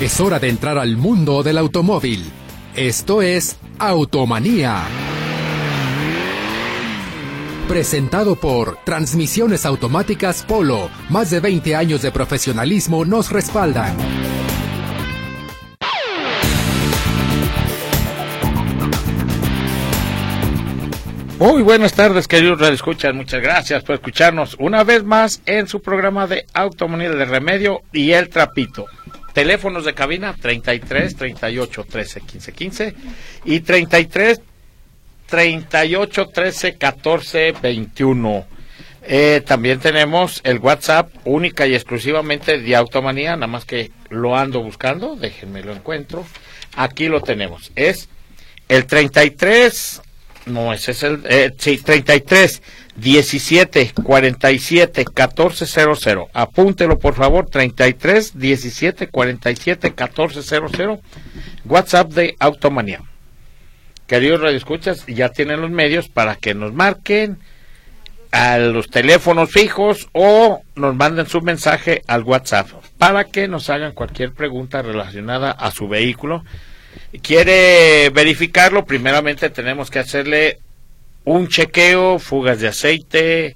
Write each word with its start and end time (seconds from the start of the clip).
Es 0.00 0.20
hora 0.20 0.38
de 0.38 0.48
entrar 0.48 0.78
al 0.78 0.96
mundo 0.96 1.42
del 1.42 1.58
automóvil. 1.58 2.24
Esto 2.76 3.20
es 3.20 3.58
Automanía. 3.80 4.84
Presentado 7.66 8.36
por 8.36 8.76
Transmisiones 8.84 9.66
Automáticas 9.66 10.44
Polo. 10.44 10.88
Más 11.08 11.30
de 11.30 11.40
20 11.40 11.74
años 11.74 12.00
de 12.02 12.12
profesionalismo 12.12 13.04
nos 13.04 13.32
respaldan. 13.32 13.96
Muy 21.40 21.62
buenas 21.62 21.94
tardes, 21.94 22.28
queridos 22.28 22.60
escuchan. 22.70 23.16
Muchas 23.16 23.42
gracias 23.42 23.82
por 23.82 23.96
escucharnos 23.96 24.54
una 24.60 24.84
vez 24.84 25.02
más 25.02 25.42
en 25.44 25.66
su 25.66 25.82
programa 25.82 26.28
de 26.28 26.46
Automanía 26.54 27.10
de 27.10 27.24
Remedio 27.24 27.82
y 27.92 28.12
El 28.12 28.28
Trapito. 28.28 28.86
Teléfonos 29.38 29.84
de 29.84 29.94
cabina 29.94 30.34
33 30.34 31.14
38 31.14 31.86
13 31.88 32.20
15 32.22 32.52
15 32.52 32.94
y 33.44 33.60
33 33.60 34.40
38 35.26 36.26
13 36.26 36.76
14 36.76 37.54
21. 37.62 38.46
Eh, 39.04 39.40
también 39.46 39.78
tenemos 39.78 40.40
el 40.42 40.58
WhatsApp 40.58 41.12
única 41.24 41.68
y 41.68 41.76
exclusivamente 41.76 42.58
de 42.58 42.74
Automanía, 42.74 43.36
nada 43.36 43.46
más 43.46 43.64
que 43.64 43.92
lo 44.10 44.36
ando 44.36 44.60
buscando, 44.60 45.14
déjenme 45.14 45.62
lo 45.62 45.72
encuentro. 45.72 46.26
Aquí 46.74 47.06
lo 47.06 47.20
tenemos. 47.20 47.70
Es 47.76 48.08
el 48.68 48.86
33 48.86 50.02
no, 50.46 50.72
ese 50.72 50.92
es 50.92 51.02
el. 51.02 51.22
Eh, 51.28 51.54
sí, 51.58 51.78
33 51.78 52.62
17 52.98 53.92
47 54.02 55.04
14 55.04 55.66
00. 55.66 56.28
Apúntelo, 56.32 56.98
por 56.98 57.14
favor. 57.14 57.48
33 57.48 58.38
17 58.38 59.08
47 59.08 59.94
14 59.94 60.42
00. 60.42 61.00
WhatsApp 61.64 62.12
de 62.12 62.36
Automanía. 62.38 63.02
Queridos 64.06 64.40
radioescuchas, 64.40 65.04
ya 65.06 65.28
tienen 65.28 65.60
los 65.60 65.70
medios 65.70 66.08
para 66.08 66.36
que 66.36 66.54
nos 66.54 66.72
marquen 66.72 67.38
a 68.32 68.58
los 68.58 68.88
teléfonos 68.88 69.50
fijos 69.50 70.08
o 70.12 70.62
nos 70.74 70.94
manden 70.94 71.26
su 71.26 71.40
mensaje 71.40 72.02
al 72.06 72.24
WhatsApp 72.24 72.68
para 72.98 73.24
que 73.24 73.48
nos 73.48 73.70
hagan 73.70 73.92
cualquier 73.92 74.32
pregunta 74.32 74.82
relacionada 74.82 75.50
a 75.50 75.70
su 75.70 75.88
vehículo 75.88 76.44
quiere 77.22 78.10
verificarlo, 78.10 78.84
primeramente 78.84 79.50
tenemos 79.50 79.90
que 79.90 79.98
hacerle 79.98 80.58
un 81.28 81.48
chequeo, 81.48 82.18
fugas 82.18 82.58
de 82.60 82.68
aceite, 82.68 83.54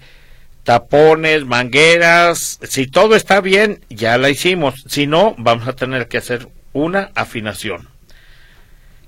tapones, 0.63 1.47
mangueras. 1.47 2.59
Si 2.63 2.87
todo 2.87 3.17
está 3.17 3.41
bien, 3.41 3.81
ya 3.89 4.19
la 4.19 4.29
hicimos. 4.29 4.85
Si 4.89 5.07
no, 5.07 5.35
vamos 5.39 5.67
a 5.67 5.73
tener 5.75 6.07
que 6.09 6.19
hacer 6.19 6.49
una 6.75 7.11
afinación. 7.15 7.89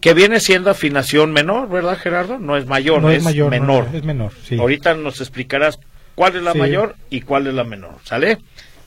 Que 0.00 0.14
viene 0.14 0.40
siendo 0.40 0.70
afinación 0.70 1.32
menor, 1.32 1.68
¿verdad, 1.68 1.98
Gerardo? 1.98 2.38
No 2.38 2.56
es 2.56 2.66
mayor, 2.66 3.02
no 3.02 3.10
es, 3.10 3.22
mayor, 3.22 3.50
menor. 3.50 3.88
es 3.92 4.02
menor, 4.02 4.32
sí. 4.46 4.58
Ahorita 4.58 4.94
nos 4.94 5.20
explicarás 5.20 5.78
cuál 6.14 6.36
es 6.36 6.42
la 6.42 6.52
Sí. 6.52 6.58
mayor 6.58 6.96
y 7.10 7.20
cuál 7.20 7.46
es 7.46 7.54
la 7.54 7.64
menor, 7.64 7.96
¿sale? 8.04 8.38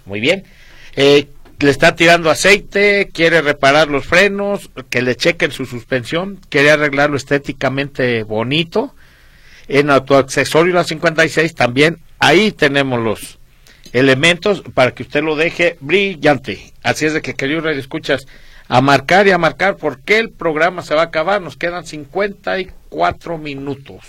Muy 0.06 0.20
bien. 0.20 0.44
Eh, 0.96 1.28
le 1.60 1.70
está 1.72 1.96
tirando 1.96 2.30
aceite, 2.32 3.10
quiere 3.14 3.42
reparar 3.42 3.88
los 3.90 4.06
frenos, 4.06 4.70
que 4.90 5.02
le 5.04 5.16
chequen 5.16 5.52
su 5.52 5.66
suspensión, 5.66 6.40
quiere 6.50 6.72
arreglarlo 6.72 7.18
estéticamente 7.18 8.24
bonito. 8.24 8.94
En 9.68 9.90
autoaccesorio 9.90 10.74
la 10.74 10.84
56 10.84 11.56
también, 11.56 12.00
ahí 12.20 12.52
tenemos 12.52 13.00
los 13.02 13.38
elementos 13.94 14.64
para 14.74 14.92
que 14.92 15.04
usted 15.04 15.24
lo 15.24 15.36
deje 15.36 15.78
brillante. 15.80 16.74
Así 16.84 17.06
es 17.06 17.14
de 17.14 17.22
que, 17.22 17.34
querido 17.34 17.62
Radio 17.62 17.80
Escuchas, 17.80 18.28
a 18.68 18.82
marcar 18.82 19.28
y 19.28 19.32
a 19.32 19.38
marcar 19.38 19.78
porque 19.78 20.20
el 20.20 20.30
programa 20.30 20.82
se 20.82 20.96
va 20.96 21.02
a 21.02 21.06
acabar. 21.06 21.42
Nos 21.42 21.58
quedan 21.58 21.86
54 21.86 23.38
minutos. 23.38 24.04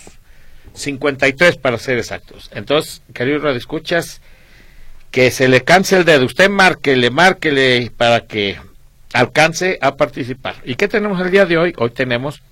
53 0.74 1.56
para 1.56 1.78
ser 1.78 1.98
exactos. 1.98 2.50
Entonces, 2.52 3.02
querido 3.12 3.40
Radio 3.40 3.58
Escuchas, 3.58 4.20
que 5.10 5.30
se 5.30 5.48
le 5.48 5.64
canse 5.64 5.96
el 5.96 6.04
dedo. 6.04 6.26
Usted 6.26 6.50
márquele, 6.50 7.10
márquele 7.10 7.90
para 7.96 8.26
que 8.26 8.58
alcance 9.12 9.78
a 9.80 9.96
participar. 9.96 10.56
¿Y 10.64 10.74
qué 10.74 10.88
tenemos 10.88 11.20
el 11.20 11.30
día 11.30 11.46
de 11.46 11.58
hoy? 11.58 11.74
Hoy 11.78 11.90
tenemos 11.90 12.42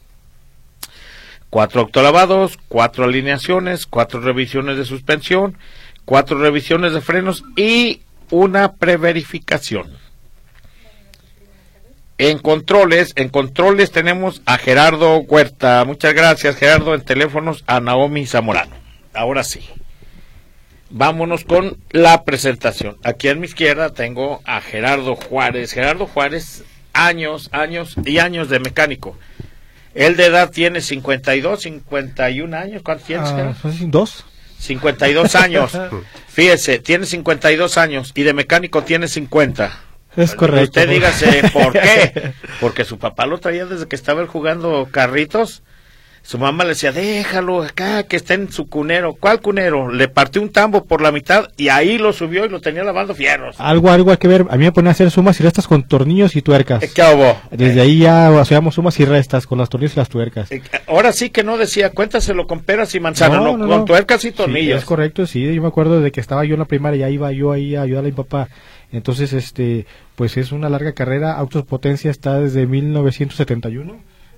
cuatro 1.50 1.82
autolavados, 1.82 2.58
cuatro 2.68 3.04
alineaciones, 3.04 3.86
cuatro 3.86 4.20
revisiones 4.20 4.76
de 4.76 4.84
suspensión, 4.84 5.58
cuatro 6.04 6.38
revisiones 6.38 6.92
de 6.92 7.00
frenos 7.00 7.44
y 7.56 8.02
una 8.30 8.74
preverificación. 8.74 9.96
En 12.18 12.38
controles, 12.38 13.12
en 13.16 13.28
controles 13.28 13.92
tenemos 13.92 14.40
a 14.46 14.56
Gerardo 14.56 15.18
Huerta. 15.18 15.84
Muchas 15.84 16.14
gracias, 16.14 16.56
Gerardo. 16.56 16.94
En 16.94 17.04
teléfonos 17.04 17.62
a 17.66 17.78
Naomi 17.80 18.24
Zamorano. 18.24 18.74
Ahora 19.12 19.44
sí. 19.44 19.60
Vámonos 20.88 21.44
con 21.44 21.76
la 21.90 22.24
presentación. 22.24 22.96
Aquí 23.02 23.28
a 23.28 23.34
mi 23.34 23.46
izquierda 23.46 23.90
tengo 23.90 24.40
a 24.46 24.62
Gerardo 24.62 25.14
Juárez. 25.14 25.72
Gerardo 25.72 26.06
Juárez, 26.06 26.64
años, 26.94 27.50
años 27.52 27.96
y 28.04 28.18
años 28.18 28.48
de 28.48 28.60
mecánico. 28.60 29.18
Él 29.96 30.16
de 30.16 30.26
edad 30.26 30.50
tiene 30.50 30.82
52, 30.82 31.62
51 31.62 32.56
años. 32.56 32.82
¿Cuántos 32.82 33.06
tienes? 33.06 33.30
Ah, 33.30 33.54
así? 33.64 33.86
¿Dos? 33.88 34.26
52 34.58 35.34
años. 35.34 35.72
Fíjese, 36.28 36.78
tiene 36.78 37.06
52 37.06 37.78
años 37.78 38.12
y 38.14 38.22
de 38.22 38.34
mecánico 38.34 38.82
tiene 38.82 39.08
50. 39.08 39.80
Es 40.16 40.34
correcto. 40.34 40.64
Usted 40.64 40.88
dígase 40.88 41.50
por 41.50 41.72
qué. 41.72 42.32
Porque 42.60 42.84
su 42.84 42.98
papá 42.98 43.26
lo 43.26 43.38
traía 43.38 43.64
desde 43.64 43.86
que 43.86 43.96
estaba 43.96 44.20
él 44.20 44.26
jugando 44.26 44.88
carritos. 44.90 45.62
Su 46.26 46.38
mamá 46.38 46.64
le 46.64 46.70
decía, 46.70 46.90
déjalo 46.90 47.62
acá, 47.62 48.02
que 48.02 48.16
esté 48.16 48.34
en 48.34 48.50
su 48.50 48.68
cunero. 48.68 49.14
¿Cuál 49.14 49.40
cunero? 49.40 49.92
Le 49.92 50.08
partió 50.08 50.42
un 50.42 50.50
tambo 50.50 50.84
por 50.84 51.00
la 51.00 51.12
mitad 51.12 51.50
y 51.56 51.68
ahí 51.68 51.98
lo 51.98 52.12
subió 52.12 52.44
y 52.44 52.48
lo 52.48 52.60
tenía 52.60 52.82
lavando 52.82 53.14
fierros. 53.14 53.54
Algo, 53.60 53.92
algo 53.92 54.10
hay 54.10 54.16
que 54.16 54.26
ver. 54.26 54.44
A 54.50 54.56
mí 54.56 54.64
me 54.64 54.72
ponía 54.72 54.90
a 54.90 54.92
hacer 54.92 55.12
sumas 55.12 55.38
y 55.38 55.44
restas 55.44 55.68
con 55.68 55.84
tornillos 55.84 56.34
y 56.34 56.42
tuercas. 56.42 56.82
Eh, 56.82 56.90
¿Qué 56.92 57.02
hubo? 57.02 57.36
Desde 57.52 57.80
ahí 57.80 57.98
ya 58.00 58.40
hacíamos 58.40 58.74
sumas 58.74 58.98
y 58.98 59.04
restas 59.04 59.46
con 59.46 59.58
los 59.58 59.68
tornillos 59.68 59.94
y 59.94 60.00
las 60.00 60.08
tuercas. 60.08 60.50
Eh, 60.50 60.62
Ahora 60.88 61.12
sí 61.12 61.30
que 61.30 61.44
no 61.44 61.58
decía, 61.58 61.90
cuéntaselo 61.90 62.48
con 62.48 62.58
peras 62.60 62.92
y 62.96 62.98
manzanas, 62.98 63.40
no, 63.40 63.50
con 63.56 63.60
no. 63.68 63.84
tuercas 63.84 64.24
y 64.24 64.30
Sí, 64.30 64.34
tornillos. 64.34 64.78
es 64.80 64.84
correcto, 64.84 65.26
sí. 65.26 65.54
Yo 65.54 65.62
me 65.62 65.68
acuerdo 65.68 66.00
de 66.00 66.10
que 66.10 66.18
estaba 66.20 66.44
yo 66.44 66.54
en 66.54 66.58
la 66.60 66.66
primaria, 66.66 67.06
ya 67.06 67.10
iba 67.10 67.30
yo 67.30 67.52
ahí 67.52 67.76
a 67.76 67.82
ayudarle 67.82 68.08
a 68.08 68.10
mi 68.10 68.16
papá. 68.16 68.48
Entonces, 68.90 69.32
este, 69.32 69.86
pues 70.16 70.36
es 70.36 70.50
una 70.50 70.68
larga 70.68 70.92
carrera. 70.92 71.34
Autos 71.34 71.62
Potencia 71.64 72.10
está 72.10 72.40
desde 72.40 72.66
1971. 72.66 73.96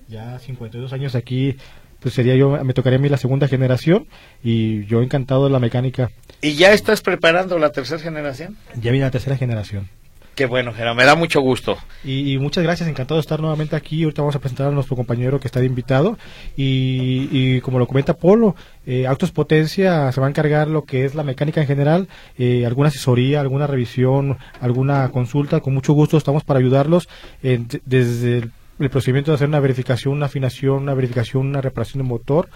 Ya 0.08 0.38
52 0.38 0.92
años 0.92 1.14
aquí, 1.14 1.56
pues 2.00 2.14
sería 2.14 2.34
yo, 2.34 2.50
me 2.64 2.72
tocaría 2.74 2.98
a 2.98 3.02
mí 3.02 3.08
la 3.08 3.16
segunda 3.18 3.46
generación. 3.48 4.06
Y 4.42 4.84
yo 4.86 5.02
encantado 5.02 5.44
de 5.44 5.50
la 5.50 5.58
mecánica. 5.58 6.10
¿Y 6.40 6.54
ya 6.54 6.72
estás 6.72 7.00
preparando 7.02 7.58
la 7.58 7.70
tercera 7.72 8.00
generación? 8.00 8.56
Ya 8.80 8.90
viene 8.90 9.06
la 9.06 9.10
tercera 9.10 9.36
generación. 9.36 9.88
Qué 10.34 10.46
bueno, 10.46 10.72
Gerardo, 10.72 10.94
me 10.94 11.04
da 11.04 11.16
mucho 11.16 11.40
gusto. 11.40 11.76
Y, 12.04 12.32
y 12.32 12.38
muchas 12.38 12.62
gracias, 12.62 12.88
encantado 12.88 13.16
de 13.18 13.22
estar 13.22 13.40
nuevamente 13.40 13.74
aquí. 13.74 14.04
Ahorita 14.04 14.22
vamos 14.22 14.36
a 14.36 14.38
presentar 14.38 14.68
a 14.68 14.70
nuestro 14.70 14.94
compañero 14.94 15.40
que 15.40 15.48
está 15.48 15.58
de 15.58 15.66
invitado. 15.66 16.16
Y, 16.56 17.28
y 17.32 17.60
como 17.60 17.80
lo 17.80 17.88
comenta 17.88 18.14
Polo, 18.14 18.54
eh, 18.86 19.04
Autos 19.08 19.32
Potencia 19.32 20.12
se 20.12 20.20
va 20.20 20.28
a 20.28 20.30
encargar 20.30 20.68
lo 20.68 20.84
que 20.84 21.04
es 21.04 21.16
la 21.16 21.24
mecánica 21.24 21.60
en 21.60 21.66
general, 21.66 22.06
eh, 22.38 22.64
alguna 22.66 22.88
asesoría, 22.88 23.40
alguna 23.40 23.66
revisión, 23.66 24.38
alguna 24.60 25.08
consulta. 25.08 25.58
Con 25.58 25.74
mucho 25.74 25.92
gusto 25.92 26.16
estamos 26.16 26.44
para 26.44 26.60
ayudarlos 26.60 27.08
en- 27.42 27.66
desde 27.84 28.38
el, 28.38 28.52
el 28.78 28.90
procedimiento 28.90 29.30
de 29.30 29.36
hacer 29.36 29.48
una 29.48 29.60
verificación, 29.60 30.14
una 30.14 30.26
afinación, 30.26 30.82
una 30.82 30.94
verificación, 30.94 31.46
una 31.46 31.60
reparación 31.60 32.02
de 32.02 32.08
motor, 32.08 32.48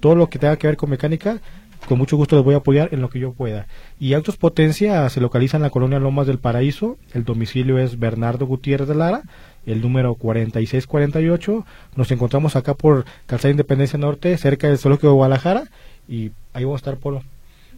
todo 0.00 0.14
lo 0.14 0.28
que 0.28 0.38
tenga 0.38 0.56
que 0.56 0.66
ver 0.66 0.76
con 0.76 0.90
mecánica. 0.90 1.40
Con 1.88 1.96
mucho 1.96 2.16
gusto 2.16 2.36
les 2.36 2.44
voy 2.44 2.54
a 2.54 2.58
apoyar 2.58 2.90
en 2.92 3.00
lo 3.00 3.08
que 3.08 3.18
yo 3.18 3.32
pueda. 3.32 3.66
Y 3.98 4.12
Autos 4.12 4.36
Potencia 4.36 5.08
se 5.08 5.20
localiza 5.20 5.56
en 5.56 5.62
la 5.62 5.70
colonia 5.70 5.98
Lomas 5.98 6.26
del 6.26 6.38
Paraíso. 6.38 6.98
El 7.14 7.24
domicilio 7.24 7.78
es 7.78 7.98
Bernardo 7.98 8.46
Gutiérrez 8.46 8.86
de 8.86 8.94
Lara, 8.94 9.22
el 9.64 9.80
número 9.80 10.14
4648. 10.14 11.64
Nos 11.96 12.10
encontramos 12.10 12.54
acá 12.54 12.74
por 12.74 13.06
Calzada 13.26 13.50
Independencia 13.52 13.98
Norte, 13.98 14.36
cerca 14.36 14.68
del 14.68 14.78
Zoológico 14.78 15.08
de 15.08 15.14
Guadalajara. 15.14 15.64
Y 16.06 16.32
ahí 16.52 16.64
vamos 16.64 16.80
a 16.80 16.82
estar, 16.82 16.96
Polo. 16.98 17.22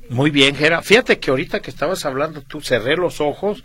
Muy 0.09 0.31
bien, 0.31 0.57
Gera. 0.57 0.83
Fíjate 0.83 1.19
que 1.19 1.31
ahorita 1.31 1.61
que 1.61 1.71
estabas 1.71 2.05
hablando, 2.05 2.43
tú 2.43 2.61
cerré 2.61 2.97
los 2.97 3.21
ojos 3.21 3.63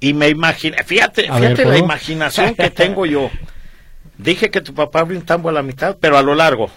y 0.00 0.14
me 0.14 0.28
imaginé. 0.28 0.82
Fíjate, 0.84 1.28
A 1.28 1.36
fíjate 1.36 1.64
ver, 1.64 1.66
la 1.66 1.78
imaginación 1.78 2.54
que 2.54 2.70
tengo 2.70 3.06
yo. 3.06 3.30
Dije 4.18 4.50
que 4.50 4.60
tu 4.60 4.74
papá 4.74 5.00
abrió 5.00 5.18
un 5.18 5.24
tambo 5.26 5.48
a 5.48 5.52
la 5.52 5.62
mitad, 5.62 5.96
pero 6.00 6.16
a 6.18 6.22
lo 6.22 6.34
largo. 6.34 6.70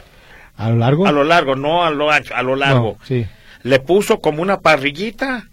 ¿A 0.58 0.70
lo 0.70 0.78
largo? 0.78 1.06
A 1.08 1.12
lo 1.12 1.24
largo, 1.24 1.56
no 1.56 1.84
a 1.86 1.92
lo 1.92 2.10
ancho, 2.12 2.34
a 2.36 2.42
lo 2.42 2.56
largo. 2.56 2.98
No, 3.00 3.06
sí. 3.06 3.26
Le 3.64 3.80
puso 3.80 4.20
como 4.20 4.42
una 4.42 4.60
parrillita 4.60 5.48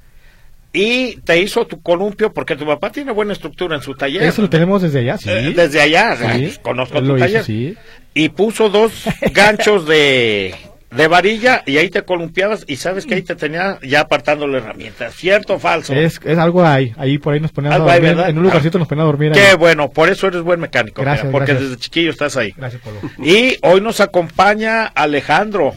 y 0.73 1.17
te 1.21 1.39
hizo 1.41 1.67
tu 1.67 1.81
columpio 1.83 2.33
porque 2.33 2.57
tu 2.57 2.67
papá 2.67 2.91
tiene 2.91 3.13
buena 3.13 3.33
estructura 3.33 3.77
en 3.77 3.83
su 3.83 3.95
taller. 3.95 4.23
Eso 4.23 4.43
lo 4.43 4.49
tenemos 4.51 4.83
desde 4.83 5.01
allá, 5.01 5.19
sí. 5.19 5.29
Eh, 5.31 5.53
desde 5.55 5.81
allá, 5.81 6.17
Sí, 6.37 6.55
conozco 6.63 6.99
él 6.99 7.05
tu 7.07 7.17
hizo, 7.17 7.25
taller. 7.27 7.45
sí. 7.45 7.77
Y 8.15 8.29
puso 8.31 8.69
dos 8.71 9.05
ganchos 9.33 9.87
de, 9.87 10.55
de 10.97 11.09
varilla 11.09 11.63
y 11.67 11.77
ahí 11.79 11.91
te 11.91 12.03
columpiabas 12.03 12.65
y 12.67 12.77
sabes 12.77 13.07
que 13.07 13.15
ahí 13.15 13.23
te 13.23 13.35
tenía 13.37 13.79
ya 13.83 14.01
apartando 14.01 14.47
la 14.47 14.59
herramienta. 14.59 15.11
¿Cierto 15.11 15.55
o 15.55 15.59
falso? 15.59 15.93
Es, 15.95 16.21
es 16.25 16.39
algo 16.39 16.65
ahí, 16.65 16.93
ahí 16.97 17.19
por 17.19 17.35
ahí 17.35 17.41
nos 17.41 17.53
ponían 17.53 17.73
a 17.75 17.79
dormir, 17.79 18.17
en 18.27 18.37
un 18.39 18.45
lugarcito 18.45 18.79
nos 18.79 18.87
ponían 18.89 19.03
a 19.05 19.07
dormir. 19.07 19.33
ahí. 19.33 19.41
Qué 19.41 19.55
bueno, 19.57 19.91
por 19.91 20.09
eso 20.09 20.27
eres 20.29 20.43
buen 20.43 20.61
mecánico, 20.61 21.03
Gracias, 21.03 21.25
mira, 21.27 21.33
porque 21.33 21.53
gracias. 21.53 21.71
desde 21.71 21.83
chiquillo 21.83 22.11
estás 22.11 22.37
ahí. 22.37 22.53
Gracias, 22.57 22.81
Polo. 22.83 22.99
Y 23.19 23.57
hoy 23.63 23.81
nos 23.81 24.01
acompaña 24.01 24.85
Alejandro. 24.87 25.75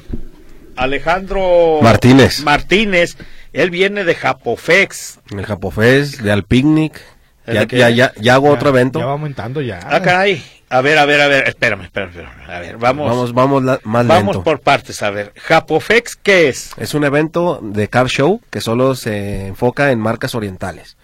Alejandro 0.75 1.79
Martínez. 1.81 2.43
Martínez. 2.43 3.17
Él 3.53 3.71
viene 3.71 4.03
de 4.03 4.13
Japofex. 4.13 5.19
El 5.31 5.45
Japofest, 5.45 6.19
de 6.21 6.31
Alpicnic. 6.31 7.01
¿Es 7.47 7.53
Ya, 7.55 7.63
ya, 7.65 7.89
ya, 7.89 8.13
ya 8.19 8.33
hago 8.35 8.49
otro 8.51 8.69
evento. 8.69 8.99
Ya 8.99 9.05
va 9.05 9.13
aumentando 9.13 9.61
ya. 9.61 9.79
Ah, 9.83 10.01
caray. 10.01 10.43
A 10.69 10.81
ver, 10.81 10.97
a 10.97 11.05
ver, 11.05 11.21
a 11.21 11.27
ver. 11.29 11.47
Espérame, 11.47 11.83
espérame. 11.83 12.09
espérame. 12.09 12.49
A 12.49 12.59
ver, 12.59 12.77
vamos. 12.77 13.09
Vamos, 13.09 13.33
vamos 13.33 13.63
la- 13.63 13.79
más 13.85 14.05
vamos 14.05 14.35
lento. 14.35 14.43
por 14.43 14.59
partes. 14.59 15.01
A 15.01 15.09
ver, 15.09 15.31
Japofex, 15.37 16.17
¿qué 16.17 16.49
es? 16.49 16.71
Es 16.77 16.93
un 16.93 17.05
evento 17.05 17.59
de 17.63 17.87
car 17.87 18.07
show 18.07 18.41
que 18.49 18.59
solo 18.61 18.93
se 18.95 19.47
enfoca 19.47 19.91
en 19.91 19.99
marcas 19.99 20.35
orientales. 20.35 20.97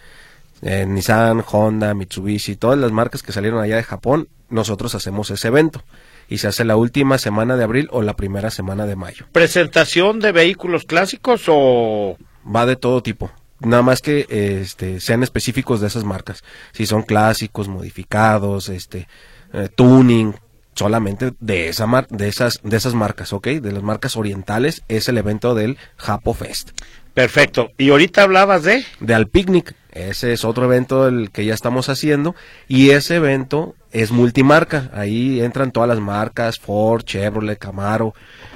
Eh, 0.62 0.86
Nissan, 0.86 1.44
Honda, 1.50 1.94
Mitsubishi, 1.94 2.56
todas 2.58 2.78
las 2.78 2.92
marcas 2.92 3.24
que 3.24 3.32
salieron 3.32 3.62
allá 3.62 3.76
de 3.78 3.84
Japón, 3.84 4.28
nosotros 4.50 4.96
hacemos 4.96 5.30
ese 5.32 5.48
evento. 5.48 5.84
Y 6.30 6.38
se 6.40 6.48
hace 6.48 6.64
la 6.66 6.76
última 6.78 7.18
semana 7.18 7.56
de 7.58 7.64
abril 7.66 7.88
o 7.92 8.02
la 8.02 8.16
primera 8.16 8.50
semana 8.50 8.86
de 8.86 8.96
mayo. 8.96 9.26
¿Presentación 9.32 10.20
de 10.20 10.32
vehículos 10.32 10.84
clásicos 10.86 11.44
o...? 11.48 12.18
Va 12.46 12.66
de 12.66 12.76
todo 12.78 13.04
tipo. 13.04 13.30
Nada 13.64 13.82
más 13.82 14.02
que 14.02 14.26
este, 14.30 15.00
sean 15.00 15.24
específicos 15.24 15.82
de 15.82 15.88
esas 15.88 16.04
marcas. 16.04 16.44
Si 16.74 16.86
son 16.86 17.04
clásicos, 17.04 17.68
modificados, 17.68 18.70
este, 18.70 19.08
eh, 19.54 19.70
tuning, 19.74 20.36
solamente 20.76 21.34
de 21.40 21.70
esa 21.70 21.86
mar- 21.86 22.08
de 22.10 22.28
esas 22.28 22.60
de 22.64 22.76
esas 22.78 22.94
marcas, 22.94 23.32
¿ok? 23.32 23.48
De 23.48 23.72
las 23.72 23.84
marcas 23.84 24.18
orientales 24.18 24.84
es 24.88 25.08
el 25.08 25.18
evento 25.18 25.56
del 25.56 25.78
Japo 25.98 26.34
Fest. 26.34 26.72
Perfecto. 27.14 27.70
Y 27.78 27.92
ahorita 27.92 28.24
hablabas 28.24 28.64
de... 28.64 28.84
De 29.00 29.14
Alpicnic, 29.14 29.76
ese 29.92 30.34
es 30.34 30.44
otro 30.44 30.66
evento 30.66 31.08
el 31.08 31.30
que 31.30 31.46
ya 31.46 31.54
estamos 31.54 31.88
haciendo 31.90 32.36
y 32.68 32.90
ese 32.90 33.18
evento 33.18 33.76
es 33.92 34.10
multimarca. 34.12 34.90
Ahí 34.94 35.40
entran 35.40 35.72
todas 35.72 35.88
las 35.88 36.00
marcas, 36.00 36.58
Ford, 36.58 37.04
Chevrolet, 37.04 37.60
Camaro, 37.60 38.16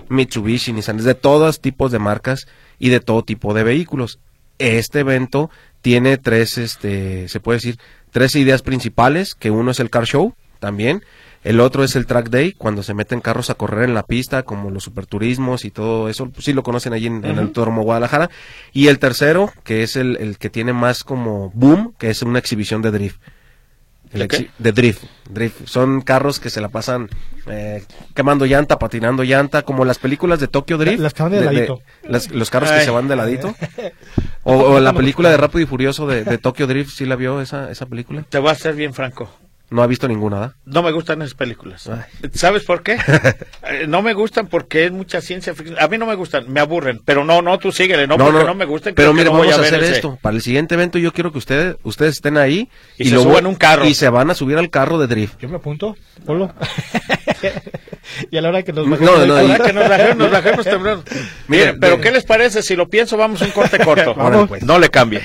Mitsubishi, 0.09 0.73
Nissan, 0.73 0.97
es 0.97 1.05
de 1.05 1.13
todos 1.13 1.61
tipos 1.61 1.91
de 1.91 1.99
marcas 1.99 2.47
y 2.79 2.89
de 2.89 2.99
todo 2.99 3.23
tipo 3.23 3.53
de 3.53 3.61
vehículos. 3.61 4.17
Este 4.59 4.99
evento 4.99 5.49
tiene 5.81 6.17
tres, 6.17 6.57
este, 6.57 7.27
se 7.27 7.39
puede 7.39 7.57
decir, 7.57 7.79
tres 8.11 8.35
ideas 8.35 8.61
principales, 8.61 9.35
que 9.35 9.51
uno 9.51 9.71
es 9.71 9.79
el 9.79 9.89
car 9.89 10.05
show 10.05 10.33
también, 10.59 11.03
el 11.43 11.59
otro 11.59 11.83
es 11.83 11.95
el 11.95 12.07
track 12.07 12.29
day, 12.29 12.51
cuando 12.51 12.83
se 12.83 12.93
meten 12.93 13.21
carros 13.21 13.49
a 13.49 13.53
correr 13.53 13.87
en 13.87 13.93
la 13.93 14.03
pista, 14.03 14.43
como 14.43 14.69
los 14.69 14.83
superturismos 14.83 15.65
y 15.65 15.71
todo 15.71 16.09
eso, 16.09 16.29
pues 16.29 16.43
sí 16.43 16.51
lo 16.51 16.63
conocen 16.63 16.93
allí 16.93 17.07
en, 17.07 17.23
en 17.23 17.31
el 17.31 17.39
Autódromo 17.39 17.83
Guadalajara. 17.83 18.29
Y 18.73 18.87
el 18.87 18.99
tercero, 18.99 19.53
que 19.63 19.83
es 19.83 19.95
el, 19.95 20.17
el 20.17 20.37
que 20.37 20.49
tiene 20.49 20.73
más 20.73 21.03
como 21.03 21.51
boom, 21.53 21.93
que 21.97 22.09
es 22.09 22.21
una 22.21 22.39
exhibición 22.39 22.81
de 22.81 22.91
drift. 22.91 23.21
El 24.13 24.19
¿De 24.21 24.27
qué? 24.27 24.37
exhi- 24.37 24.49
de 24.57 24.71
drift, 24.71 25.03
drift. 25.29 25.65
Son 25.67 26.01
carros 26.01 26.39
que 26.39 26.49
se 26.49 26.61
la 26.61 26.69
pasan 26.69 27.09
eh, 27.47 27.83
quemando 28.15 28.45
llanta, 28.45 28.79
patinando 28.79 29.23
llanta, 29.23 29.63
como 29.63 29.83
las 29.85 29.99
películas 29.99 30.39
de 30.39 30.47
Tokyo 30.47 30.77
Drift. 30.77 30.99
Las 31.01 31.13
que 31.13 31.23
van 31.23 31.31
de 31.33 31.41
ladito. 31.43 31.81
las- 32.03 32.29
los 32.31 32.49
carros 32.49 32.71
Ay. 32.71 32.79
que 32.79 32.85
se 32.85 32.91
van 32.91 33.07
de 33.07 33.15
ladito. 33.15 33.53
O, 34.49 34.53
o 34.55 34.79
la 34.79 34.93
película 34.93 35.29
de 35.29 35.35
Rápido 35.35 35.59
y 35.61 35.65
Furioso 35.65 36.07
de, 36.07 36.23
de 36.23 36.37
Tokyo 36.37 36.67
Drift, 36.67 36.91
¿sí 36.91 37.05
la 37.05 37.17
vio 37.17 37.41
esa, 37.41 37.69
esa 37.69 37.85
película? 37.85 38.23
Te 38.29 38.37
voy 38.39 38.49
a 38.51 38.55
ser 38.55 38.75
bien 38.75 38.93
franco. 38.93 39.29
No 39.69 39.83
ha 39.83 39.87
visto 39.87 40.07
ninguna, 40.07 40.39
¿verdad? 40.39 40.55
No 40.65 40.81
me 40.81 40.91
gustan 40.93 41.21
esas 41.21 41.33
películas. 41.33 41.87
Ay. 41.89 42.29
¿Sabes 42.33 42.63
por 42.63 42.83
qué? 42.83 42.97
Eh, 43.69 43.85
no 43.85 44.01
me 44.01 44.13
gustan 44.13 44.47
porque 44.47 44.85
es 44.85 44.91
mucha 44.93 45.19
ciencia 45.19 45.53
ficción. 45.53 45.77
A 45.77 45.89
mí 45.89 45.97
no 45.97 46.05
me 46.05 46.15
gustan, 46.15 46.49
me 46.49 46.61
aburren. 46.61 47.01
Pero 47.03 47.25
no, 47.25 47.41
no, 47.41 47.59
tú 47.59 47.73
síguele. 47.73 48.07
No, 48.07 48.17
porque 48.17 48.45
no, 48.45 48.55
me 48.55 48.63
gusten. 48.63 48.95
Pero 48.95 49.11
mire, 49.13 49.25
no 49.25 49.31
voy 49.31 49.47
vamos 49.47 49.55
a 49.57 49.61
ver 49.61 49.73
hacer 49.73 49.83
ese. 49.83 49.95
esto. 49.95 50.17
Para 50.21 50.37
el 50.37 50.41
siguiente 50.41 50.75
evento 50.75 50.97
yo 50.97 51.11
quiero 51.11 51.33
que 51.33 51.37
ustedes 51.37 51.75
ustedes 51.83 52.13
estén 52.15 52.37
ahí 52.37 52.69
Y 52.97 53.09
se 53.09 53.17
suban 53.17 53.45
a 53.45 53.49
un 53.49 53.55
carro. 53.55 53.85
Y 53.85 53.93
se 53.93 54.07
van 54.07 54.29
a 54.29 54.35
subir 54.35 54.57
al 54.57 54.69
carro 54.69 54.97
de 54.99 55.07
drift. 55.07 55.37
Yo 55.39 55.49
me 55.49 55.57
apunto, 55.57 55.97
Polo. 56.25 56.53
y 58.31 58.37
a 58.37 58.41
la 58.41 58.49
hora 58.49 58.63
que 58.63 58.71
nos 58.71 58.87
No, 58.87 58.91
bajemos 58.91 59.27
no, 59.27 59.35
y- 59.43 59.51
Ahora 59.51 59.65
que 59.65 59.73
nos 59.73 59.89
bajemos, 59.89 60.17
nos 60.17 60.31
bajemos 60.31 60.65
temprano. 60.65 61.03
Mire, 61.47 61.65
Mire, 61.65 61.73
pero 61.73 61.99
¿qué 61.99 62.11
les 62.11 62.23
parece? 62.23 62.61
Si 62.61 62.75
lo 62.77 62.87
pienso, 62.87 63.17
vamos 63.17 63.41
a 63.41 63.45
un 63.45 63.51
corte 63.51 63.79
corto. 63.79 64.15
Pues. 64.47 64.63
No 64.63 64.79
le 64.79 64.89
cambie. 64.89 65.23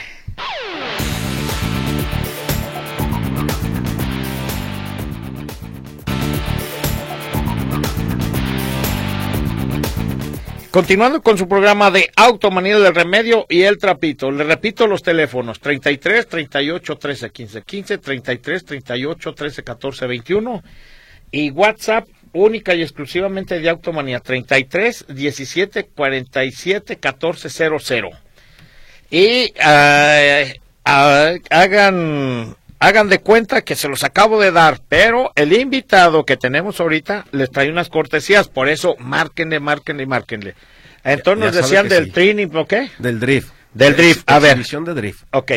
Continuando 10.72 11.20
con 11.20 11.36
su 11.36 11.46
programa 11.46 11.90
de 11.90 12.10
Automanía 12.16 12.78
del 12.78 12.94
Remedio 12.94 13.44
y 13.50 13.60
el 13.60 13.76
Trapito, 13.76 14.30
le 14.30 14.42
repito 14.42 14.86
los 14.86 15.02
teléfonos 15.02 15.60
33 15.60 16.26
38 16.26 16.96
13 16.96 17.30
15 17.30 17.62
15, 17.62 17.98
33 17.98 18.64
38 18.64 19.34
13 19.34 19.64
14 19.64 20.06
21 20.06 20.62
y 21.30 21.50
WhatsApp 21.50 22.08
única 22.32 22.74
y 22.74 22.80
exclusivamente 22.80 23.60
de 23.60 23.68
Automanía 23.68 24.20
33 24.20 25.08
17 25.08 25.88
47 25.94 26.96
14 26.96 27.50
00. 27.50 28.10
Y 29.10 29.52
ah, 29.60 30.42
ah, 30.86 31.34
hagan 31.50 32.56
hagan 32.82 33.08
de 33.08 33.20
cuenta 33.20 33.62
que 33.62 33.76
se 33.76 33.88
los 33.88 34.02
acabo 34.02 34.40
de 34.40 34.50
dar, 34.50 34.80
pero 34.88 35.30
el 35.36 35.52
invitado 35.52 36.26
que 36.26 36.36
tenemos 36.36 36.80
ahorita 36.80 37.26
les 37.30 37.48
trae 37.48 37.70
unas 37.70 37.88
cortesías, 37.88 38.48
por 38.48 38.68
eso 38.68 38.96
márquenle, 38.98 39.60
márquenle, 39.60 40.04
márquenle. 40.04 40.54
Entonces 41.04 41.44
nos 41.44 41.54
decían 41.54 41.88
del 41.88 42.06
sí. 42.06 42.10
training, 42.10 42.48
¿ok? 42.52 42.74
Del 42.98 43.20
drift. 43.20 43.52
Del 43.72 43.94
drift, 43.96 44.28
a 44.28 44.40
ver. 44.40 44.58
De 44.58 44.94
drift. 44.94 45.22
Ok. 45.30 45.52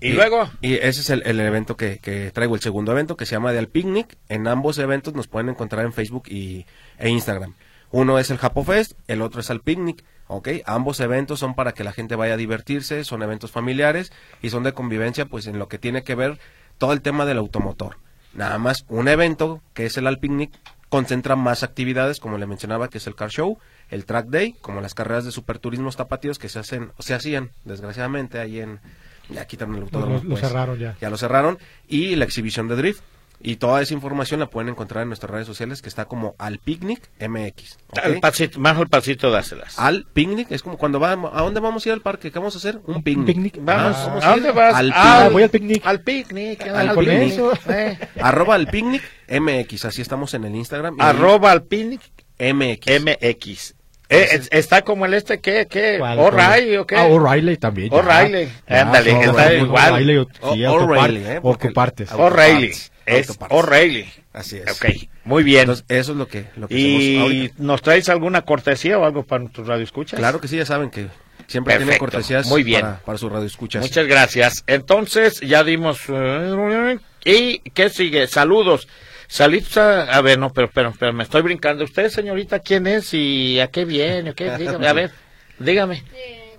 Y, 0.00 0.14
luego, 0.14 0.50
Y 0.62 0.74
ese 0.74 1.02
es 1.02 1.10
el, 1.10 1.22
el 1.26 1.38
evento 1.40 1.76
que, 1.76 1.98
que 1.98 2.30
traigo, 2.32 2.54
el 2.54 2.62
segundo 2.62 2.90
evento 2.90 3.16
que 3.16 3.26
se 3.26 3.36
llama 3.36 3.52
de 3.52 3.58
Al 3.58 3.68
Picnic. 3.68 4.16
En 4.30 4.48
ambos 4.48 4.78
eventos 4.78 5.14
nos 5.14 5.28
pueden 5.28 5.50
encontrar 5.50 5.84
en 5.84 5.92
Facebook 5.92 6.24
y, 6.28 6.64
e 6.98 7.10
Instagram. 7.10 7.54
Uno 7.90 8.18
es 8.18 8.30
el 8.30 8.38
Japo 8.38 8.64
Fest, 8.64 8.92
el 9.08 9.20
otro 9.20 9.42
es 9.42 9.50
Al 9.50 9.60
Picnic. 9.60 10.02
¿ok? 10.26 10.48
Ambos 10.64 11.00
eventos 11.00 11.38
son 11.38 11.54
para 11.54 11.72
que 11.72 11.84
la 11.84 11.92
gente 11.92 12.16
vaya 12.16 12.34
a 12.34 12.38
divertirse, 12.38 13.04
son 13.04 13.22
eventos 13.22 13.50
familiares 13.50 14.12
y 14.40 14.50
son 14.50 14.62
de 14.62 14.72
convivencia, 14.72 15.26
pues 15.26 15.46
en 15.46 15.58
lo 15.58 15.68
que 15.68 15.78
tiene 15.78 16.02
que 16.02 16.14
ver 16.14 16.38
todo 16.82 16.92
el 16.94 17.00
tema 17.00 17.24
del 17.26 17.38
automotor. 17.38 17.94
Nada 18.34 18.58
más 18.58 18.84
un 18.88 19.06
evento 19.06 19.62
que 19.72 19.86
es 19.86 19.96
el 19.98 20.08
Al 20.08 20.18
Picnic 20.18 20.50
concentra 20.88 21.36
más 21.36 21.62
actividades, 21.62 22.18
como 22.18 22.38
le 22.38 22.46
mencionaba, 22.46 22.88
que 22.88 22.98
es 22.98 23.06
el 23.06 23.14
Car 23.14 23.30
Show, 23.30 23.58
el 23.88 24.04
Track 24.04 24.26
Day, 24.26 24.56
como 24.60 24.80
las 24.80 24.92
carreras 24.92 25.24
de 25.24 25.30
superturismos 25.30 25.94
tapatíos 25.96 26.40
que 26.40 26.48
se 26.48 26.58
hacen, 26.58 26.90
se 26.98 27.14
hacían, 27.14 27.50
desgraciadamente, 27.64 28.40
ahí 28.40 28.58
en, 28.58 28.80
ya 29.28 29.46
quitaron 29.46 29.76
el 29.76 29.82
autódromo. 29.82 30.16
Lo- 30.16 30.22
lo 30.24 30.28
pues, 30.30 30.40
cerraron 30.40 30.76
ya. 30.76 30.96
Ya 31.00 31.08
lo 31.08 31.16
cerraron, 31.16 31.56
y 31.86 32.16
la 32.16 32.24
exhibición 32.24 32.66
de 32.66 32.74
drift. 32.74 33.00
Y 33.44 33.56
toda 33.56 33.82
esa 33.82 33.92
información 33.92 34.38
la 34.38 34.46
pueden 34.46 34.68
encontrar 34.68 35.02
en 35.02 35.08
nuestras 35.08 35.30
redes 35.30 35.46
sociales, 35.48 35.82
que 35.82 35.88
está 35.88 36.04
como 36.04 36.34
Al 36.38 36.58
Picnic 36.58 37.08
MX. 37.20 37.78
¿ok? 37.88 37.98
al 38.04 38.20
pasito, 38.20 38.60
más 38.60 38.76
al 38.78 38.86
pasito 38.88 39.30
dáselas. 39.32 39.78
Al 39.78 40.06
Picnic, 40.12 40.50
es 40.52 40.62
como 40.62 40.78
cuando 40.78 41.00
vamos, 41.00 41.32
¿a 41.34 41.42
dónde 41.42 41.58
vamos 41.60 41.84
a 41.84 41.88
ir 41.88 41.92
al 41.92 42.00
parque? 42.02 42.30
¿Qué 42.30 42.38
vamos 42.38 42.54
a 42.54 42.58
hacer? 42.58 42.80
Un 42.86 43.02
picnic. 43.02 43.26
picnic. 43.26 43.58
Vamos, 43.60 43.96
Ah, 43.98 44.06
vamos 44.06 44.24
¿a 44.24 44.30
dónde 44.30 44.52
vas? 44.52 44.74
Al 44.76 44.92
Ah, 44.94 45.14
picnic. 45.28 45.32
Voy 45.32 45.42
al 45.42 45.50
picnic. 45.50 45.82
Al 45.86 46.00
picnic. 46.02 46.62
Al 46.68 46.88
al 46.90 46.96
picnic. 46.98 47.40
Eh. 47.68 47.98
Arroba 48.20 48.54
al 48.54 48.66
Picnic 48.68 49.02
MX, 49.28 49.84
así 49.86 50.02
estamos 50.02 50.32
en 50.34 50.44
el 50.44 50.54
Instagram. 50.54 50.96
Arroba 51.00 51.50
al 51.50 51.64
picnic 51.64 52.00
MX. 52.38 53.00
MX. 53.02 53.74
Eh, 54.08 54.28
es- 54.32 54.48
está 54.52 54.82
como 54.82 55.06
el 55.06 55.14
este, 55.14 55.40
¿qué? 55.40 55.66
¿Qué? 55.68 55.96
¿Cuál, 55.98 56.18
O'Reilly 56.18 56.76
o 56.76 56.86
qué? 56.86 56.96
Ah, 56.96 57.06
O'Reilly 57.06 57.56
también. 57.56 57.92
O'Reilly. 57.92 58.48
Ya, 58.68 58.82
Ándale, 58.82 59.10
está 59.12 59.30
O'Reilly, 59.32 59.62
igual. 59.64 59.92
O'Reilly, 59.92 60.26
sí, 60.52 60.64
O'Reilly, 60.66 61.24
¿eh? 61.24 61.40
Auto- 61.42 62.18
O'Reilly. 62.18 62.72
Es. 63.06 63.36
O'Reilly. 63.50 64.08
Así 64.32 64.58
es. 64.58 64.70
Ok, 64.70 64.86
muy 65.24 65.42
bien. 65.42 65.62
Entonces, 65.62 65.84
eso 65.88 66.12
es 66.12 66.18
lo 66.18 66.26
que, 66.28 66.46
lo 66.56 66.68
que 66.68 66.78
¿Y 66.78 67.50
nos 67.58 67.82
traes 67.82 68.08
alguna 68.08 68.42
cortesía 68.42 68.98
o 68.98 69.04
algo 69.04 69.24
para 69.24 69.40
nuestros 69.42 69.66
radioescuchas? 69.66 70.18
Claro 70.18 70.40
que 70.40 70.48
sí, 70.48 70.56
ya 70.56 70.66
saben 70.66 70.90
que 70.90 71.08
siempre 71.46 71.72
tienen 71.74 71.88
Perfecto, 71.88 72.04
cortesías 72.04 72.46
muy 72.46 72.62
bien. 72.62 72.80
Para, 72.82 72.98
para 73.00 73.18
sus 73.18 73.30
radioescuchas. 73.30 73.82
Muchas 73.82 74.06
gracias. 74.06 74.64
Entonces, 74.66 75.40
ya 75.40 75.64
dimos. 75.64 76.00
eh, 76.08 76.98
¿Y 77.24 77.58
qué 77.70 77.90
sigue? 77.90 78.26
Saludos. 78.26 78.88
Saludos 79.28 79.76
a. 79.76 80.02
A 80.14 80.20
ver, 80.22 80.38
no, 80.38 80.52
pero, 80.52 80.70
pero, 80.72 80.92
pero 80.98 81.12
me 81.12 81.22
estoy 81.24 81.42
brincando. 81.42 81.84
¿Usted, 81.84 82.08
señorita, 82.08 82.60
quién 82.60 82.86
es 82.86 83.14
y 83.14 83.60
a 83.60 83.68
qué 83.68 83.84
viene? 83.84 84.34
qué? 84.34 84.56
Dígame, 84.56 84.86
a 84.88 84.92
ver, 84.92 85.10
dígame. 85.58 86.04
Eh, 86.14 86.58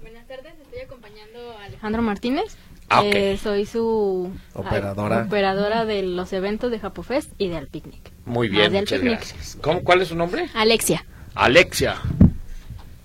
buenas 0.00 0.26
tardes, 0.26 0.54
estoy 0.62 0.80
acompañando 0.80 1.52
a 1.58 1.64
Alejandro 1.64 2.02
Martínez. 2.02 2.56
Ah. 2.88 3.02
Eh, 3.04 3.38
soy 3.42 3.66
su 3.66 4.30
Operadora. 4.52 5.20
ah, 5.22 5.24
operadora 5.26 5.84
de 5.84 6.02
los 6.02 6.32
eventos 6.32 6.70
de 6.70 6.78
Japofest 6.78 7.30
y 7.38 7.48
del 7.48 7.66
picnic. 7.68 8.12
Muy 8.26 8.48
bien, 8.48 8.72
del 8.72 8.82
muchas 8.82 9.00
picnic. 9.00 9.18
gracias. 9.20 9.58
¿Cómo, 9.60 9.82
¿Cuál 9.82 10.02
es 10.02 10.08
su 10.08 10.14
nombre? 10.16 10.48
Alexia. 10.54 11.04
Alexia. 11.34 11.96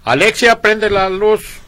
Alexia, 0.04 0.62
prende 0.62 0.90
la 0.90 1.10
luz. 1.10 1.60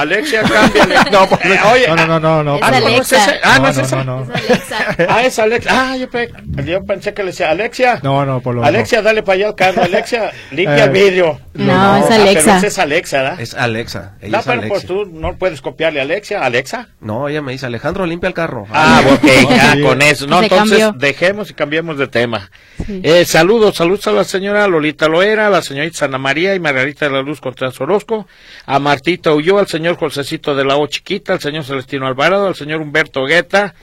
Alexia, 0.00 0.42
cámbiale. 0.42 0.94
No, 1.10 1.26
pues, 1.28 1.44
eh, 1.44 1.58
oye, 1.72 1.86
No, 1.88 2.06
no, 2.06 2.20
no, 2.20 2.44
no, 2.44 2.54
ah, 2.62 2.68
pero- 2.70 2.80
¿no 2.88 2.88
es 2.88 3.12
Alexa. 3.12 3.16
ese? 3.24 3.40
Ah, 3.42 3.56
no, 3.58 3.62
No, 3.64 3.68
es 3.70 3.78
esa. 3.78 4.04
no, 4.04 4.04
no. 4.04 4.34
Es 4.34 4.40
Alexa. 4.48 4.76
Ah, 5.08 5.24
es 5.24 5.38
Alexa. 5.38 5.70
Ah, 5.72 5.96
yo, 5.96 6.10
pe- 6.10 6.30
yo 6.64 6.84
pensé 6.84 7.14
que 7.14 7.22
le 7.22 7.30
decía, 7.30 7.50
Alexia. 7.50 8.00
No, 8.02 8.24
no, 8.24 8.40
Polo. 8.40 8.60
no. 8.62 8.66
Alexia, 8.66 9.02
dale 9.02 9.22
para 9.22 9.34
allá 9.36 9.46
al 9.48 9.54
carro. 9.54 9.82
Alexia, 9.82 10.30
limpia 10.50 10.76
Eh, 10.78 10.84
el 10.84 10.90
vidrio. 10.90 11.40
No, 11.54 11.96
es 11.96 12.04
Ah, 12.10 12.14
Alexa. 12.14 12.44
pero 12.44 12.56
esa 12.58 12.66
es 12.66 12.78
Alexa, 12.78 13.22
¿verdad? 13.22 13.40
Es 13.40 13.54
Alexa. 13.54 14.12
Ella 14.20 14.30
No, 14.32 14.38
es 14.38 14.44
pero 14.46 14.60
Alexia. 14.60 14.68
pues 14.74 14.86
tú 14.86 15.06
no 15.12 15.36
puedes 15.36 15.60
copiarle 15.60 16.00
a 16.00 16.02
Alexia. 16.04 16.40
¿Alexa? 16.44 16.88
No, 17.00 17.28
ella 17.28 17.42
me 17.42 17.52
dice, 17.52 17.66
Alejandro, 17.66 18.06
limpia 18.06 18.28
el 18.28 18.34
carro. 18.34 18.66
Ah, 18.72 19.00
ok, 19.10 19.22
ya 19.50 19.72
sí. 19.72 19.82
con 19.82 20.02
eso. 20.02 20.26
No, 20.26 20.38
Se 20.38 20.44
entonces 20.46 20.78
cambió. 20.78 20.98
dejemos 21.08 21.50
y 21.50 21.54
cambiemos 21.54 21.98
de 21.98 22.06
tema. 22.08 22.50
Sí. 22.86 23.00
Eh, 23.02 23.24
saludos, 23.24 23.76
saludos 23.76 24.06
a 24.06 24.12
la 24.12 24.24
señora 24.24 24.68
Lolita 24.68 25.08
Loera, 25.08 25.48
a 25.48 25.50
la 25.50 25.62
señorita 25.62 26.04
Ana 26.04 26.18
María 26.18 26.54
y 26.54 26.60
Margarita 26.60 27.06
de 27.06 27.12
la 27.12 27.22
Luz 27.22 27.40
Contreras 27.40 27.80
Orozco, 27.80 28.26
a 28.66 28.78
Martita 28.78 29.32
Ulloa, 29.32 29.60
al 29.60 29.66
señor 29.66 29.87
Josecito 29.96 30.54
de 30.54 30.64
la 30.64 30.76
O 30.76 30.86
Chiquita, 30.86 31.34
al 31.34 31.40
señor 31.40 31.64
Celestino 31.64 32.06
Alvarado, 32.06 32.46
al 32.46 32.54
señor 32.54 32.80
Humberto 32.80 33.24
Guetta, 33.24 33.74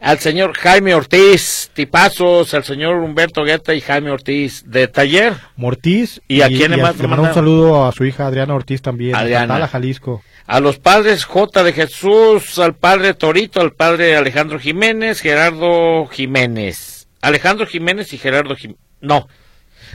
al 0.00 0.18
señor 0.18 0.54
Jaime 0.54 0.94
Ortiz, 0.94 1.70
tipazos, 1.74 2.54
al 2.54 2.64
señor 2.64 2.96
Humberto 2.96 3.44
Guetta 3.44 3.74
y 3.74 3.80
Jaime 3.80 4.10
Ortiz 4.10 4.64
de 4.66 4.88
Taller. 4.88 5.34
Mortiz. 5.56 6.20
¿Y 6.26 6.42
a 6.42 6.48
quién 6.48 6.72
le 6.72 6.76
más 6.78 6.98
Le 6.98 7.06
mando 7.06 7.28
un 7.28 7.34
saludo 7.34 7.86
a 7.86 7.92
su 7.92 8.04
hija 8.04 8.26
Adriana 8.26 8.54
Ortiz 8.54 8.82
también. 8.82 9.14
Adriana. 9.14 9.56
A 9.56 9.68
Jalisco. 9.68 10.22
A 10.46 10.58
los 10.58 10.78
padres 10.78 11.24
J 11.24 11.62
de 11.62 11.72
Jesús, 11.72 12.58
al 12.58 12.74
padre 12.74 13.14
Torito, 13.14 13.60
al 13.60 13.72
padre 13.72 14.16
Alejandro 14.16 14.58
Jiménez, 14.58 15.20
Gerardo 15.20 16.06
Jiménez. 16.06 17.06
Alejandro 17.20 17.66
Jiménez 17.66 18.12
y 18.12 18.18
Gerardo 18.18 18.56
Jiménez. 18.56 18.82
No. 19.00 19.28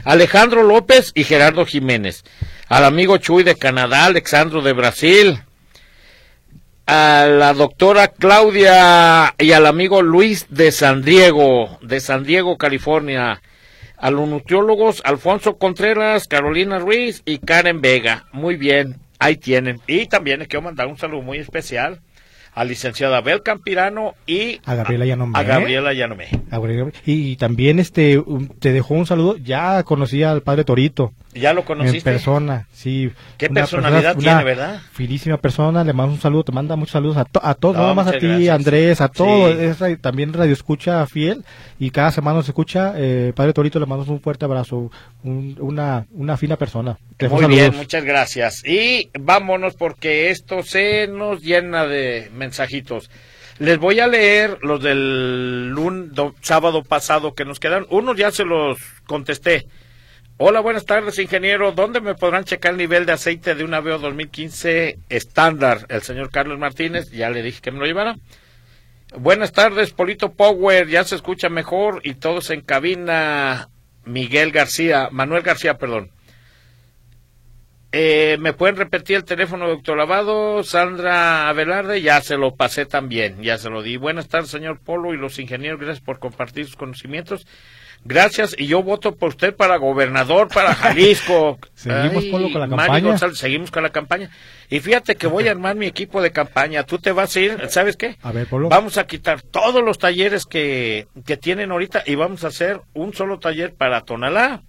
Alejandro 0.04 0.62
López 0.62 1.12
y 1.14 1.24
Gerardo 1.24 1.66
Jiménez. 1.66 2.24
Al 2.68 2.84
amigo 2.84 3.18
Chuy 3.18 3.42
de 3.42 3.56
Canadá, 3.56 4.06
Alexandro 4.06 4.62
de 4.62 4.72
Brasil. 4.72 5.42
A 6.86 7.26
la 7.28 7.52
doctora 7.52 8.08
Claudia 8.08 9.34
y 9.38 9.52
al 9.52 9.66
amigo 9.66 10.02
Luis 10.02 10.46
de 10.48 10.72
San 10.72 11.02
Diego, 11.02 11.78
de 11.82 12.00
San 12.00 12.24
Diego, 12.24 12.56
California. 12.56 13.42
A 13.96 14.10
los 14.10 14.28
nutriólogos 14.28 15.02
Alfonso 15.04 15.58
Contreras, 15.58 16.28
Carolina 16.28 16.78
Ruiz 16.78 17.22
y 17.24 17.38
Karen 17.38 17.80
Vega. 17.80 18.26
Muy 18.32 18.56
bien, 18.56 19.00
ahí 19.18 19.36
tienen. 19.36 19.80
Y 19.86 20.06
también 20.06 20.38
les 20.38 20.48
quiero 20.48 20.62
mandar 20.62 20.86
un 20.86 20.96
saludo 20.96 21.22
muy 21.22 21.38
especial 21.38 22.00
a 22.58 22.64
licenciada 22.64 23.18
Abel 23.18 23.42
Campirano 23.44 24.14
y 24.26 24.58
A 24.64 24.74
Gabriela 24.74 25.06
Yanomé. 25.06 25.38
a 25.38 25.44
Gabriela 25.44 25.92
Yanomé. 25.92 26.26
Y, 27.06 27.36
también 27.36 27.78
este 27.78 28.20
te 28.58 28.72
dejó 28.72 28.94
un 28.94 29.06
saludo. 29.06 29.36
Ya 29.36 29.84
conocí 29.84 30.24
al 30.24 30.42
padre 30.42 30.64
Torito. 30.64 31.12
¿Ya 31.38 31.52
lo 31.52 31.60
En 31.60 31.66
conociste? 31.66 32.10
persona, 32.10 32.66
sí. 32.72 33.10
Qué 33.36 33.48
personalidad 33.48 34.14
persona- 34.14 34.20
tiene, 34.38 34.44
¿verdad? 34.44 34.80
Finísima 34.92 35.36
persona, 35.38 35.84
le 35.84 35.92
mando 35.92 36.12
un 36.14 36.20
saludo, 36.20 36.44
te 36.44 36.52
manda 36.52 36.76
muchos 36.76 36.92
saludos 36.92 37.16
a, 37.16 37.24
to- 37.24 37.40
a 37.44 37.54
todos, 37.54 37.76
No, 37.76 37.94
más 37.94 38.08
a 38.08 38.12
ti, 38.12 38.26
gracias. 38.26 38.54
Andrés, 38.54 39.00
a 39.00 39.08
todos. 39.08 39.56
Sí. 39.78 39.86
Es 39.88 40.00
también 40.00 40.32
radio 40.32 40.52
escucha 40.52 41.06
fiel 41.06 41.44
y 41.78 41.90
cada 41.90 42.10
semana 42.10 42.38
nos 42.38 42.48
escucha. 42.48 42.94
Eh, 42.96 43.32
padre 43.34 43.52
Torito, 43.52 43.78
le 43.80 43.86
mando 43.86 44.10
un 44.12 44.20
fuerte 44.20 44.44
abrazo, 44.44 44.90
un- 45.22 45.56
una, 45.60 46.06
una 46.12 46.36
fina 46.36 46.56
persona. 46.56 46.96
Te 47.16 47.28
Muy 47.28 47.46
bien, 47.46 47.74
muchas 47.76 48.04
gracias. 48.04 48.62
Y 48.64 49.10
vámonos 49.18 49.74
porque 49.74 50.30
esto 50.30 50.62
se 50.62 51.06
nos 51.08 51.42
llena 51.42 51.86
de 51.86 52.30
mensajitos. 52.34 53.10
Les 53.58 53.76
voy 53.78 53.98
a 53.98 54.06
leer 54.06 54.58
los 54.62 54.80
del 54.80 55.70
lun- 55.70 56.10
do- 56.12 56.34
sábado 56.42 56.84
pasado 56.84 57.34
que 57.34 57.44
nos 57.44 57.58
quedan. 57.58 57.86
Unos 57.90 58.16
ya 58.16 58.30
se 58.30 58.44
los 58.44 58.78
contesté. 59.06 59.66
Hola, 60.40 60.60
buenas 60.60 60.86
tardes, 60.86 61.18
ingeniero. 61.18 61.72
¿Dónde 61.72 62.00
me 62.00 62.14
podrán 62.14 62.44
checar 62.44 62.70
el 62.70 62.78
nivel 62.78 63.06
de 63.06 63.10
aceite 63.10 63.56
de 63.56 63.64
una 63.64 63.80
VO 63.80 63.98
2015 63.98 65.00
estándar? 65.08 65.84
El 65.88 66.02
señor 66.02 66.30
Carlos 66.30 66.60
Martínez, 66.60 67.10
ya 67.10 67.28
le 67.28 67.42
dije 67.42 67.60
que 67.60 67.72
me 67.72 67.80
lo 67.80 67.86
llevara. 67.86 68.14
Buenas 69.16 69.50
tardes, 69.50 69.90
Polito 69.90 70.34
Power. 70.34 70.86
Ya 70.86 71.02
se 71.02 71.16
escucha 71.16 71.48
mejor 71.48 72.02
y 72.04 72.14
todos 72.14 72.50
en 72.50 72.60
cabina. 72.60 73.68
Miguel 74.04 74.52
García, 74.52 75.08
Manuel 75.10 75.42
García, 75.42 75.76
perdón. 75.76 76.12
Eh, 77.90 78.36
¿Me 78.38 78.52
pueden 78.52 78.76
repetir 78.76 79.16
el 79.16 79.24
teléfono, 79.24 79.66
doctor 79.66 79.98
Lavado? 79.98 80.62
Sandra 80.62 81.48
Abelarde, 81.48 82.00
ya 82.00 82.20
se 82.20 82.36
lo 82.36 82.54
pasé 82.54 82.86
también, 82.86 83.42
ya 83.42 83.58
se 83.58 83.70
lo 83.70 83.82
di. 83.82 83.96
Buenas 83.96 84.28
tardes, 84.28 84.50
señor 84.50 84.78
Polo 84.78 85.12
y 85.12 85.16
los 85.16 85.40
ingenieros, 85.40 85.80
gracias 85.80 86.04
por 86.04 86.20
compartir 86.20 86.66
sus 86.66 86.76
conocimientos. 86.76 87.44
Gracias, 88.04 88.54
y 88.56 88.66
yo 88.66 88.82
voto 88.82 89.16
por 89.16 89.30
usted 89.30 89.54
para 89.54 89.76
gobernador, 89.76 90.48
para 90.48 90.74
Jalisco. 90.74 91.58
Seguimos, 91.74 92.24
Polo, 92.26 92.50
con 92.50 92.60
la 92.60 92.68
campaña. 92.68 93.08
González, 93.08 93.38
seguimos 93.38 93.70
con 93.70 93.82
la 93.82 93.90
campaña. 93.90 94.30
Y 94.70 94.80
fíjate 94.80 95.16
que 95.16 95.26
voy 95.26 95.48
a 95.48 95.50
armar 95.50 95.76
mi 95.76 95.86
equipo 95.86 96.22
de 96.22 96.32
campaña. 96.32 96.84
Tú 96.84 96.98
te 96.98 97.12
vas 97.12 97.34
a 97.36 97.40
ir, 97.40 97.68
¿sabes 97.68 97.96
qué? 97.96 98.16
A 98.22 98.32
ver, 98.32 98.46
Polo. 98.46 98.68
Vamos 98.68 98.98
a 98.98 99.06
quitar 99.06 99.42
todos 99.42 99.84
los 99.84 99.98
talleres 99.98 100.46
que, 100.46 101.06
que 101.26 101.36
tienen 101.36 101.70
ahorita 101.70 102.02
y 102.06 102.14
vamos 102.14 102.44
a 102.44 102.48
hacer 102.48 102.80
un 102.94 103.14
solo 103.14 103.38
taller 103.38 103.74
para 103.74 104.02
Tonalá, 104.02 104.62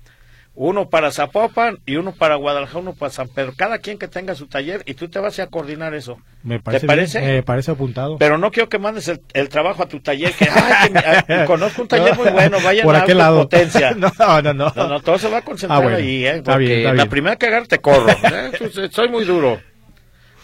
uno 0.55 0.89
para 0.89 1.11
Zapopan 1.11 1.79
y 1.85 1.95
uno 1.95 2.11
para 2.13 2.35
Guadalajara, 2.35 2.79
uno 2.79 2.93
para 2.93 3.11
San 3.11 3.29
Pedro. 3.29 3.53
Cada 3.55 3.77
quien 3.79 3.97
que 3.97 4.07
tenga 4.09 4.35
su 4.35 4.47
taller 4.47 4.83
y 4.85 4.93
tú 4.93 5.07
te 5.07 5.19
vas 5.19 5.39
a 5.39 5.47
coordinar 5.47 5.93
eso. 5.93 6.17
Me 6.43 6.59
parece, 6.59 6.81
¿Te 6.81 6.87
parece? 6.87 7.19
bien, 7.21 7.31
me 7.35 7.43
parece 7.43 7.71
apuntado. 7.71 8.17
Pero 8.17 8.37
no 8.37 8.51
quiero 8.51 8.67
que 8.67 8.77
mandes 8.77 9.07
el, 9.07 9.21
el 9.33 9.47
trabajo 9.47 9.83
a 9.83 9.87
tu 9.87 10.01
taller. 10.01 10.33
Que, 10.33 10.49
ay, 10.51 10.87
que 10.87 10.93
me- 10.93 10.99
ay, 11.39 11.45
conozco 11.47 11.81
un 11.83 11.87
taller 11.87 12.15
muy 12.17 12.29
bueno, 12.29 12.57
vayan 12.61 12.85
Por 12.85 12.95
a 12.95 12.99
aquel 13.03 13.17
lado. 13.17 13.39
potencia. 13.43 13.91
no, 13.97 14.11
no, 14.41 14.53
no. 14.53 14.73
No, 14.75 14.87
no, 14.87 14.99
todo 15.01 15.17
se 15.17 15.29
va 15.29 15.37
a 15.37 15.41
concentrar 15.43 15.79
Ah, 15.79 15.83
bueno. 15.83 15.97
ahí, 15.97 16.25
¿eh? 16.25 16.37
Está 16.37 16.57
bien, 16.57 16.71
está 16.79 16.89
la 16.89 16.93
bien. 17.03 17.09
primera 17.09 17.35
que 17.37 17.47
agarre 17.47 17.67
te 17.67 17.79
corro. 17.79 18.09
¿eh? 18.09 18.49
Entonces, 18.51 18.89
soy 18.91 19.07
muy 19.07 19.23
duro. 19.25 19.61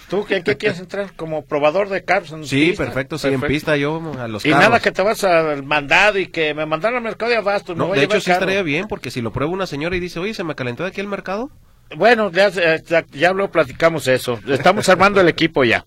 ¿Tú 0.10 0.26
en 0.30 0.44
qué 0.44 0.56
quieres 0.58 0.80
entrar? 0.80 1.14
¿Como 1.16 1.46
probador 1.46 1.90
de 1.90 2.04
carros? 2.04 2.32
en 2.32 2.46
Sí, 2.46 2.68
pista? 2.68 2.86
perfecto, 2.86 3.18
sí, 3.18 3.28
en 3.30 3.42
pista 3.42 3.76
yo 3.76 4.02
a 4.20 4.28
los 4.28 4.46
Y 4.46 4.50
carros. 4.50 4.66
nada 4.66 4.80
que 4.80 4.92
te 4.92 5.02
vas 5.02 5.24
al 5.24 5.64
mandado 5.64 6.20
y 6.20 6.28
que 6.28 6.54
me 6.54 6.66
mandaron 6.66 6.98
al 6.98 7.04
mercado 7.04 7.32
de 7.32 7.38
abastos. 7.38 7.76
me 7.76 7.86
No, 7.86 7.94
de 7.94 8.04
hecho 8.04 8.20
sí 8.20 8.28
carro. 8.28 8.42
estaría 8.42 8.62
bien, 8.62 8.88
porque 8.88 9.10
si 9.10 9.22
lo 9.22 9.32
prueba 9.34 9.52
una 9.52 9.66
señora 9.66 9.96
y 9.96 10.00
dice, 10.00 10.20
oye, 10.20 10.34
se 10.34 10.44
me 10.44 10.54
calentó 10.56 10.84
de 10.84 10.90
aquí 10.90 11.02
el 11.02 11.08
mercado. 11.08 11.50
Bueno, 11.96 12.32
ya, 12.32 12.50
ya, 12.50 13.06
ya 13.12 13.34
lo 13.34 13.50
platicamos 13.52 14.08
eso. 14.08 14.40
Estamos 14.48 14.90
armando 14.90 15.22
el 15.22 15.30
equipo 15.30 15.64
ya. 15.64 15.86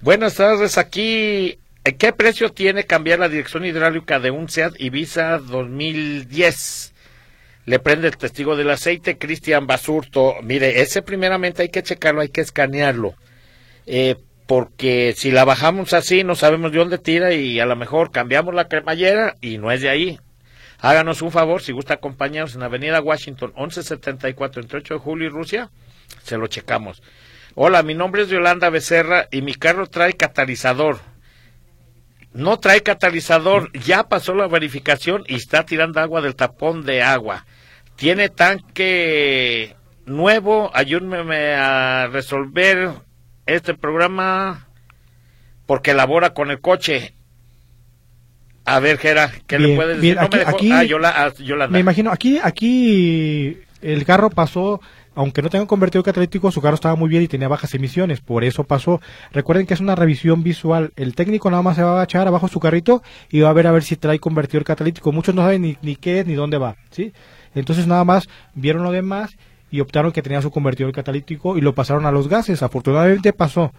Buenas 0.00 0.34
tardes, 0.34 0.78
aquí. 0.78 1.58
¿en 1.84 1.96
¿Qué 1.98 2.12
precio 2.12 2.50
tiene 2.52 2.84
cambiar 2.84 3.20
la 3.20 3.28
dirección 3.28 3.64
hidráulica 3.64 4.18
de 4.18 4.32
un 4.32 4.48
SEAT 4.48 4.74
Ibiza 4.80 5.38
2010? 5.38 6.92
Le 7.64 7.78
prende 7.78 8.08
el 8.08 8.16
testigo 8.16 8.56
del 8.56 8.70
aceite, 8.70 9.18
Cristian 9.18 9.66
Basurto. 9.66 10.34
Mire, 10.42 10.80
ese 10.82 11.02
primeramente 11.02 11.62
hay 11.62 11.68
que 11.68 11.82
checarlo, 11.82 12.20
hay 12.20 12.28
que 12.28 12.40
escanearlo. 12.40 13.14
Eh, 13.86 14.16
porque 14.46 15.14
si 15.16 15.30
la 15.30 15.44
bajamos 15.44 15.92
así, 15.92 16.22
no 16.22 16.34
sabemos 16.34 16.72
de 16.72 16.78
dónde 16.78 16.98
tira 16.98 17.32
y 17.32 17.58
a 17.58 17.66
lo 17.66 17.76
mejor 17.76 18.10
cambiamos 18.10 18.54
la 18.54 18.68
cremallera 18.68 19.36
y 19.40 19.58
no 19.58 19.72
es 19.72 19.80
de 19.80 19.88
ahí. 19.88 20.20
Háganos 20.78 21.22
un 21.22 21.32
favor, 21.32 21.62
si 21.62 21.72
gusta 21.72 21.94
acompañarnos 21.94 22.54
en 22.54 22.62
Avenida 22.62 23.00
Washington 23.00 23.52
1174 23.56 24.62
entre 24.62 24.78
8 24.78 24.94
de 24.94 25.00
julio 25.00 25.26
y 25.26 25.30
Rusia, 25.30 25.70
se 26.22 26.36
lo 26.36 26.46
checamos. 26.46 27.02
Hola, 27.54 27.82
mi 27.82 27.94
nombre 27.94 28.22
es 28.22 28.28
Yolanda 28.28 28.70
Becerra 28.70 29.28
y 29.32 29.40
mi 29.42 29.54
carro 29.54 29.86
trae 29.86 30.12
catalizador. 30.12 30.98
No 32.32 32.60
trae 32.60 32.82
catalizador, 32.82 33.72
ya 33.72 34.08
pasó 34.08 34.34
la 34.34 34.46
verificación 34.46 35.24
y 35.26 35.36
está 35.36 35.64
tirando 35.64 36.00
agua 36.00 36.20
del 36.20 36.36
tapón 36.36 36.84
de 36.84 37.02
agua. 37.02 37.46
Tiene 37.96 38.28
tanque 38.28 39.74
nuevo, 40.04 40.70
ayúdeme 40.74 41.54
a 41.54 42.08
resolver 42.08 43.05
este 43.46 43.74
programa 43.74 44.66
porque 45.66 45.94
labora 45.94 46.34
con 46.34 46.50
el 46.50 46.60
coche. 46.60 47.14
A 48.64 48.80
ver, 48.80 48.98
Gera, 48.98 49.30
¿qué 49.46 49.58
le 49.58 49.66
Bien, 49.66 49.76
puedes 49.76 50.00
bien, 50.00 50.16
decir? 50.16 50.30
No 50.30 50.36
me 50.36 50.44
aquí- 50.44 50.44
dejó- 50.44 50.56
aquí- 50.56 50.72
ah, 50.72 50.84
Yola- 50.84 51.14
ah, 51.16 51.32
Yolanda. 51.38 51.72
Me 51.72 51.80
imagino, 51.80 52.10
aquí, 52.10 52.38
aquí 52.42 53.58
el 53.80 54.04
carro 54.04 54.28
pasó, 54.28 54.80
aunque 55.14 55.40
no 55.40 55.48
tenga 55.50 55.62
un 55.62 55.68
convertidor 55.68 56.04
catalítico, 56.04 56.50
su 56.50 56.60
carro 56.60 56.74
estaba 56.74 56.96
muy 56.96 57.08
bien 57.08 57.22
y 57.22 57.28
tenía 57.28 57.46
bajas 57.46 57.72
emisiones, 57.74 58.20
por 58.20 58.42
eso 58.42 58.64
pasó. 58.64 59.00
Recuerden 59.32 59.66
que 59.66 59.74
es 59.74 59.80
una 59.80 59.94
revisión 59.94 60.42
visual, 60.42 60.92
el 60.96 61.14
técnico 61.14 61.48
nada 61.48 61.62
más 61.62 61.76
se 61.76 61.84
va 61.84 62.00
a 62.00 62.04
echar 62.04 62.26
abajo 62.26 62.48
su 62.48 62.58
carrito 62.58 63.02
y 63.30 63.40
va 63.40 63.50
a 63.50 63.52
ver 63.52 63.68
a 63.68 63.72
ver 63.72 63.84
si 63.84 63.94
trae 63.96 64.18
convertidor 64.18 64.64
catalítico. 64.64 65.12
Muchos 65.12 65.34
no 65.36 65.42
saben 65.42 65.62
ni, 65.62 65.76
ni 65.82 65.94
qué 65.94 66.20
es 66.20 66.26
ni 66.26 66.34
dónde 66.34 66.58
va, 66.58 66.74
¿sí? 66.90 67.12
Entonces 67.54 67.86
nada 67.86 68.02
más 68.04 68.28
vieron 68.54 68.82
lo 68.82 68.90
demás 68.90 69.36
y 69.70 69.80
optaron 69.80 70.12
que 70.12 70.22
tenía 70.22 70.40
su 70.42 70.50
convertidor 70.50 70.92
catalítico 70.92 71.56
y 71.56 71.60
lo 71.60 71.74
pasaron 71.74 72.06
a 72.06 72.12
los 72.12 72.28
gases. 72.28 72.62
Afortunadamente 72.62 73.32
pasó. 73.32 73.72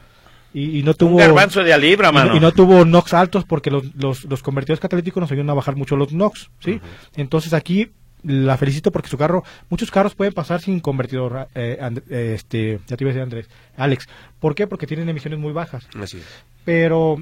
Y, 0.53 0.79
y 0.79 0.83
no 0.83 0.93
tuvo 0.93 1.11
Un 1.11 1.17
garbanzo 1.17 1.63
de 1.63 1.73
a 1.73 1.77
libra, 1.77 2.09
y 2.09 2.13
mano. 2.13 2.31
no, 2.31 2.37
y 2.37 2.39
no 2.39 2.51
tuvo 2.51 2.85
NOx 2.85 3.13
altos 3.13 3.43
porque 3.45 3.69
los, 3.69 3.93
los, 3.95 4.23
los 4.25 4.41
convertidores 4.41 4.79
catalíticos 4.79 5.19
nos 5.21 5.31
ayudan 5.31 5.49
a 5.49 5.53
bajar 5.53 5.75
mucho 5.75 5.95
los 5.97 6.13
NOx, 6.13 6.49
¿sí? 6.59 6.79
Entonces 7.15 7.53
aquí 7.53 7.91
la 8.23 8.57
felicito 8.57 8.91
porque 8.91 9.09
su 9.09 9.17
carro, 9.17 9.43
muchos 9.69 9.91
carros 9.91 10.15
pueden 10.15 10.33
pasar 10.33 10.61
sin 10.61 10.79
convertidor, 10.79 11.47
eh, 11.53 11.77
And- 11.79 12.01
eh, 12.09 12.31
este, 12.35 12.79
ya 12.87 12.97
te 12.97 13.03
iba 13.03 13.09
a 13.11 13.13
decir 13.13 13.21
Andrés, 13.23 13.49
Alex. 13.75 14.07
¿Por 14.39 14.55
qué? 14.55 14.67
Porque 14.67 14.87
tienen 14.87 15.07
emisiones 15.09 15.37
muy 15.39 15.51
bajas. 15.53 15.87
Así 16.01 16.17
es. 16.17 16.23
Pero 16.65 17.21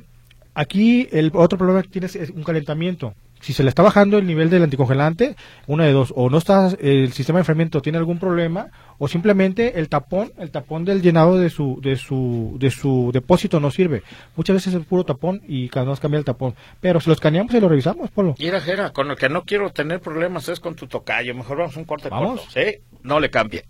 aquí 0.54 1.08
el 1.12 1.32
otro 1.34 1.58
problema 1.58 1.82
que 1.82 1.90
tienes 1.90 2.16
es 2.16 2.30
un 2.30 2.44
calentamiento. 2.44 3.14
Si 3.46 3.54
se 3.54 3.62
le 3.62 3.70
está 3.70 3.84
bajando 3.84 4.18
el 4.18 4.26
nivel 4.26 4.50
del 4.50 4.64
anticongelante, 4.64 5.36
una 5.68 5.84
de 5.86 5.92
dos, 5.92 6.12
o 6.16 6.32
no 6.32 6.40
está 6.40 6.72
el 6.80 7.14
sistema 7.14 7.38
de 7.38 7.42
enfriamiento 7.42 7.80
tiene 7.80 8.00
algún 8.00 8.18
problema, 8.18 8.70
o 8.98 9.08
simplemente 9.08 9.78
el 9.78 9.88
tapón, 9.88 10.32
el 10.40 10.50
tapón 10.50 10.84
del 10.84 11.04
llenado 11.04 11.38
de 11.38 11.52
su, 11.52 11.80
de 11.80 11.96
su, 11.96 12.56
de 12.60 12.72
su 12.72 13.12
depósito 13.14 13.60
no 13.60 13.70
sirve. 13.70 14.02
Muchas 14.36 14.56
veces 14.56 14.74
es 14.74 14.84
puro 14.88 15.04
tapón 15.04 15.44
y 15.48 15.70
cada 15.70 15.92
vez 15.92 16.00
cambia 16.00 16.18
el 16.18 16.26
tapón. 16.26 16.56
Pero 16.82 17.00
si 17.00 17.08
lo 17.08 17.14
escaneamos 17.14 17.54
y 17.54 17.60
lo 17.60 17.70
revisamos, 17.70 18.10
Polo. 18.10 18.34
Mira, 18.40 18.60
Jera, 18.62 18.92
con 18.94 19.12
el 19.12 19.16
que 19.16 19.30
no 19.30 19.44
quiero 19.44 19.70
tener 19.70 20.00
problemas 20.00 20.50
es 20.50 20.60
con 20.60 20.74
tu 20.74 20.88
tocayo. 20.88 21.36
Mejor 21.36 21.58
vamos 21.60 21.78
a 21.78 21.80
un 21.82 21.86
corte 21.86 22.10
¿Vamos? 22.10 22.42
corto. 22.42 22.52
Sí, 22.52 22.80
no 23.04 23.20
le 23.20 23.30
cambie. 23.30 23.66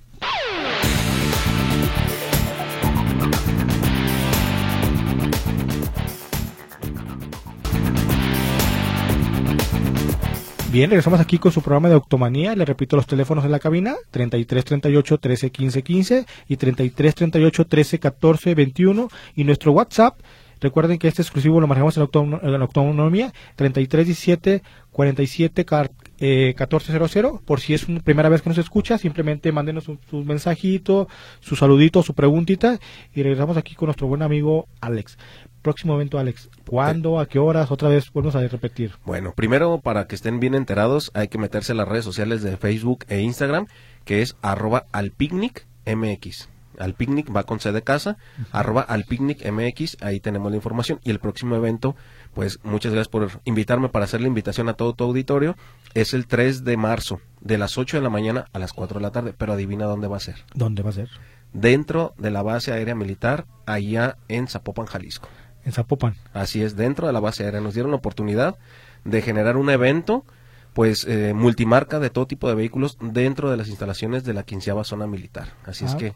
Bien, 10.76 10.90
regresamos 10.90 11.22
aquí 11.22 11.38
con 11.38 11.54
su 11.54 11.62
programa 11.62 11.88
de 11.88 11.96
Octomanía. 11.96 12.54
Le 12.54 12.66
repito 12.66 12.98
los 12.98 13.08
teléfonos 13.08 13.46
en 13.46 13.52
la 13.52 13.60
cabina: 13.60 13.96
33 14.12 14.66
38 14.66 15.18
13 15.20 15.50
15 15.50 15.84
15 15.84 16.26
y 16.50 16.58
33 16.58 17.16
38 17.16 17.66
13 17.66 18.00
14 18.00 18.56
21. 18.56 19.08
Y 19.38 19.46
nuestro 19.46 19.72
WhatsApp, 19.72 20.20
recuerden 20.60 20.98
que 21.00 21.08
este 21.08 21.22
exclusivo 21.22 21.62
lo 21.62 21.68
manejamos 21.68 21.96
en 21.96 22.62
Octonomía: 22.62 23.32
33 23.56 24.06
17 24.06 24.64
47 24.92 25.64
car- 25.64 25.92
eh, 26.20 26.56
1400. 26.58 27.42
Por 27.42 27.60
si 27.60 27.74
es 27.74 27.88
una 27.88 28.00
primera 28.00 28.30
vez 28.30 28.42
que 28.42 28.50
nos 28.50 28.58
escucha, 28.58 28.98
simplemente 28.98 29.52
mándenos 29.52 29.88
un, 29.88 30.00
su 30.10 30.24
mensajito, 30.24 31.08
su 31.40 31.56
saludito, 31.56 32.04
su 32.04 32.14
preguntita. 32.14 32.80
Y 33.14 33.24
regresamos 33.24 33.58
aquí 33.58 33.76
con 33.76 33.88
nuestro 33.88 34.08
buen 34.08 34.22
amigo 34.22 34.68
Alex. 34.82 35.18
Próximo 35.62 35.96
evento, 35.96 36.20
Alex. 36.20 36.50
¿Cuándo? 36.68 37.20
¿A 37.20 37.28
qué 37.28 37.40
horas? 37.40 37.72
Otra 37.72 37.90
vez, 37.90 38.12
volvemos 38.12 38.36
a 38.36 38.48
repetir. 38.48 38.92
Bueno, 39.06 39.34
primero 39.36 39.80
para 39.82 40.08
que 40.08 40.16
estén 40.16 40.40
bien 40.40 40.56
enterados 40.56 41.12
hay 41.14 41.28
que 41.28 41.38
meterse 41.38 41.72
a 41.72 41.76
las 41.76 41.88
redes 41.88 42.06
sociales 42.06 42.44
de 42.44 42.58
Facebook 42.58 43.06
e 43.08 43.22
Instagram, 43.22 43.68
que 44.04 44.22
es 44.22 44.36
arroba 44.42 44.86
alpicnic 44.92 45.66
mx. 45.86 46.50
Alpicnic 46.78 47.34
va 47.36 47.44
con 47.44 47.60
C 47.60 47.72
de 47.72 47.82
casa, 47.82 48.18
arroba 48.52 48.82
alpicnic 48.82 49.46
mx, 49.50 49.98
ahí 50.02 50.20
tenemos 50.20 50.52
la 50.52 50.58
información. 50.58 51.00
Y 51.04 51.12
el 51.12 51.20
próximo 51.20 51.56
evento, 51.56 51.96
pues 52.36 52.60
muchas 52.64 52.92
gracias 52.92 53.08
por 53.08 53.30
invitarme 53.46 53.90
para 53.90 54.06
hacer 54.06 54.22
la 54.22 54.28
invitación 54.28 54.70
a 54.70 54.74
todo 54.74 54.94
tu 54.94 55.04
auditorio, 55.06 55.56
es 55.96 56.14
el 56.14 56.28
3 56.28 56.64
de 56.64 56.78
marzo, 56.78 57.20
de 57.42 57.58
las 57.58 57.78
8 57.80 57.98
de 57.98 58.04
la 58.04 58.10
mañana 58.12 58.46
a 58.54 58.60
las 58.60 58.74
4 58.74 59.00
de 59.00 59.04
la 59.04 59.12
tarde, 59.12 59.34
pero 59.36 59.54
adivina 59.54 59.86
dónde 59.86 60.08
va 60.08 60.18
a 60.18 60.20
ser. 60.20 60.36
¿Dónde 60.54 60.84
va 60.84 60.92
a 60.92 60.94
ser? 60.94 61.10
Dentro 61.54 62.14
de 62.18 62.30
la 62.32 62.44
base 62.44 62.72
aérea 62.74 62.94
militar, 62.94 63.46
allá 63.66 64.18
en 64.28 64.48
Zapopan, 64.48 64.86
Jalisco. 64.86 65.30
En 65.64 65.72
Zapopan. 65.72 66.16
Así 66.34 66.62
es, 66.62 66.76
dentro 66.76 67.08
de 67.08 67.14
la 67.14 67.22
base 67.22 67.46
aérea 67.46 67.62
nos 67.62 67.74
dieron 67.74 67.92
la 67.92 67.98
oportunidad 67.98 68.58
de 69.06 69.22
generar 69.22 69.56
un 69.56 69.70
evento, 69.70 70.26
pues 70.74 71.06
eh, 71.08 71.34
multimarca 71.34 72.00
de 72.00 72.10
todo 72.10 72.28
tipo 72.28 72.50
de 72.50 72.56
vehículos 72.56 72.98
dentro 73.00 73.50
de 73.50 73.56
las 73.56 73.70
instalaciones 73.70 74.26
de 74.26 74.34
la 74.34 74.44
quinceava 74.44 74.84
zona 74.84 75.08
militar. 75.08 75.54
Así 75.66 75.86
es 75.86 75.94
Ah. 75.94 75.98
que 75.98 76.14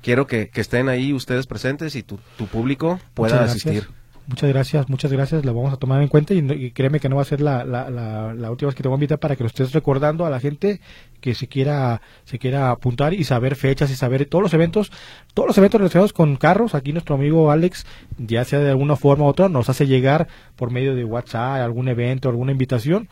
quiero 0.00 0.26
que, 0.26 0.48
que 0.48 0.60
estén 0.60 0.88
ahí 0.88 1.12
ustedes 1.12 1.46
presentes 1.46 1.94
y 1.94 2.02
tu, 2.02 2.18
tu 2.36 2.46
público 2.48 2.98
pueda 3.14 3.44
asistir. 3.44 3.88
Muchas 4.26 4.48
gracias, 4.48 4.88
muchas 4.88 5.12
gracias, 5.12 5.44
lo 5.44 5.52
vamos 5.52 5.72
a 5.72 5.76
tomar 5.76 6.00
en 6.00 6.08
cuenta 6.08 6.32
y, 6.32 6.38
y 6.38 6.70
créeme 6.70 7.00
que 7.00 7.08
no 7.08 7.16
va 7.16 7.22
a 7.22 7.24
ser 7.24 7.40
la, 7.40 7.64
la, 7.64 7.90
la, 7.90 8.32
la 8.34 8.50
última 8.50 8.68
vez 8.68 8.76
que 8.76 8.82
te 8.82 8.88
voy 8.88 8.94
a 8.94 8.98
invitar 8.98 9.18
para 9.18 9.34
que 9.34 9.42
lo 9.42 9.48
estés 9.48 9.72
recordando 9.72 10.24
a 10.24 10.30
la 10.30 10.38
gente 10.38 10.80
que 11.22 11.34
se 11.34 11.46
quiera 11.46 12.02
se 12.24 12.38
quiera 12.38 12.70
apuntar 12.70 13.14
y 13.14 13.24
saber 13.24 13.56
fechas 13.56 13.90
y 13.90 13.96
saber 13.96 14.26
todos 14.26 14.42
los 14.42 14.52
eventos, 14.52 14.92
todos 15.32 15.46
los 15.46 15.56
eventos 15.56 15.80
relacionados 15.80 16.12
con 16.12 16.36
carros. 16.36 16.74
Aquí 16.74 16.92
nuestro 16.92 17.14
amigo 17.14 17.50
Alex, 17.50 17.86
ya 18.18 18.44
sea 18.44 18.58
de 18.58 18.70
alguna 18.70 18.96
forma 18.96 19.24
u 19.24 19.28
otra, 19.28 19.48
nos 19.48 19.70
hace 19.70 19.86
llegar 19.86 20.28
por 20.56 20.70
medio 20.70 20.94
de 20.94 21.04
WhatsApp 21.04 21.62
algún 21.62 21.88
evento, 21.88 22.28
alguna 22.28 22.52
invitación. 22.52 23.08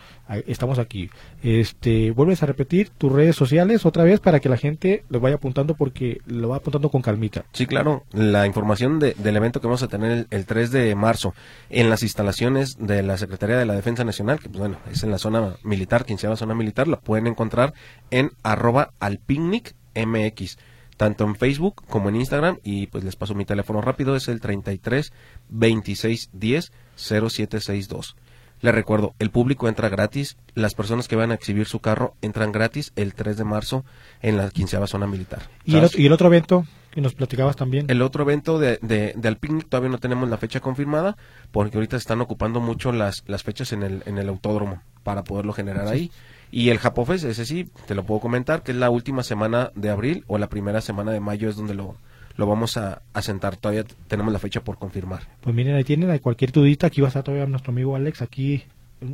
Estamos 0.47 0.79
aquí. 0.79 1.11
Este, 1.43 2.11
vuelves 2.13 2.43
a 2.43 2.47
repetir 2.47 2.91
tus 2.91 3.11
redes 3.13 3.35
sociales 3.37 3.85
otra 3.87 4.05
vez 4.05 4.21
para 4.21 4.41
que 4.41 4.49
la 4.49 4.57
gente 4.57 5.05
lo 5.09 5.21
vaya 5.21 5.37
apuntando 5.37 5.75
porque 5.75 6.21
lo 6.27 6.49
va 6.51 6.57
apuntando 6.57 6.89
con 6.91 7.03
calmita. 7.03 7.45
Sí, 7.53 7.67
claro, 7.67 8.05
la 8.13 8.47
información 8.47 8.99
de- 8.99 9.15
del 9.15 9.37
evento 9.37 9.61
que 9.61 9.67
vamos 9.67 9.83
a 9.83 9.89
tener 9.89 10.11
el, 10.13 10.27
el 10.31 10.47
3 10.47 10.71
de 10.71 10.95
marzo 10.95 11.35
en 11.69 11.91
las 11.91 12.03
instalaciones 12.03 12.77
de 12.79 13.03
la 13.03 13.17
Secretaría 13.19 13.57
de 13.57 13.67
la 13.67 13.75
Defensa 13.75 14.05
Nacional, 14.05 14.39
que 14.41 14.49
pues, 14.49 14.61
bueno, 14.61 14.79
es 14.91 15.03
en 15.03 15.11
la 15.11 15.19
zona 15.19 15.57
militar, 15.65 16.05
quinceava 16.05 16.37
zona 16.37 16.55
militar, 16.55 16.87
lo 16.89 17.01
pueden 17.01 17.27
encontrar 17.27 17.75
en 18.11 18.31
arroba 18.43 18.93
alpicnic 19.01 19.75
mx, 19.95 20.59
tanto 20.97 21.25
en 21.25 21.35
Facebook 21.35 21.83
como 21.89 22.09
en 22.09 22.17
Instagram, 22.17 22.59
y 22.63 22.87
pues 22.87 23.03
les 23.05 23.17
paso 23.17 23.35
mi 23.35 23.45
teléfono 23.45 23.81
rápido, 23.81 24.15
es 24.15 24.29
el 24.29 24.41
33 24.41 25.13
26 25.49 26.31
10 26.33 26.73
0762. 26.97 28.17
Les 28.63 28.75
recuerdo, 28.75 29.15
el 29.19 29.31
público 29.31 29.69
entra 29.69 29.89
gratis, 29.89 30.37
las 30.55 30.75
personas 30.75 31.09
que 31.09 31.17
van 31.17 31.31
a 31.31 31.35
exhibir 31.35 31.67
su 31.67 31.81
carro 31.81 32.15
entran 32.21 32.53
gratis 32.53 32.93
el 32.97 33.15
3 33.15 33.37
de 33.39 33.45
marzo 33.45 33.85
en 34.21 34.37
la 34.37 34.51
quinceava 34.51 34.87
zona 34.87 35.07
militar. 35.07 35.43
Y 35.65 35.77
el, 35.77 35.85
otro- 35.85 36.01
y 36.01 36.07
el 36.07 36.13
otro 36.13 36.27
evento 36.29 36.67
que 36.91 37.01
nos 37.01 37.15
platicabas 37.15 37.57
también. 37.57 37.87
El 37.89 38.03
otro 38.03 38.23
evento 38.25 38.59
de, 38.59 38.79
de, 38.83 39.15
de 39.17 39.63
todavía 39.69 39.89
no 39.91 39.99
tenemos 39.99 40.29
la 40.29 40.37
fecha 40.37 40.61
confirmada 40.61 41.17
porque 41.53 41.79
ahorita 41.79 41.97
se 41.97 42.03
están 42.03 42.21
ocupando 42.21 42.61
mucho 42.61 42.93
las, 42.93 43.23
las 43.27 43.43
fechas 43.45 43.73
en 43.73 43.83
el, 43.83 44.03
en 44.07 44.19
el 44.19 44.29
autódromo 44.29 44.83
para 45.05 45.25
poderlo 45.25 45.53
generar 45.53 45.87
ahí. 45.89 46.11
Y 46.53 46.71
el 46.71 46.79
Japofest, 46.79 47.25
ese 47.25 47.47
sí, 47.47 47.71
te 47.87 47.95
lo 47.95 48.05
puedo 48.05 48.21
comentar, 48.21 48.63
que 48.63 48.73
es 48.73 48.77
la 48.77 48.91
última 48.91 49.23
semana 49.23 49.71
de 49.77 49.89
abril 49.89 50.25
o 50.27 50.37
la 50.37 50.49
primera 50.49 50.81
semana 50.81 51.13
de 51.13 51.21
mayo 51.21 51.49
es 51.49 51.55
donde 51.57 51.75
lo, 51.75 51.95
lo 52.37 52.47
vamos 52.47 52.77
a, 52.77 53.03
a 53.13 53.23
sentar. 53.23 53.57
Todavía 53.57 53.85
tenemos 54.09 54.33
la 54.33 54.39
fecha 54.39 54.63
por 54.63 54.79
confirmar. 54.79 55.23
Pues 55.41 55.55
miren, 55.55 55.75
ahí 55.75 55.85
tienen, 55.85 56.11
hay 56.11 56.21
cualquier 56.21 56.53
dudita, 56.53 56.87
aquí 56.87 57.01
va 57.01 57.09
a 57.09 57.11
estar 57.11 57.23
todavía 57.23 57.47
nuestro 57.47 57.73
amigo 57.73 57.97
Alex 57.97 58.23
aquí 58.23 58.65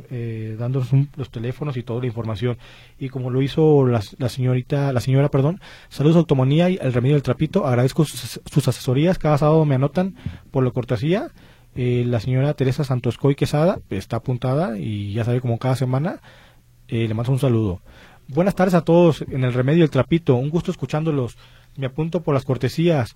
eh, 0.09 0.55
dándonos 0.59 0.89
los 1.15 1.29
teléfonos 1.29 1.77
y 1.77 1.83
toda 1.83 2.01
la 2.01 2.07
información. 2.07 2.57
Y 2.99 3.09
como 3.09 3.29
lo 3.29 3.41
hizo 3.41 3.85
la, 3.85 4.01
la 4.17 4.29
señorita, 4.29 4.91
la 4.91 4.99
señora, 4.99 5.29
perdón, 5.29 5.61
saludos 5.89 6.17
Automonía 6.17 6.69
y 6.69 6.77
el 6.81 6.93
remedio 6.93 7.15
del 7.15 7.23
trapito, 7.23 7.65
agradezco 7.65 8.03
sus, 8.05 8.41
sus 8.45 8.67
asesorías, 8.67 9.17
cada 9.17 9.37
sábado 9.37 9.63
me 9.65 9.75
anotan 9.75 10.15
por 10.51 10.63
la 10.63 10.71
cortesía. 10.71 11.31
Eh, 11.75 12.03
la 12.07 12.19
señora 12.19 12.53
Teresa 12.55 12.83
Santoscoy 12.83 13.35
Quesada 13.35 13.79
está 13.89 14.17
apuntada 14.17 14.79
y 14.79 15.13
ya 15.13 15.23
sabe 15.23 15.41
como 15.41 15.59
cada 15.59 15.75
semana. 15.75 16.21
Eh, 16.87 17.07
le 17.07 17.13
mando 17.13 17.31
un 17.31 17.39
saludo. 17.39 17.81
Buenas 18.27 18.55
tardes 18.55 18.73
a 18.73 18.81
todos 18.81 19.21
en 19.21 19.43
el 19.43 19.53
Remedio 19.53 19.83
del 19.83 19.89
Trapito. 19.89 20.35
Un 20.35 20.49
gusto 20.49 20.71
escuchándolos. 20.71 21.37
Me 21.77 21.85
apunto 21.85 22.21
por 22.21 22.33
las 22.33 22.43
cortesías. 22.43 23.15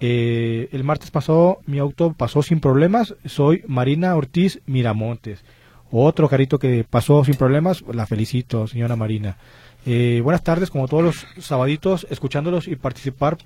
Eh, 0.00 0.68
el 0.72 0.84
martes 0.84 1.10
pasado 1.10 1.58
mi 1.66 1.78
auto 1.78 2.12
pasó 2.12 2.42
sin 2.42 2.60
problemas. 2.60 3.16
Soy 3.24 3.64
Marina 3.66 4.14
Ortiz 4.14 4.60
Miramontes. 4.66 5.44
Otro 5.90 6.28
carito 6.28 6.58
que 6.58 6.84
pasó 6.84 7.24
sin 7.24 7.34
problemas. 7.34 7.82
La 7.92 8.06
felicito, 8.06 8.66
señora 8.66 8.94
Marina. 8.94 9.38
Eh, 9.86 10.20
buenas 10.22 10.42
tardes, 10.42 10.70
como 10.70 10.86
todos 10.86 11.02
los 11.02 11.26
sabaditos, 11.44 12.06
escuchándolos 12.10 12.68
y 12.68 12.76
participar 12.76 13.38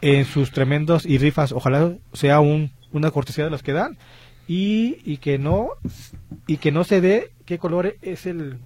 en 0.00 0.24
sus 0.24 0.50
tremendos 0.50 1.06
y 1.06 1.18
rifas. 1.18 1.52
Ojalá 1.52 1.94
sea 2.12 2.40
un, 2.40 2.72
una 2.92 3.10
cortesía 3.10 3.44
de 3.44 3.50
las 3.50 3.62
que 3.62 3.72
dan 3.72 3.98
y, 4.48 4.98
y 5.04 5.18
que 5.18 5.38
no 5.38 5.70
y 6.46 6.56
que 6.56 6.72
no 6.72 6.84
se 6.84 7.00
dé 7.00 7.30
qué 7.46 7.58
color 7.58 7.96
es 8.02 8.26
el 8.26 8.58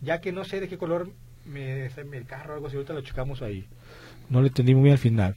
ya 0.00 0.20
que 0.20 0.32
no 0.32 0.44
sé 0.44 0.60
de 0.60 0.68
qué 0.68 0.78
color 0.78 1.10
me, 1.44 1.86
el 1.86 2.26
carro 2.26 2.52
o 2.52 2.56
algo 2.56 2.66
así, 2.68 2.76
ahorita 2.76 2.94
lo 2.94 3.02
checamos 3.02 3.42
ahí. 3.42 3.66
No 4.28 4.40
le 4.40 4.48
entendí 4.48 4.74
muy 4.74 4.84
bien 4.84 4.94
al 4.94 4.98
final. 4.98 5.36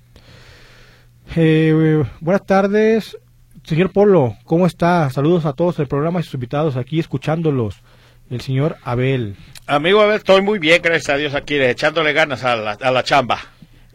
Eh, 1.36 2.04
buenas 2.22 2.46
tardes, 2.46 3.18
señor 3.64 3.92
Polo, 3.92 4.36
¿cómo 4.46 4.66
está? 4.66 5.10
Saludos 5.10 5.46
a 5.46 5.54
todos 5.54 5.78
el 5.80 5.88
programa 5.88 6.20
y 6.20 6.24
sus 6.24 6.36
invitados 6.36 6.78
aquí 6.78 7.00
escuchándolos. 7.00 7.82
El 8.30 8.42
señor 8.42 8.78
Abel. 8.84 9.36
Amigo, 9.68 10.02
a 10.02 10.06
ver, 10.06 10.18
estoy 10.18 10.42
muy 10.42 10.60
bien, 10.60 10.82
gracias 10.82 11.10
a 11.10 11.18
Dios, 11.18 11.34
aquí 11.34 11.56
echándole 11.56 12.14
ganas 12.14 12.44
a 12.44 12.56
la, 12.56 12.72
a 12.72 12.92
la 12.92 13.04
chamba. 13.04 13.40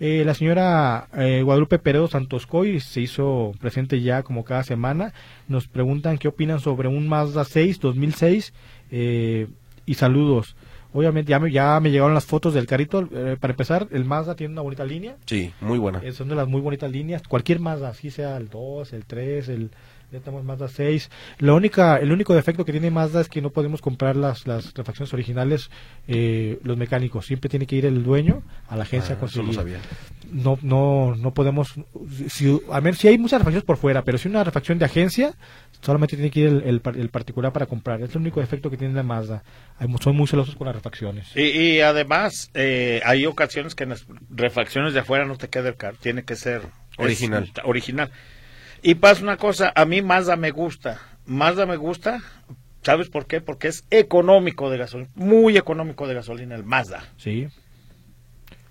Eh, 0.04 0.24
la 0.24 0.34
señora 0.34 1.06
eh, 1.16 1.42
Guadalupe 1.44 1.78
Peredo 1.78 2.08
Santoscoy 2.08 2.80
se 2.80 3.00
hizo 3.00 3.52
presente 3.60 4.02
ya 4.02 4.24
como 4.24 4.44
cada 4.44 4.64
semana. 4.64 5.14
Nos 5.46 5.68
preguntan 5.68 6.18
qué 6.18 6.26
opinan 6.26 6.58
sobre 6.58 6.88
un 6.88 7.08
Mazda 7.08 7.44
6 7.44 7.78
2006 7.78 8.52
eh, 8.90 9.46
y 9.86 9.94
saludos. 9.94 10.56
Obviamente 10.94 11.30
ya 11.30 11.38
me, 11.38 11.50
ya 11.50 11.80
me 11.80 11.90
llegaron 11.90 12.14
las 12.14 12.26
fotos 12.26 12.54
del 12.54 12.66
carrito. 12.66 13.08
Eh, 13.12 13.36
para 13.40 13.52
empezar, 13.52 13.88
el 13.90 14.04
Mazda 14.04 14.36
tiene 14.36 14.52
una 14.52 14.62
bonita 14.62 14.84
línea. 14.84 15.16
Sí, 15.26 15.52
muy 15.60 15.78
buena. 15.78 16.00
Eh, 16.02 16.12
son 16.12 16.28
de 16.28 16.34
las 16.34 16.48
muy 16.48 16.60
bonitas 16.60 16.90
líneas. 16.90 17.22
Cualquier 17.26 17.60
Mazda, 17.60 17.88
así 17.88 18.10
sea 18.10 18.36
el 18.36 18.48
2, 18.48 18.92
el 18.92 19.04
3, 19.04 19.48
el 19.48 19.70
ya 20.12 20.20
tenemos 20.20 20.44
Mazda 20.44 20.68
6. 20.68 21.10
La 21.38 21.54
única, 21.54 21.96
el 21.96 22.12
único 22.12 22.34
defecto 22.34 22.64
que 22.64 22.72
tiene 22.72 22.90
Mazda 22.90 23.20
es 23.22 23.28
que 23.28 23.40
no 23.42 23.50
podemos 23.50 23.80
comprar 23.80 24.14
las, 24.16 24.46
las 24.46 24.72
refacciones 24.74 25.12
originales 25.14 25.70
eh, 26.06 26.58
los 26.62 26.76
mecánicos. 26.76 27.26
Siempre 27.26 27.48
tiene 27.48 27.66
que 27.66 27.76
ir 27.76 27.86
el 27.86 28.04
dueño 28.04 28.42
a 28.68 28.76
la 28.76 28.82
agencia 28.84 29.14
Ah, 29.14 29.16
a 29.16 29.20
conseguir 29.20 29.54
sabía. 29.54 29.78
no 30.30 30.58
no 30.62 31.14
no 31.16 31.34
podemos 31.34 31.74
si, 32.28 32.60
a 32.70 32.80
ver 32.80 32.94
si 32.94 33.08
hay 33.08 33.18
muchas 33.18 33.40
refacciones 33.40 33.64
por 33.64 33.76
fuera 33.76 34.02
pero 34.02 34.16
si 34.18 34.28
una 34.28 34.42
refacción 34.44 34.78
de 34.78 34.84
agencia 34.86 35.34
solamente 35.82 36.16
tiene 36.16 36.30
que 36.30 36.40
ir 36.40 36.46
el, 36.48 36.62
el 36.62 36.80
par- 36.80 36.96
el 36.96 37.08
particular 37.10 37.52
para 37.52 37.66
comprar 37.66 38.00
es 38.02 38.10
el 38.14 38.20
único 38.22 38.40
defecto 38.40 38.70
que 38.70 38.76
tiene 38.76 38.94
la 38.94 39.02
Mazda 39.02 39.42
hay, 39.78 39.88
son 40.02 40.16
muy 40.16 40.26
celosos 40.26 40.54
con 40.56 40.66
las 40.66 40.76
refacciones 40.76 41.36
Y, 41.36 41.42
y 41.42 41.80
además, 41.80 42.50
eh, 42.54 43.00
hay 43.04 43.26
ocasiones 43.26 43.74
que 43.74 43.84
en 43.84 43.90
las 43.90 44.06
refacciones 44.30 44.94
de 44.94 45.00
afuera 45.00 45.24
no 45.26 45.36
te 45.36 45.48
queda 45.48 45.68
el 45.68 45.76
carro, 45.76 45.96
tiene 46.00 46.22
que 46.22 46.36
ser 46.36 46.62
Original. 46.98 47.44
es- 47.44 47.64
original. 47.64 48.10
Y 48.82 48.96
pasa 48.96 49.22
una 49.22 49.36
cosa, 49.36 49.72
a 49.74 49.84
mí 49.84 50.02
Mazda 50.02 50.36
me 50.36 50.50
gusta, 50.50 51.00
Mazda 51.24 51.66
me 51.66 51.76
gusta 51.76 52.20
¿Sabes 52.82 53.08
por 53.08 53.26
qué? 53.26 53.40
Porque 53.40 53.68
es 53.68 53.84
económico 53.90 54.68
de 54.68 54.78
gasolina, 54.78 55.10
muy 55.14 55.56
económico 55.56 56.08
de 56.08 56.14
gasolina 56.14 56.56
el 56.56 56.64
Mazda. 56.64 57.04
Sí. 57.16 57.46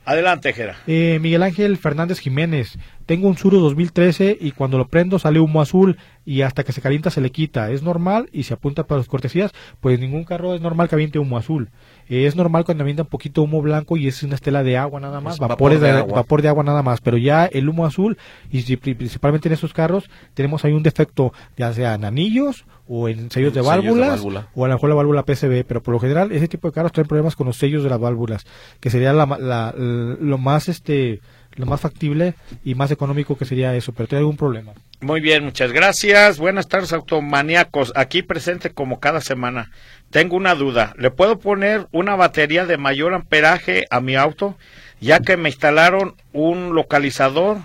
Adelante, 0.03 0.51
Jera. 0.51 0.77
Eh, 0.87 1.19
Miguel 1.21 1.43
Ángel 1.43 1.77
Fernández 1.77 2.19
Jiménez. 2.19 2.77
Tengo 3.11 3.27
un 3.27 3.35
Suru 3.37 3.59
2013 3.59 4.37
y 4.39 4.51
cuando 4.51 4.77
lo 4.77 4.87
prendo 4.87 5.19
sale 5.19 5.41
humo 5.41 5.59
azul 5.59 5.97
y 6.23 6.43
hasta 6.43 6.63
que 6.63 6.71
se 6.71 6.79
calienta 6.81 7.09
se 7.09 7.19
le 7.19 7.29
quita. 7.29 7.69
¿Es 7.69 7.83
normal? 7.83 8.29
Y 8.31 8.43
se 8.43 8.53
apunta 8.53 8.85
para 8.85 8.99
las 8.99 9.09
cortesías. 9.09 9.51
Pues 9.81 9.99
ningún 9.99 10.23
carro 10.23 10.55
es 10.55 10.61
normal 10.61 10.87
que 10.87 10.95
aviente 10.95 11.19
humo 11.19 11.35
azul. 11.37 11.71
Eh, 12.07 12.25
es 12.25 12.37
normal 12.37 12.63
cuando 12.63 12.83
avienta 12.83 13.03
un 13.03 13.09
poquito 13.09 13.41
humo 13.43 13.61
blanco 13.61 13.97
y 13.97 14.07
es 14.07 14.23
una 14.23 14.35
estela 14.35 14.63
de 14.63 14.77
agua 14.77 15.01
nada 15.01 15.19
más. 15.19 15.33
Es 15.33 15.39
Vapores 15.41 15.81
vapor 15.81 15.93
de 15.93 15.99
agua. 15.99 16.15
vapor 16.15 16.41
de 16.41 16.47
agua 16.47 16.63
nada 16.63 16.83
más. 16.83 17.01
Pero 17.01 17.17
ya 17.17 17.47
el 17.47 17.67
humo 17.67 17.85
azul 17.85 18.17
y 18.49 18.77
principalmente 18.77 19.49
en 19.49 19.53
esos 19.55 19.73
carros 19.73 20.09
tenemos 20.33 20.63
ahí 20.63 20.71
un 20.71 20.83
defecto 20.83 21.33
ya 21.57 21.73
sea 21.73 21.95
en 21.95 22.05
anillos 22.05 22.63
o 22.87 23.09
en 23.09 23.29
sellos 23.29 23.31
de 23.31 23.41
Sellos 23.41 23.53
de 23.55 23.61
válvulas 23.61 24.09
válvula. 24.11 24.47
o 24.55 24.63
a 24.63 24.67
lo 24.69 24.73
mejor 24.75 24.89
la 24.89 24.95
válvula 24.95 25.23
PCB, 25.25 25.65
pero 25.67 25.83
por 25.83 25.93
lo 25.93 25.99
general 25.99 26.31
ese 26.31 26.47
tipo 26.47 26.69
de 26.69 26.73
carros 26.73 26.93
traen 26.93 27.07
problemas 27.09 27.35
con 27.35 27.47
los 27.47 27.57
sellos 27.57 27.83
de 27.83 27.89
las 27.89 27.99
válvulas, 27.99 28.45
que 28.79 28.89
sería 28.89 29.11
la, 29.11 29.25
la- 29.25 29.73
lo 29.77 30.37
más 30.37 30.69
este 30.69 31.19
lo 31.55 31.65
más 31.65 31.81
factible 31.81 32.35
y 32.63 32.75
más 32.75 32.91
económico 32.91 33.37
que 33.37 33.45
sería 33.45 33.75
eso, 33.75 33.93
pero 33.93 34.07
tiene 34.07 34.19
algún 34.19 34.37
problema. 34.37 34.73
Muy 35.01 35.21
bien, 35.21 35.43
muchas 35.43 35.71
gracias. 35.71 36.37
Buenas 36.37 36.67
tardes, 36.67 36.93
automaníacos. 36.93 37.91
Aquí 37.95 38.21
presente 38.21 38.69
como 38.69 38.99
cada 38.99 39.21
semana. 39.21 39.71
Tengo 40.09 40.35
una 40.35 40.55
duda. 40.55 40.93
¿Le 40.97 41.11
puedo 41.11 41.39
poner 41.39 41.87
una 41.91 42.15
batería 42.15 42.65
de 42.65 42.77
mayor 42.77 43.13
amperaje 43.13 43.85
a 43.89 44.01
mi 44.01 44.15
auto? 44.15 44.57
Ya 44.99 45.19
que 45.19 45.37
me 45.37 45.49
instalaron 45.49 46.15
un 46.31 46.75
localizador 46.75 47.57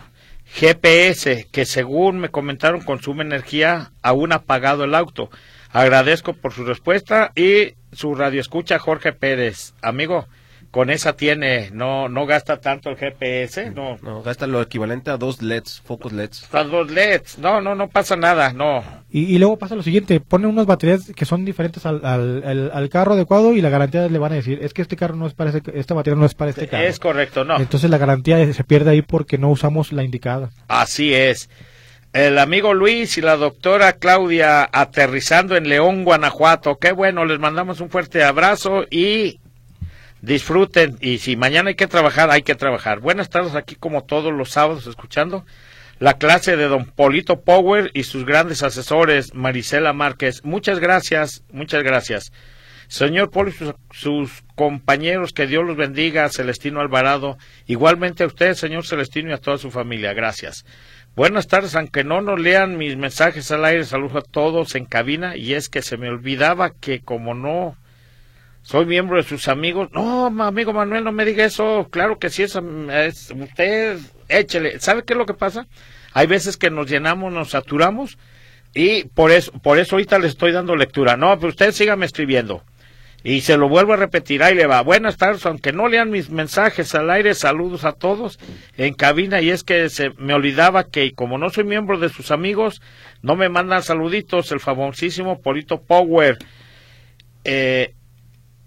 GPS 0.46 1.46
que 1.50 1.66
según 1.66 2.18
me 2.18 2.30
comentaron 2.30 2.80
consume 2.80 3.24
energía 3.24 3.90
aún 4.02 4.32
apagado 4.32 4.84
el 4.84 4.94
auto. 4.94 5.28
Agradezco 5.72 6.32
por 6.32 6.52
su 6.52 6.64
respuesta 6.64 7.32
y 7.34 7.74
su 7.92 8.14
radio 8.14 8.40
escucha 8.40 8.78
Jorge 8.78 9.12
Pérez. 9.12 9.74
Amigo, 9.82 10.26
con 10.76 10.90
esa 10.90 11.14
tiene, 11.14 11.70
no, 11.72 12.06
no 12.10 12.26
gasta 12.26 12.58
tanto 12.60 12.90
el 12.90 12.96
GPS, 12.98 13.70
no, 13.70 13.96
No, 14.02 14.22
gasta 14.22 14.46
lo 14.46 14.60
equivalente 14.60 15.10
a 15.10 15.16
dos 15.16 15.40
LEDs, 15.40 15.80
focos 15.86 16.12
LEDs. 16.12 16.42
Estas 16.42 16.70
dos 16.70 16.90
LEDs. 16.90 17.38
No, 17.38 17.62
no, 17.62 17.74
no 17.74 17.88
pasa 17.88 18.14
nada, 18.14 18.52
no. 18.52 18.84
Y, 19.10 19.24
y 19.34 19.38
luego 19.38 19.56
pasa 19.58 19.74
lo 19.74 19.82
siguiente, 19.82 20.20
ponen 20.20 20.50
unas 20.50 20.66
baterías 20.66 21.10
que 21.16 21.24
son 21.24 21.46
diferentes 21.46 21.86
al, 21.86 22.04
al, 22.04 22.42
al- 22.44 22.70
al 22.74 22.88
carro 22.90 23.14
adecuado 23.14 23.54
y 23.54 23.62
la 23.62 23.70
garantía 23.70 24.06
le 24.06 24.18
van 24.18 24.32
a 24.32 24.34
decir, 24.34 24.58
es 24.60 24.74
que 24.74 24.82
este 24.82 24.96
carro 24.96 25.16
no 25.16 25.26
es 25.26 25.32
para 25.32 25.48
ese, 25.48 25.62
esta 25.72 25.94
batería 25.94 26.18
no 26.20 26.26
es 26.26 26.34
para 26.34 26.50
este 26.50 26.68
carro. 26.68 26.84
Es 26.84 26.98
correcto, 27.00 27.42
no. 27.42 27.56
Entonces 27.58 27.88
la 27.88 27.96
garantía 27.96 28.52
se 28.52 28.64
pierde 28.64 28.90
ahí 28.90 29.00
porque 29.00 29.38
no 29.38 29.48
usamos 29.48 29.92
la 29.92 30.04
indicada. 30.04 30.50
Así 30.68 31.14
es. 31.14 31.48
El 32.12 32.38
amigo 32.38 32.74
Luis 32.74 33.16
y 33.16 33.22
la 33.22 33.36
doctora 33.38 33.94
Claudia 33.94 34.68
aterrizando 34.70 35.56
en 35.56 35.70
León, 35.70 36.04
Guanajuato. 36.04 36.76
Qué 36.78 36.92
bueno, 36.92 37.24
les 37.24 37.38
mandamos 37.38 37.80
un 37.80 37.88
fuerte 37.88 38.22
abrazo 38.24 38.84
y 38.90 39.40
disfruten. 40.26 40.98
Y 41.00 41.18
si 41.18 41.36
mañana 41.36 41.68
hay 41.68 41.76
que 41.76 41.86
trabajar, 41.86 42.30
hay 42.30 42.42
que 42.42 42.56
trabajar. 42.56 42.98
Buenas 43.00 43.30
tardes 43.30 43.54
aquí 43.54 43.76
como 43.76 44.04
todos 44.04 44.32
los 44.32 44.50
sábados 44.50 44.86
escuchando 44.86 45.46
la 45.98 46.18
clase 46.18 46.56
de 46.56 46.68
don 46.68 46.84
Polito 46.84 47.40
Power 47.40 47.90
y 47.94 48.02
sus 48.02 48.26
grandes 48.26 48.62
asesores, 48.62 49.34
Marisela 49.34 49.92
Márquez. 49.94 50.44
Muchas 50.44 50.78
gracias, 50.80 51.42
muchas 51.50 51.82
gracias. 51.82 52.32
Señor 52.88 53.30
Polo 53.30 53.50
y 53.50 53.52
sus, 53.52 53.74
sus 53.92 54.42
compañeros, 54.56 55.32
que 55.32 55.46
Dios 55.46 55.64
los 55.64 55.76
bendiga, 55.76 56.28
Celestino 56.28 56.80
Alvarado. 56.80 57.38
Igualmente 57.66 58.24
a 58.24 58.26
usted, 58.26 58.54
señor 58.54 58.86
Celestino, 58.86 59.30
y 59.30 59.32
a 59.32 59.38
toda 59.38 59.58
su 59.58 59.70
familia. 59.70 60.12
Gracias. 60.12 60.66
Buenas 61.14 61.46
tardes, 61.46 61.74
aunque 61.74 62.04
no 62.04 62.20
nos 62.20 62.38
lean 62.38 62.76
mis 62.76 62.96
mensajes 62.96 63.50
al 63.50 63.64
aire, 63.64 63.84
saludo 63.84 64.18
a 64.18 64.22
todos 64.22 64.74
en 64.74 64.84
cabina. 64.84 65.36
Y 65.36 65.54
es 65.54 65.68
que 65.68 65.82
se 65.82 65.96
me 65.96 66.10
olvidaba 66.10 66.70
que 66.70 67.00
como 67.00 67.34
no 67.34 67.76
soy 68.66 68.84
miembro 68.84 69.16
de 69.16 69.22
sus 69.22 69.46
amigos, 69.46 69.90
no, 69.92 70.26
amigo 70.26 70.72
Manuel, 70.72 71.04
no 71.04 71.12
me 71.12 71.24
diga 71.24 71.44
eso. 71.44 71.86
Claro 71.88 72.18
que 72.18 72.30
sí, 72.30 72.42
es, 72.42 72.58
es 72.90 73.30
usted, 73.30 74.00
échele. 74.28 74.80
¿Sabe 74.80 75.04
qué 75.04 75.12
es 75.12 75.16
lo 75.16 75.24
que 75.24 75.34
pasa? 75.34 75.68
Hay 76.12 76.26
veces 76.26 76.56
que 76.56 76.68
nos 76.68 76.90
llenamos, 76.90 77.32
nos 77.32 77.50
saturamos 77.50 78.18
y 78.74 79.04
por 79.04 79.30
eso, 79.30 79.52
por 79.52 79.78
eso 79.78 79.94
ahorita 79.94 80.18
le 80.18 80.26
estoy 80.26 80.50
dando 80.50 80.74
lectura. 80.74 81.16
No, 81.16 81.38
pero 81.38 81.50
usted 81.50 81.70
sígame 81.70 82.06
escribiendo. 82.06 82.64
Y 83.22 83.42
se 83.42 83.56
lo 83.56 83.68
vuelvo 83.68 83.92
a 83.92 83.98
repetir, 83.98 84.42
ahí 84.42 84.56
le 84.56 84.66
va. 84.66 84.80
Buenas 84.80 85.16
tardes, 85.16 85.46
aunque 85.46 85.72
no 85.72 85.86
lean 85.86 86.10
mis 86.10 86.30
mensajes 86.30 86.92
al 86.96 87.08
aire, 87.10 87.34
saludos 87.34 87.84
a 87.84 87.92
todos 87.92 88.40
en 88.76 88.94
cabina. 88.94 89.40
Y 89.40 89.50
es 89.50 89.62
que 89.62 89.88
se 89.90 90.10
me 90.18 90.34
olvidaba 90.34 90.88
que 90.88 91.12
como 91.12 91.38
no 91.38 91.50
soy 91.50 91.62
miembro 91.62 92.00
de 92.00 92.08
sus 92.08 92.32
amigos, 92.32 92.82
no 93.22 93.36
me 93.36 93.48
mandan 93.48 93.84
saluditos 93.84 94.50
el 94.50 94.58
famosísimo 94.58 95.40
Polito 95.40 95.82
Power. 95.82 96.36
Eh, 97.44 97.92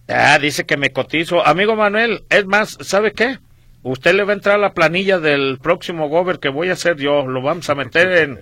ah, 0.09 0.37
dice 0.39 0.65
que 0.65 0.77
me 0.77 0.91
cotizo. 0.91 1.45
Amigo 1.45 1.75
Manuel, 1.75 2.23
es 2.29 2.45
más, 2.45 2.77
¿sabe 2.81 3.11
qué? 3.13 3.37
Usted 3.83 4.13
le 4.13 4.23
va 4.23 4.33
a 4.33 4.35
entrar 4.35 4.55
a 4.55 4.59
la 4.59 4.73
planilla 4.73 5.19
del 5.19 5.57
próximo 5.61 6.09
gober 6.09 6.39
que 6.39 6.49
voy 6.49 6.69
a 6.69 6.73
hacer 6.73 6.97
yo. 6.97 7.25
Lo 7.25 7.41
vamos 7.41 7.69
a 7.69 7.75
meter 7.75 8.11
en, 8.17 8.41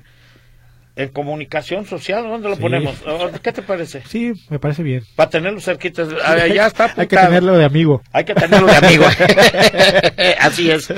en 0.95 1.09
comunicación 1.09 1.85
social. 1.85 2.23
¿Dónde 2.27 2.49
lo 2.49 2.55
Sí. 2.55 2.61
ponemos? 2.61 2.95
Oh, 3.05 3.29
¿Qué 3.43 3.51
te 3.53 3.61
parece? 3.61 4.01
Sí, 4.07 4.33
me 4.49 4.57
parece 4.57 4.81
bien. 4.81 5.03
Para 5.15 5.29
tenerlo 5.29 5.59
cerquita. 5.61 6.07
Ah, 6.25 6.47
ya 6.47 6.65
está 6.67 6.91
Hay 6.97 7.05
que 7.07 7.15
tenerlo 7.17 7.55
de 7.55 7.65
amigo. 7.65 8.01
Hay 8.11 8.25
que 8.25 8.33
tenerlo 8.33 8.65
de 8.67 8.77
amigo. 8.77 9.05
Así 10.39 10.71
es. 10.71 10.91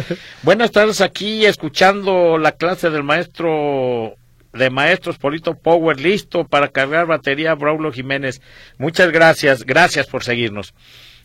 Buenas 0.44 0.72
tardes 0.72 1.02
aquí 1.02 1.46
escuchando 1.46 2.38
la 2.38 2.54
clase 2.54 2.90
del 2.90 3.04
maestro 3.04 4.16
de 4.54 4.70
maestros 4.70 5.18
Polito 5.18 5.56
Power 5.56 6.00
listo 6.00 6.46
para 6.46 6.70
cargar 6.70 7.06
batería 7.06 7.54
Braulio 7.56 7.92
Jiménez. 7.92 8.42
Muchas 8.78 9.12
gracias, 9.12 9.64
gracias 9.66 10.08
por 10.08 10.24
seguirnos. 10.24 10.74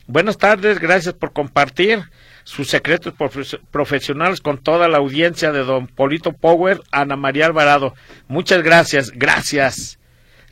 Buenas 0.07 0.37
tardes, 0.37 0.81
gracias 0.81 1.15
por 1.15 1.33
compartir 1.33 2.03
sus 2.45 2.69
secretos 2.69 3.15
profe- 3.15 3.59
profesionales 3.71 4.43
con 4.43 4.59
toda 4.59 4.87
la 4.89 4.99
audiencia 4.99 5.51
de 5.51 5.65
don 5.65 5.87
Polito 5.87 6.33
Power, 6.33 6.81
Ana 6.91 7.17
María 7.17 7.47
Alvarado. 7.47 7.95
Muchas 8.29 8.63
gracias, 8.63 9.11
gracias. 9.13 9.99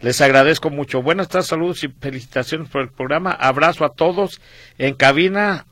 Les 0.01 0.21
agradezco 0.21 0.71
mucho. 0.71 1.03
Buenas 1.03 1.29
tardes, 1.29 1.49
saludos 1.49 1.85
y 1.85 1.89
felicitaciones 1.89 2.69
por 2.71 2.81
el 2.81 2.89
programa. 2.89 3.31
Abrazo 3.33 3.85
a 3.85 3.93
todos 3.93 4.41
en 4.79 4.95
cabina. 4.95 5.67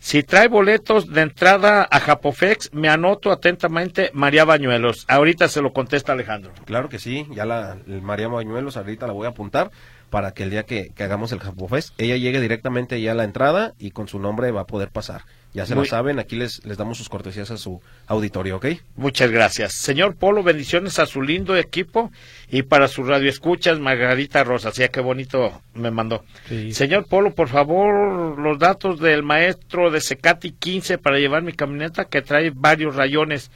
Si 0.00 0.22
trae 0.22 0.48
boletos 0.48 1.12
de 1.12 1.20
entrada 1.20 1.86
a 1.88 2.00
Japofex, 2.00 2.72
me 2.72 2.88
anoto 2.88 3.30
atentamente 3.30 4.10
María 4.14 4.46
Bañuelos. 4.46 5.04
Ahorita 5.08 5.46
se 5.46 5.60
lo 5.60 5.74
contesta 5.74 6.12
Alejandro. 6.12 6.52
Claro 6.64 6.88
que 6.88 6.98
sí, 6.98 7.26
ya 7.32 7.44
la 7.44 7.76
María 7.86 8.28
Bañuelos 8.28 8.78
ahorita 8.78 9.06
la 9.06 9.12
voy 9.12 9.26
a 9.26 9.30
apuntar 9.30 9.70
para 10.10 10.32
que 10.32 10.42
el 10.42 10.50
día 10.50 10.64
que, 10.64 10.90
que 10.94 11.02
hagamos 11.04 11.32
el 11.32 11.38
Japofest, 11.40 11.94
ella 11.98 12.16
llegue 12.16 12.40
directamente 12.40 13.00
ya 13.00 13.12
a 13.12 13.14
la 13.14 13.24
entrada 13.24 13.72
y 13.78 13.92
con 13.92 14.08
su 14.08 14.18
nombre 14.18 14.50
va 14.50 14.62
a 14.62 14.66
poder 14.66 14.90
pasar. 14.90 15.22
Ya 15.52 15.66
se 15.66 15.74
Muy- 15.74 15.84
lo 15.84 15.90
saben, 15.90 16.20
aquí 16.20 16.36
les, 16.36 16.64
les 16.64 16.76
damos 16.76 16.96
sus 16.98 17.08
cortesías 17.08 17.50
a 17.50 17.56
su 17.56 17.80
auditorio, 18.06 18.56
¿ok? 18.56 18.66
Muchas 18.94 19.30
gracias. 19.32 19.72
Señor 19.72 20.14
Polo, 20.14 20.44
bendiciones 20.44 21.00
a 21.00 21.06
su 21.06 21.22
lindo 21.22 21.56
equipo 21.56 22.12
y 22.48 22.62
para 22.62 22.86
sus 22.86 23.08
radioescuchas, 23.08 23.80
Margarita 23.80 24.44
Rosa. 24.44 24.70
Sí, 24.70 24.84
qué 24.92 25.00
bonito 25.00 25.60
me 25.74 25.90
mandó. 25.90 26.24
Sí. 26.48 26.72
Señor 26.72 27.06
Polo, 27.06 27.34
por 27.34 27.48
favor, 27.48 28.38
los 28.38 28.58
datos 28.60 29.00
del 29.00 29.24
maestro 29.24 29.90
de 29.90 30.00
Secati 30.00 30.52
15 30.52 30.98
para 30.98 31.18
llevar 31.18 31.42
mi 31.42 31.52
camioneta 31.52 32.04
que 32.04 32.22
trae 32.22 32.50
varios 32.54 32.94
rayones. 32.94 33.50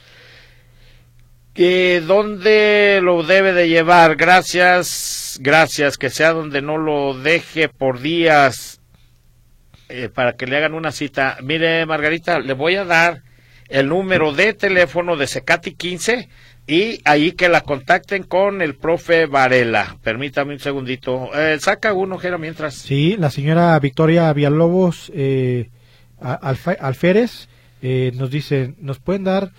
Eh, 1.55 2.03
¿Dónde 2.05 2.99
lo 3.01 3.23
debe 3.23 3.53
de 3.53 3.69
llevar? 3.69 4.17
Gracias, 4.17 5.39
gracias, 5.41 5.97
que 5.97 6.09
sea 6.09 6.33
donde 6.33 6.61
no 6.61 6.77
lo 6.77 7.13
deje 7.13 7.69
por 7.69 8.01
días 8.01 8.81
eh, 9.87 10.09
para 10.13 10.33
que 10.33 10.47
le 10.47 10.57
hagan 10.57 10.73
una 10.73 10.91
cita. 10.91 11.37
Mire, 11.41 11.85
Margarita, 11.85 12.39
le 12.39 12.53
voy 12.53 12.75
a 12.75 12.83
dar 12.83 13.23
el 13.69 13.87
número 13.87 14.33
de 14.33 14.53
teléfono 14.53 15.15
de 15.15 15.27
Secati 15.27 15.75
15 15.75 16.27
y 16.67 16.99
ahí 17.05 17.33
que 17.33 17.47
la 17.47 17.61
contacten 17.61 18.23
con 18.23 18.61
el 18.61 18.75
profe 18.75 19.27
Varela. 19.27 19.97
Permítame 20.03 20.53
un 20.53 20.59
segundito. 20.59 21.29
Eh, 21.35 21.57
saca 21.59 21.93
uno, 21.93 22.17
Jera, 22.17 22.37
mientras. 22.37 22.75
Sí, 22.75 23.15
la 23.17 23.29
señora 23.29 23.79
Victoria 23.79 24.33
Villalobos 24.33 25.11
eh, 25.15 25.69
Alférez 26.19 27.47
eh, 27.81 28.11
nos 28.15 28.31
dice, 28.31 28.73
¿nos 28.79 28.99
pueden 28.99 29.23
dar 29.23 29.51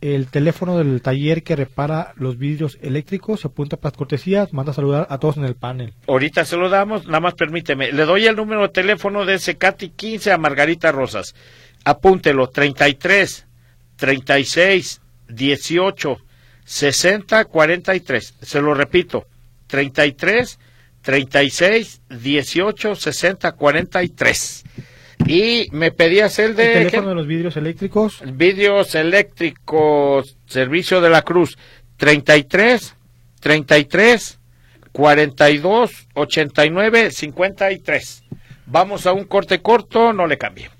el 0.00 0.28
teléfono 0.28 0.78
del 0.78 1.00
taller 1.02 1.42
que 1.42 1.56
repara 1.56 2.12
los 2.16 2.38
vidrios 2.38 2.78
eléctricos? 2.82 3.40
Se 3.40 3.48
apunta 3.48 3.76
para 3.76 3.92
las 3.92 3.98
cortesías, 3.98 4.52
manda 4.52 4.72
a 4.72 4.74
saludar 4.74 5.06
a 5.10 5.18
todos 5.18 5.36
en 5.36 5.44
el 5.44 5.54
panel. 5.54 5.94
Ahorita 6.06 6.44
se 6.44 6.56
lo 6.56 6.68
damos, 6.68 7.06
nada 7.06 7.20
más 7.20 7.34
permíteme. 7.34 7.92
Le 7.92 8.04
doy 8.04 8.26
el 8.26 8.36
número 8.36 8.62
de 8.62 8.68
teléfono 8.68 9.24
de 9.24 9.38
Secati 9.38 9.90
15 9.90 10.32
a 10.32 10.38
Margarita 10.38 10.92
Rosas. 10.92 11.34
Apúntelo, 11.84 12.48
33 12.48 13.46
36 13.96 15.00
18 15.28 16.18
60 16.64 17.44
43. 17.44 18.34
Se 18.42 18.60
lo 18.60 18.74
repito, 18.74 19.26
33 19.68 20.58
36 21.02 22.00
18 22.10 22.94
60 22.96 23.52
43. 23.52 24.64
Y 25.26 25.68
me 25.72 25.90
pedías 25.90 26.38
el 26.38 26.50
El 26.50 26.56
de 26.56 26.72
teléfono 26.72 27.08
de 27.10 27.14
los 27.14 27.26
vidrios 27.26 27.56
eléctricos, 27.56 28.22
Vídeos 28.32 28.94
eléctricos, 28.94 30.36
servicio 30.46 31.00
de 31.00 31.10
la 31.10 31.22
Cruz, 31.22 31.58
33 31.96 32.94
33 33.40 34.38
42 34.92 36.08
89 36.14 37.10
53. 37.10 38.24
Vamos 38.66 39.06
a 39.06 39.12
un 39.12 39.24
corte 39.24 39.60
corto, 39.60 40.12
no 40.12 40.26
le 40.26 40.38
cambie. 40.38 40.70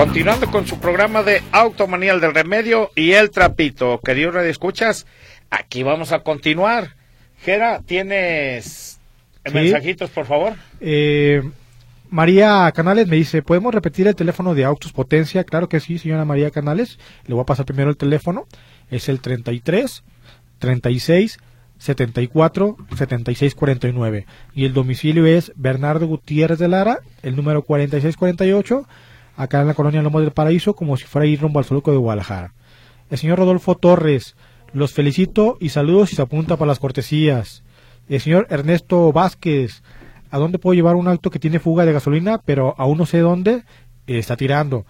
Continuando 0.00 0.50
con 0.50 0.66
su 0.66 0.78
programa 0.80 1.22
de 1.22 1.42
Automanial 1.52 2.22
del 2.22 2.32
Remedio 2.32 2.90
y 2.96 3.12
el 3.12 3.28
Trapito. 3.28 4.00
Queridos 4.02 4.32
Radio 4.32 4.48
Escuchas, 4.48 5.06
aquí 5.50 5.82
vamos 5.82 6.10
a 6.12 6.20
continuar. 6.20 6.96
Gera, 7.42 7.82
¿tienes 7.84 8.98
Sí. 9.44 9.52
mensajitos, 9.52 10.08
por 10.08 10.24
favor? 10.24 10.54
Eh, 10.80 11.42
María 12.08 12.72
Canales 12.74 13.08
me 13.08 13.16
dice, 13.16 13.42
¿podemos 13.42 13.74
repetir 13.74 14.08
el 14.08 14.14
teléfono 14.16 14.54
de 14.54 14.64
Autos 14.64 14.90
Potencia? 14.94 15.44
Claro 15.44 15.68
que 15.68 15.80
sí, 15.80 15.98
señora 15.98 16.24
María 16.24 16.50
Canales. 16.50 16.98
Le 17.26 17.34
voy 17.34 17.42
a 17.42 17.46
pasar 17.46 17.66
primero 17.66 17.90
el 17.90 17.98
teléfono. 17.98 18.46
Es 18.90 19.10
el 19.10 19.20
33 19.20 20.02
36 20.60 21.38
74 21.76 22.78
76 22.96 23.54
49. 23.54 24.24
Y 24.54 24.64
el 24.64 24.72
domicilio 24.72 25.26
es 25.26 25.52
Bernardo 25.56 26.06
Gutiérrez 26.06 26.58
de 26.58 26.68
Lara, 26.68 27.00
el 27.22 27.36
número 27.36 27.60
4648, 27.64 28.88
acá 29.40 29.62
en 29.62 29.68
la 29.68 29.74
colonia 29.74 30.02
Lomo 30.02 30.20
del 30.20 30.32
Paraíso, 30.32 30.74
como 30.74 30.98
si 30.98 31.04
fuera 31.04 31.26
ir 31.26 31.40
rumbo 31.40 31.60
al 31.60 31.64
de 31.64 31.96
Guadalajara. 31.96 32.52
El 33.08 33.16
señor 33.16 33.38
Rodolfo 33.38 33.74
Torres, 33.74 34.36
los 34.74 34.92
felicito 34.92 35.56
y 35.60 35.70
saludos 35.70 36.12
y 36.12 36.16
se 36.16 36.22
apunta 36.22 36.58
para 36.58 36.68
las 36.68 36.78
cortesías. 36.78 37.64
El 38.06 38.20
señor 38.20 38.46
Ernesto 38.50 39.12
Vázquez, 39.12 39.82
¿a 40.30 40.36
dónde 40.36 40.58
puedo 40.58 40.74
llevar 40.74 40.94
un 40.94 41.08
auto 41.08 41.30
que 41.30 41.38
tiene 41.38 41.58
fuga 41.58 41.86
de 41.86 41.94
gasolina, 41.94 42.38
pero 42.44 42.74
aún 42.76 42.98
no 42.98 43.06
sé 43.06 43.20
dónde 43.20 43.64
eh, 44.06 44.18
está 44.18 44.36
tirando? 44.36 44.84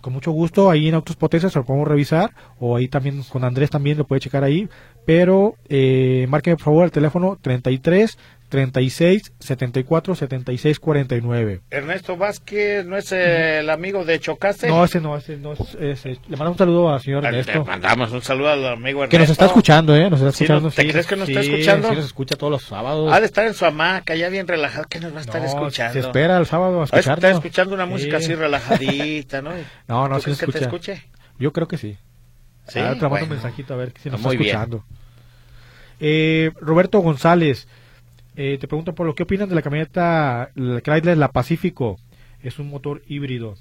Con 0.00 0.12
mucho 0.12 0.32
gusto, 0.32 0.68
ahí 0.68 0.88
en 0.88 0.94
Autos 0.94 1.14
Potencia 1.14 1.48
se 1.48 1.58
lo 1.58 1.64
podemos 1.64 1.86
revisar, 1.86 2.32
o 2.58 2.76
ahí 2.76 2.88
también 2.88 3.22
con 3.22 3.44
Andrés 3.44 3.70
también 3.70 3.98
lo 3.98 4.04
puede 4.04 4.20
checar 4.20 4.42
ahí, 4.42 4.68
pero 5.04 5.54
eh, 5.68 6.26
márqueme 6.28 6.56
por 6.56 6.64
favor 6.64 6.84
el 6.84 6.90
teléfono 6.90 7.38
33 7.40 8.18
36 8.48 9.32
74 9.40 10.14
76 10.14 10.78
49. 10.78 11.60
Ernesto 11.70 12.16
Vázquez, 12.16 12.86
¿no 12.86 12.96
es 12.96 13.10
el 13.10 13.68
amigo 13.70 14.04
de 14.04 14.20
Chocaste? 14.20 14.68
No, 14.68 14.84
ese 14.84 15.00
no, 15.00 15.16
ese 15.16 15.36
no 15.36 15.52
es, 15.54 15.60
ese- 15.80 16.20
Le 16.28 16.36
mando 16.36 16.52
un 16.52 16.58
saludo 16.58 16.88
al 16.92 17.00
señor 17.00 17.22
Le 17.22 17.28
Ernesto. 17.30 17.64
mandamos 17.64 18.12
un 18.12 18.22
saludo 18.22 18.50
al 18.50 18.64
amigo 18.66 19.00
Ernesto. 19.02 19.10
Que 19.10 19.18
nos 19.18 19.30
está 19.30 19.46
escuchando, 19.46 19.96
¿eh? 19.96 20.08
Nos 20.08 20.20
está 20.20 20.30
Sí, 20.32 20.44
escuchando. 20.44 20.68
¿no? 20.68 20.74
¿Te 20.74 20.82
sí. 20.82 20.88
crees 20.88 21.06
que 21.06 21.16
nos 21.16 21.28
está 21.28 21.42
Sí, 21.42 21.50
escuchando? 21.52 21.88
Sí, 21.88 21.94
nos 21.96 22.04
escucha 22.04 22.36
todos 22.36 22.50
los 22.52 22.62
sábados. 22.62 23.12
Ha 23.12 23.18
de 23.20 23.26
estar 23.26 23.46
en 23.46 23.54
su 23.54 23.64
hamaca, 23.66 24.14
ya 24.14 24.28
bien 24.28 24.46
relajado, 24.46 24.86
que 24.88 25.00
nos 25.00 25.12
va 25.12 25.18
a 25.18 25.22
estar 25.22 25.40
No, 25.40 25.46
escuchando. 25.48 25.92
Se 25.94 25.98
espera 26.00 26.38
el 26.38 26.46
sábado 26.46 26.80
a 26.80 26.84
escucharnos. 26.84 27.30
escuchando 27.32 27.74
una 27.74 27.86
música 27.86 28.18
Sí. 28.20 28.26
así 28.26 28.34
relajadita, 28.36 29.42
¿no? 29.42 29.50
No, 29.88 30.08
no, 30.08 30.16
¿Tú 30.16 30.20
sí 30.20 30.24
crees 30.24 30.38
se 30.38 30.46
que 30.46 30.52
te 30.52 30.58
escucha. 30.60 30.92
escuche? 30.92 31.10
Yo 31.38 31.52
creo 31.52 31.66
que 31.66 31.78
sí. 31.78 31.96
Sí, 32.68 32.78
Ahora 32.78 32.90
te 32.94 33.00
mando 33.00 33.08
bueno. 33.10 33.24
un 33.26 33.30
mensajito 33.32 33.74
a 33.74 33.76
ver 33.76 33.92
si 34.02 34.08
nos 34.10 34.20
está 34.20 34.32
escuchando. 34.32 34.84
Eh, 36.00 36.50
Roberto 36.60 36.98
González, 37.00 37.68
eh, 38.36 38.58
te 38.60 38.68
pregunto 38.68 38.94
por 38.94 39.06
lo 39.06 39.14
que 39.14 39.22
opinan 39.24 39.48
de 39.48 39.54
la 39.54 39.62
camioneta 39.62 40.50
la 40.54 40.80
Chrysler 40.80 41.16
La 41.18 41.32
Pacífico. 41.32 41.98
Es 42.42 42.58
un 42.58 42.68
motor 42.70 43.02
híbrido. 43.08 43.56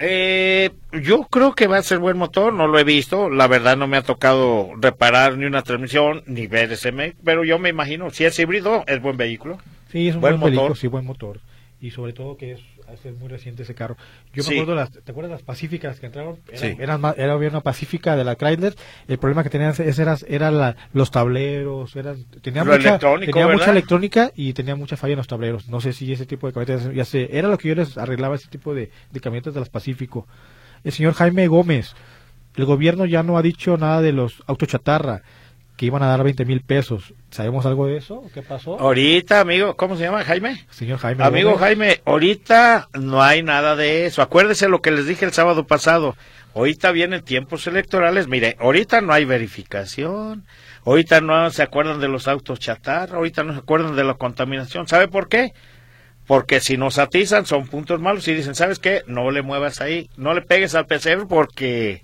Eh, 0.00 0.70
yo 0.92 1.22
creo 1.30 1.54
que 1.54 1.68
va 1.68 1.78
a 1.78 1.82
ser 1.82 1.98
buen 2.00 2.16
motor, 2.18 2.52
no 2.52 2.66
lo 2.66 2.78
he 2.80 2.84
visto, 2.84 3.30
la 3.30 3.46
verdad 3.46 3.76
no 3.76 3.86
me 3.86 3.96
ha 3.96 4.02
tocado 4.02 4.70
reparar 4.80 5.38
ni 5.38 5.44
una 5.44 5.62
transmisión 5.62 6.24
ni 6.26 6.48
ver 6.48 6.72
ese, 6.72 6.90
me- 6.90 7.14
pero 7.24 7.44
yo 7.44 7.60
me 7.60 7.68
imagino, 7.68 8.10
si 8.10 8.24
es 8.24 8.36
híbrido, 8.40 8.82
es 8.88 9.00
buen 9.00 9.16
vehículo. 9.16 9.58
Sí, 9.92 10.08
es 10.08 10.16
un 10.16 10.20
Buen 10.20 10.40
buen, 10.40 10.50
vehículo, 10.50 10.62
motor. 10.70 10.76
sí, 10.76 10.88
buen 10.88 11.04
motor. 11.04 11.40
Y 11.80 11.92
sobre 11.92 12.12
todo 12.12 12.36
que 12.36 12.52
es, 12.52 12.60
es 13.04 13.16
muy 13.18 13.28
reciente 13.28 13.62
ese 13.62 13.74
carro. 13.74 13.96
Yo 14.32 14.42
Sí. 14.42 14.50
me 14.50 14.56
acuerdo, 14.60 14.74
las, 14.74 14.90
¿te 14.90 15.10
acuerdas 15.10 15.30
las 15.32 15.42
Pacíficas 15.42 16.00
que 16.00 16.06
entraron? 16.06 16.38
Era, 16.48 16.58
Sí. 16.58 16.76
eran 16.78 17.00
más- 17.00 17.16
era 17.18 17.36
una 17.36 17.60
Pacífica 17.60 18.16
de 18.16 18.24
la 18.24 18.36
Chrysler. 18.36 18.74
El 19.08 19.18
problema 19.18 19.42
que 19.42 19.50
tenían 19.50 19.70
es, 19.78 19.98
era, 19.98 20.16
era 20.28 20.50
la- 20.50 20.76
los 20.92 21.10
tableros, 21.10 21.94
eran, 21.96 22.24
tenía, 22.42 22.64
Lo 22.64 22.72
mucha, 22.72 22.98
tenía 22.98 23.48
mucha 23.48 23.70
electrónica 23.70 24.30
y 24.34 24.52
tenía 24.52 24.76
mucha 24.76 24.96
falla 24.96 25.12
en 25.12 25.18
los 25.18 25.26
tableros. 25.26 25.68
No 25.68 25.80
sé 25.80 25.92
si 25.92 26.12
ese 26.12 26.26
tipo 26.26 26.46
de 26.46 26.52
camionetas, 26.52 26.92
ya 26.94 27.04
sé, 27.04 27.28
era 27.36 27.48
lo 27.48 27.58
que 27.58 27.68
yo 27.68 27.74
les 27.74 27.96
arreglaba 27.98 28.34
ese 28.36 28.48
tipo 28.48 28.74
de, 28.74 28.90
de 29.12 29.20
camionetas 29.20 29.54
de 29.54 29.60
las 29.60 29.68
Pacífico. 29.70 30.26
El 30.84 30.92
señor 30.92 31.14
Jaime 31.14 31.46
Gómez, 31.48 31.94
el 32.56 32.64
gobierno 32.66 33.04
ya 33.06 33.22
no 33.22 33.36
ha 33.38 33.42
dicho 33.42 33.76
nada 33.76 34.00
de 34.00 34.12
los 34.12 34.42
autos 34.46 34.68
chatarra, 34.68 35.22
que 35.76 35.86
iban 35.86 36.02
a 36.02 36.06
dar 36.06 36.22
20 36.22 36.44
mil 36.44 36.60
pesos. 36.60 37.14
¿Sabemos 37.30 37.66
algo 37.66 37.86
de 37.86 37.96
eso? 37.96 38.22
¿Qué 38.32 38.42
pasó? 38.42 38.78
Ahorita, 38.78 39.40
amigo, 39.40 39.74
¿cómo 39.76 39.96
se 39.96 40.04
llama, 40.04 40.22
Jaime? 40.24 40.64
Señor 40.70 40.98
Jaime 40.98 41.24
Amigo 41.24 41.50
Gómez. 41.50 41.60
Jaime, 41.60 42.00
ahorita 42.04 42.88
no 42.94 43.22
hay 43.22 43.42
nada 43.42 43.74
de 43.74 44.06
eso. 44.06 44.22
Acuérdese 44.22 44.68
lo 44.68 44.80
que 44.80 44.92
les 44.92 45.06
dije 45.06 45.24
el 45.24 45.32
sábado 45.32 45.66
pasado. 45.66 46.16
Ahorita 46.54 46.92
vienen 46.92 47.22
tiempos 47.22 47.66
electorales. 47.66 48.28
Mire, 48.28 48.56
ahorita 48.60 49.00
no 49.00 49.12
hay 49.12 49.24
verificación. 49.24 50.44
Ahorita 50.84 51.20
no 51.20 51.50
se 51.50 51.62
acuerdan 51.62 51.98
de 52.00 52.08
los 52.08 52.28
autos 52.28 52.60
chatarra. 52.60 53.16
Ahorita 53.16 53.42
no 53.42 53.52
se 53.52 53.58
acuerdan 53.58 53.96
de 53.96 54.04
la 54.04 54.14
contaminación. 54.14 54.86
¿Sabe 54.86 55.08
por 55.08 55.28
qué? 55.28 55.52
Porque 56.26 56.60
si 56.60 56.76
nos 56.76 56.98
atizan 56.98 57.46
son 57.46 57.66
puntos 57.66 58.00
malos 58.00 58.28
y 58.28 58.34
dicen, 58.34 58.54
¿sabes 58.54 58.78
qué? 58.78 59.02
No 59.08 59.30
le 59.32 59.42
muevas 59.42 59.80
ahí. 59.80 60.08
No 60.16 60.34
le 60.34 60.42
pegues 60.42 60.76
al 60.76 60.86
pesebre 60.86 61.26
porque 61.26 62.02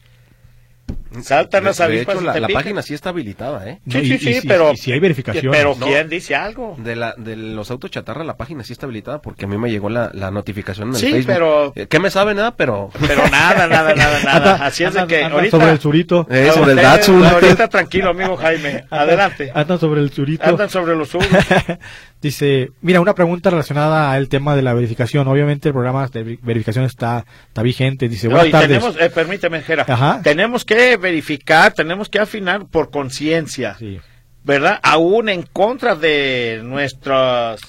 saltan 1.23 1.65
las 1.65 1.79
De- 1.79 1.85
de 1.87 1.93
avispas 1.95 2.17
hecho, 2.17 2.25
la, 2.25 2.41
la 2.41 2.49
página 2.49 2.83
sí 2.83 2.95
está 2.95 3.11
habilitada, 3.11 3.69
¿eh? 3.69 3.81
No, 3.85 3.93
Sí, 3.93 3.99
y- 4.15 4.19
sí, 4.19 4.31
y 4.31 4.35
sí, 4.41 4.49
pero... 4.49 4.73
y 4.73 4.77
si 4.77 4.93
hay 4.93 5.01
verificación. 5.01 5.53
Pero 5.53 5.75
No. 5.79 5.87
¿quién 5.87 6.09
dice 6.09 6.35
algo? 6.37 6.77
De, 6.79 6.97
la, 6.97 7.15
de 7.17 7.37
los 7.37 7.71
autos 7.71 7.91
chatarra, 7.91 8.25
la 8.25 8.37
página 8.37 8.63
sí 8.65 8.73
está 8.73 8.87
habilitada 8.87 9.21
porque 9.21 9.45
a 9.45 9.49
mí 9.49 9.57
me 9.59 9.71
llegó 9.71 9.89
la, 9.91 10.11
la 10.15 10.31
notificación 10.31 10.89
en 10.89 10.95
el 10.95 11.01
Sí, 11.01 11.11
Facebook. 11.13 11.33
pero- 11.35 11.73
Eh, 11.77 11.87
¿Qué 11.89 11.99
me 12.01 12.11
sabe 12.11 12.35
nada? 12.35 12.55
Pero... 12.57 12.91
Pero 13.07 13.27
nada, 13.29 13.67
nada, 13.67 13.95
nada, 13.95 14.21
nada. 14.25 14.37
Anda- 14.55 14.67
Así 14.67 14.85
es 14.85 14.95
de 14.95 15.07
que 15.07 15.25
anda 15.25 15.37
ahorita... 15.37 15.59
sobre 15.59 15.71
el 15.73 15.81
surito. 15.81 16.27
Eh, 16.31 16.51
sobre 16.55 16.73
el 16.73 16.77
Datsun. 16.79 17.25
Ahorita 17.25 17.69
tranquilo, 17.69 18.11
amigo 18.11 18.37
Jaime. 18.37 18.85
Adelante. 18.91 19.51
Anda 19.55 19.79
sobre 19.79 20.01
el 20.01 20.11
surito. 20.13 20.45
Andan 20.45 20.71
sobre 20.71 20.95
los 20.97 21.09
subos. 21.09 21.27
Dice, 22.21 22.71
mira, 22.83 23.01
una 23.01 23.15
pregunta 23.15 23.49
relacionada 23.49 24.13
al 24.13 24.29
tema 24.29 24.55
de 24.55 24.61
la 24.61 24.75
verificación. 24.75 25.27
Obviamente 25.27 25.69
el 25.69 25.73
programa 25.73 26.07
de 26.09 26.23
ver- 26.23 26.39
verificación 26.43 26.85
está, 26.85 27.25
está 27.49 27.63
vigente. 27.63 28.09
Dice, 28.11 28.27
No, 28.29 28.33
buenas 28.35 28.49
y 28.49 28.53
tardes. 28.53 28.69
tenemos, 28.69 28.97
eh, 29.01 29.09
permíteme, 29.09 29.63
Jera. 29.63 29.87
Ajá. 29.89 30.21
Tenemos 30.23 30.67
que 30.67 30.80
verificar, 30.99 31.73
tenemos 31.73 32.09
que 32.09 32.19
afinar 32.19 32.67
por 32.67 32.91
conciencia, 32.91 33.75
Sí. 33.79 34.01
¿verdad? 34.45 34.79
Aún 34.83 35.29
en 35.29 35.43
contra 35.43 35.95
de 35.95 36.61
nuestras 36.65 37.61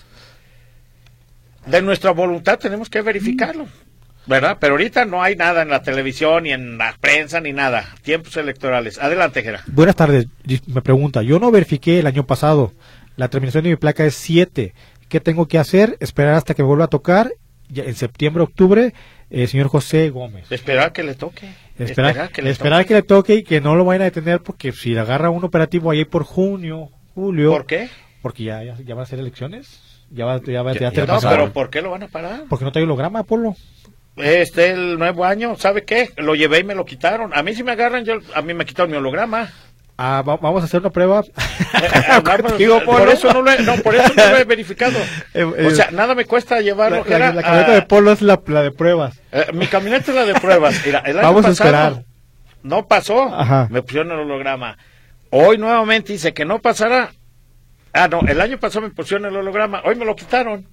de 1.65 1.81
nuestra 1.81 2.11
voluntad 2.11 2.57
tenemos 2.57 2.89
que 2.89 3.01
verificarlo, 3.01 3.67
¿verdad? 4.25 4.57
Pero 4.59 4.73
ahorita 4.73 5.05
no 5.05 5.21
hay 5.21 5.35
nada 5.35 5.61
en 5.61 5.69
la 5.69 5.83
televisión 5.83 6.43
ni 6.43 6.51
en 6.51 6.77
la 6.77 6.95
prensa 6.99 7.39
ni 7.39 7.53
nada. 7.53 7.85
Tiempos 8.01 8.35
electorales. 8.37 8.97
Adelante, 8.97 9.43
Jera. 9.43 9.61
Buenas 9.67 9.95
tardes. 9.95 10.25
Me 10.67 10.81
pregunta, 10.81 11.21
yo 11.21 11.39
no 11.39 11.51
verifiqué 11.51 11.99
el 11.99 12.07
año 12.07 12.25
pasado. 12.25 12.73
La 13.15 13.27
terminación 13.29 13.63
de 13.63 13.69
mi 13.71 13.75
placa 13.75 14.05
es 14.05 14.15
7. 14.15 14.73
¿Qué 15.07 15.19
tengo 15.19 15.47
que 15.47 15.59
hacer? 15.59 15.97
Esperar 15.99 16.33
hasta 16.35 16.53
que 16.55 16.63
me 16.63 16.67
vuelva 16.67 16.85
a 16.85 16.89
tocar. 16.89 17.31
En 17.73 17.95
septiembre, 17.95 18.43
octubre, 18.43 18.93
eh, 19.29 19.47
señor 19.47 19.67
José 19.67 20.09
Gómez. 20.09 20.51
Esperar 20.51 20.91
que 20.93 21.03
le 21.03 21.13
toque. 21.15 21.47
Esperar, 21.85 22.31
que 22.31 22.41
le 22.41 22.49
esperar 22.49 22.79
toque. 22.81 22.87
que 22.87 22.93
le 22.95 23.01
toque 23.03 23.35
y 23.35 23.43
que 23.43 23.61
no 23.61 23.75
lo 23.75 23.85
vayan 23.85 24.01
a 24.03 24.05
detener 24.05 24.41
porque 24.41 24.71
si 24.71 24.93
le 24.93 24.99
agarra 24.99 25.29
un 25.29 25.43
operativo 25.43 25.91
ahí 25.91 26.05
por 26.05 26.23
junio, 26.23 26.89
julio. 27.13 27.51
¿Por 27.51 27.65
qué? 27.65 27.89
Porque 28.21 28.43
ya, 28.43 28.63
ya, 28.63 28.75
ya 28.85 28.95
van 28.95 29.03
a 29.03 29.05
ser 29.07 29.19
elecciones. 29.19 29.81
Ya 30.11 30.25
va, 30.25 30.41
ya 30.43 30.61
va, 30.61 30.73
Ya- 30.73 30.91
ya 30.91 31.05
No, 31.05 31.19
pero 31.21 31.53
¿por 31.53 31.69
qué 31.69 31.81
lo 31.81 31.91
van 31.91 32.03
a 32.03 32.07
parar? 32.07 32.43
Porque 32.49 32.65
no 32.65 32.71
trae 32.71 32.83
holograma, 32.83 33.19
Apolo. 33.19 33.55
Este 34.17 34.71
el 34.71 34.99
nuevo 34.99 35.23
año, 35.23 35.55
¿sabe 35.55 35.83
qué? 35.85 36.09
Lo 36.17 36.35
llevé 36.35 36.59
y 36.59 36.63
me 36.65 36.75
lo 36.75 36.83
quitaron. 36.85 37.31
A 37.33 37.41
mí 37.43 37.53
si 37.55 37.63
me 37.63 37.71
agarran, 37.71 38.03
yo 38.03 38.15
a 38.35 38.41
mí 38.41 38.53
me 38.53 38.65
quitaron 38.65 38.91
mi 38.91 38.97
holograma. 38.97 39.49
Ah, 40.03 40.23
va- 40.27 40.37
vamos 40.37 40.61
a 40.63 40.65
hacer 40.65 40.79
una 40.79 40.89
prueba. 40.89 41.21
Eh, 41.21 41.89
vamos, 42.23 42.41
Contigo, 42.51 42.81
por 42.83 43.07
eso 43.09 43.31
no 43.33 43.41
lo 43.43 43.51
he, 43.51 43.61
no, 43.61 43.75
por 43.77 43.93
eso 43.95 44.11
no 44.15 44.29
lo 44.29 44.37
he 44.37 44.43
verificado. 44.45 44.97
Eh, 45.33 45.43
O 45.43 45.55
eh, 45.55 45.75
sea, 45.75 45.91
nada 45.91 46.15
me 46.15 46.25
cuesta 46.25 46.55
la, 46.55 46.61
llevarlo. 46.61 46.97
la- 46.97 47.03
Jera, 47.03 47.33
la 47.33 47.41
camioneta 47.43 47.71
a- 47.71 47.75
de 47.75 47.81
Polo 47.83 48.11
es 48.11 48.21
la, 48.21 48.41
la 48.47 48.61
de 48.63 48.71
pruebas. 48.71 49.21
eh, 49.31 49.45
mi 49.53 49.67
camioneta 49.67 50.11
es 50.11 50.15
la 50.17 50.25
de 50.25 50.33
pruebas. 50.33 50.81
Mira, 50.85 50.99
el 50.99 51.19
año 51.19 51.27
Vamos 51.27 51.45
a 51.45 51.49
pasado 51.49 51.69
esperar. 51.69 52.03
No 52.63 52.87
pasó. 52.87 53.23
Ajá. 53.33 53.67
Me 53.69 53.81
pusieron 53.83 54.11
el 54.11 54.19
holograma. 54.19 54.77
Hoy 55.29 55.57
nuevamente 55.57 56.13
dice 56.13 56.33
que 56.33 56.45
no 56.45 56.59
pasará. 56.59 57.11
Ah, 57.93 58.07
no, 58.07 58.21
el 58.27 58.41
año 58.41 58.57
pasado 58.59 58.81
me 58.87 58.93
pusieron 58.93 59.25
el 59.27 59.35
holograma. 59.37 59.81
Hoy 59.85 59.95
me 59.95 60.05
lo 60.05 60.15
quitaron. 60.15 60.67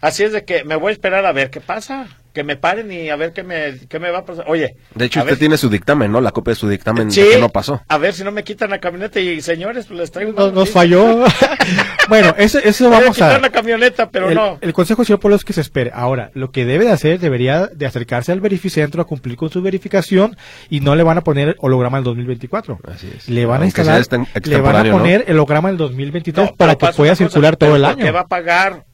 Así 0.00 0.24
es 0.24 0.32
de 0.32 0.44
que 0.44 0.64
me 0.64 0.76
voy 0.76 0.90
a 0.90 0.92
esperar 0.92 1.24
a 1.26 1.32
ver 1.32 1.50
qué 1.50 1.60
pasa. 1.60 2.06
Que 2.36 2.44
me 2.44 2.56
paren 2.56 2.92
y 2.92 3.08
a 3.08 3.16
ver 3.16 3.32
qué 3.32 3.42
me, 3.42 3.78
qué 3.88 3.98
me 3.98 4.10
va 4.10 4.18
a 4.18 4.24
pasar. 4.26 4.44
Oye. 4.46 4.76
De 4.94 5.06
hecho, 5.06 5.20
usted 5.20 5.30
ver- 5.32 5.38
tiene 5.38 5.56
su 5.56 5.70
dictamen, 5.70 6.12
¿no? 6.12 6.20
La 6.20 6.32
copia 6.32 6.50
de 6.52 6.56
su 6.60 6.68
dictamen 6.68 7.10
Sí, 7.10 7.22
de 7.22 7.30
que 7.30 7.38
no 7.38 7.48
pasó. 7.48 7.80
A 7.88 7.96
ver 7.96 8.12
si 8.12 8.24
no 8.24 8.30
me 8.30 8.44
quitan 8.44 8.68
la 8.68 8.78
camioneta 8.78 9.18
y 9.20 9.40
señores, 9.40 9.86
pues 9.86 9.98
les 9.98 10.10
traigo 10.10 10.32
Nos, 10.34 10.52
nos 10.52 10.68
falló. 10.68 11.24
bueno, 12.10 12.34
eso, 12.36 12.58
eso 12.58 12.90
vamos 12.90 13.14
quitar 13.16 13.36
a... 13.36 13.38
la 13.38 13.48
camioneta, 13.48 14.10
pero 14.10 14.28
el, 14.28 14.34
no. 14.34 14.58
el 14.60 14.72
consejo, 14.74 15.02
señor 15.02 15.18
Polo, 15.18 15.34
es 15.34 15.44
que 15.44 15.54
se 15.54 15.62
espere. 15.62 15.92
Ahora, 15.94 16.30
lo 16.34 16.50
que 16.50 16.66
debe 16.66 16.84
de 16.84 16.92
hacer, 16.92 17.18
debería 17.20 17.68
de 17.68 17.86
acercarse 17.86 18.32
al 18.32 18.42
verificentro 18.42 19.00
a 19.00 19.06
cumplir 19.06 19.36
con 19.38 19.48
su 19.48 19.62
verificación 19.62 20.36
y 20.68 20.80
no 20.80 20.94
le 20.94 21.04
van 21.04 21.16
a 21.16 21.22
poner 21.22 21.56
holograma 21.60 21.96
del 21.96 22.04
2024. 22.04 22.80
Así 22.92 23.10
es. 23.16 23.30
Le 23.30 23.46
van 23.46 23.62
a 23.62 23.64
Aunque 23.64 23.80
instalar, 23.80 24.02
extem- 24.02 24.10
le 24.12 24.18
van 24.18 24.26
a 24.34 24.38
extemporáneo, 24.38 24.92
¿no? 24.92 24.98
poner 24.98 25.24
el 25.26 25.36
holograma 25.36 25.68
del 25.70 25.78
2023 25.78 26.50
No, 26.50 26.54
para 26.56 26.74
que 26.74 26.80
pueda 26.94 27.12
cosa, 27.12 27.16
circular 27.16 27.56
todo 27.56 27.76
el 27.76 27.82
¿por 27.82 27.90
año. 27.92 28.04
qué 28.04 28.10
va 28.10 28.20
a 28.20 28.26
pagar 28.26 28.84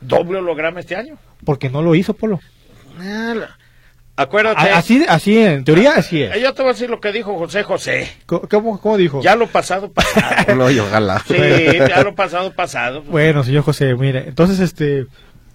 doble 0.00 0.38
holograma 0.38 0.78
este 0.78 0.94
año? 0.94 1.16
Porque 1.44 1.70
no 1.70 1.82
lo 1.82 1.94
hizo, 1.94 2.14
Polo. 2.14 2.40
Acuérdate. 4.16 4.68
A- 4.70 4.78
Así, 4.78 5.04
así, 5.08 5.38
en 5.38 5.62
teoría, 5.64 5.92
así 5.94 6.20
Eh, 6.22 6.30
es. 6.34 6.42
Yo 6.42 6.52
te 6.52 6.62
voy 6.62 6.70
a 6.70 6.72
decir 6.72 6.90
lo 6.90 7.00
que 7.00 7.12
dijo 7.12 7.38
José 7.38 7.62
José. 7.62 8.10
¿Cómo, 8.26 8.80
cómo 8.80 8.96
dijo? 8.96 9.22
Ya 9.22 9.36
lo 9.36 9.46
pasado, 9.46 9.92
pasado. 9.92 10.56
No, 10.56 10.64
ojalá. 10.64 11.22
sí, 11.26 11.34
ya 11.88 12.02
lo 12.02 12.14
pasado, 12.16 12.52
pasado. 12.52 13.02
Bueno, 13.02 13.44
señor 13.44 13.62
José, 13.62 13.94
mire, 13.94 14.24
entonces, 14.26 14.58
este, 14.58 15.06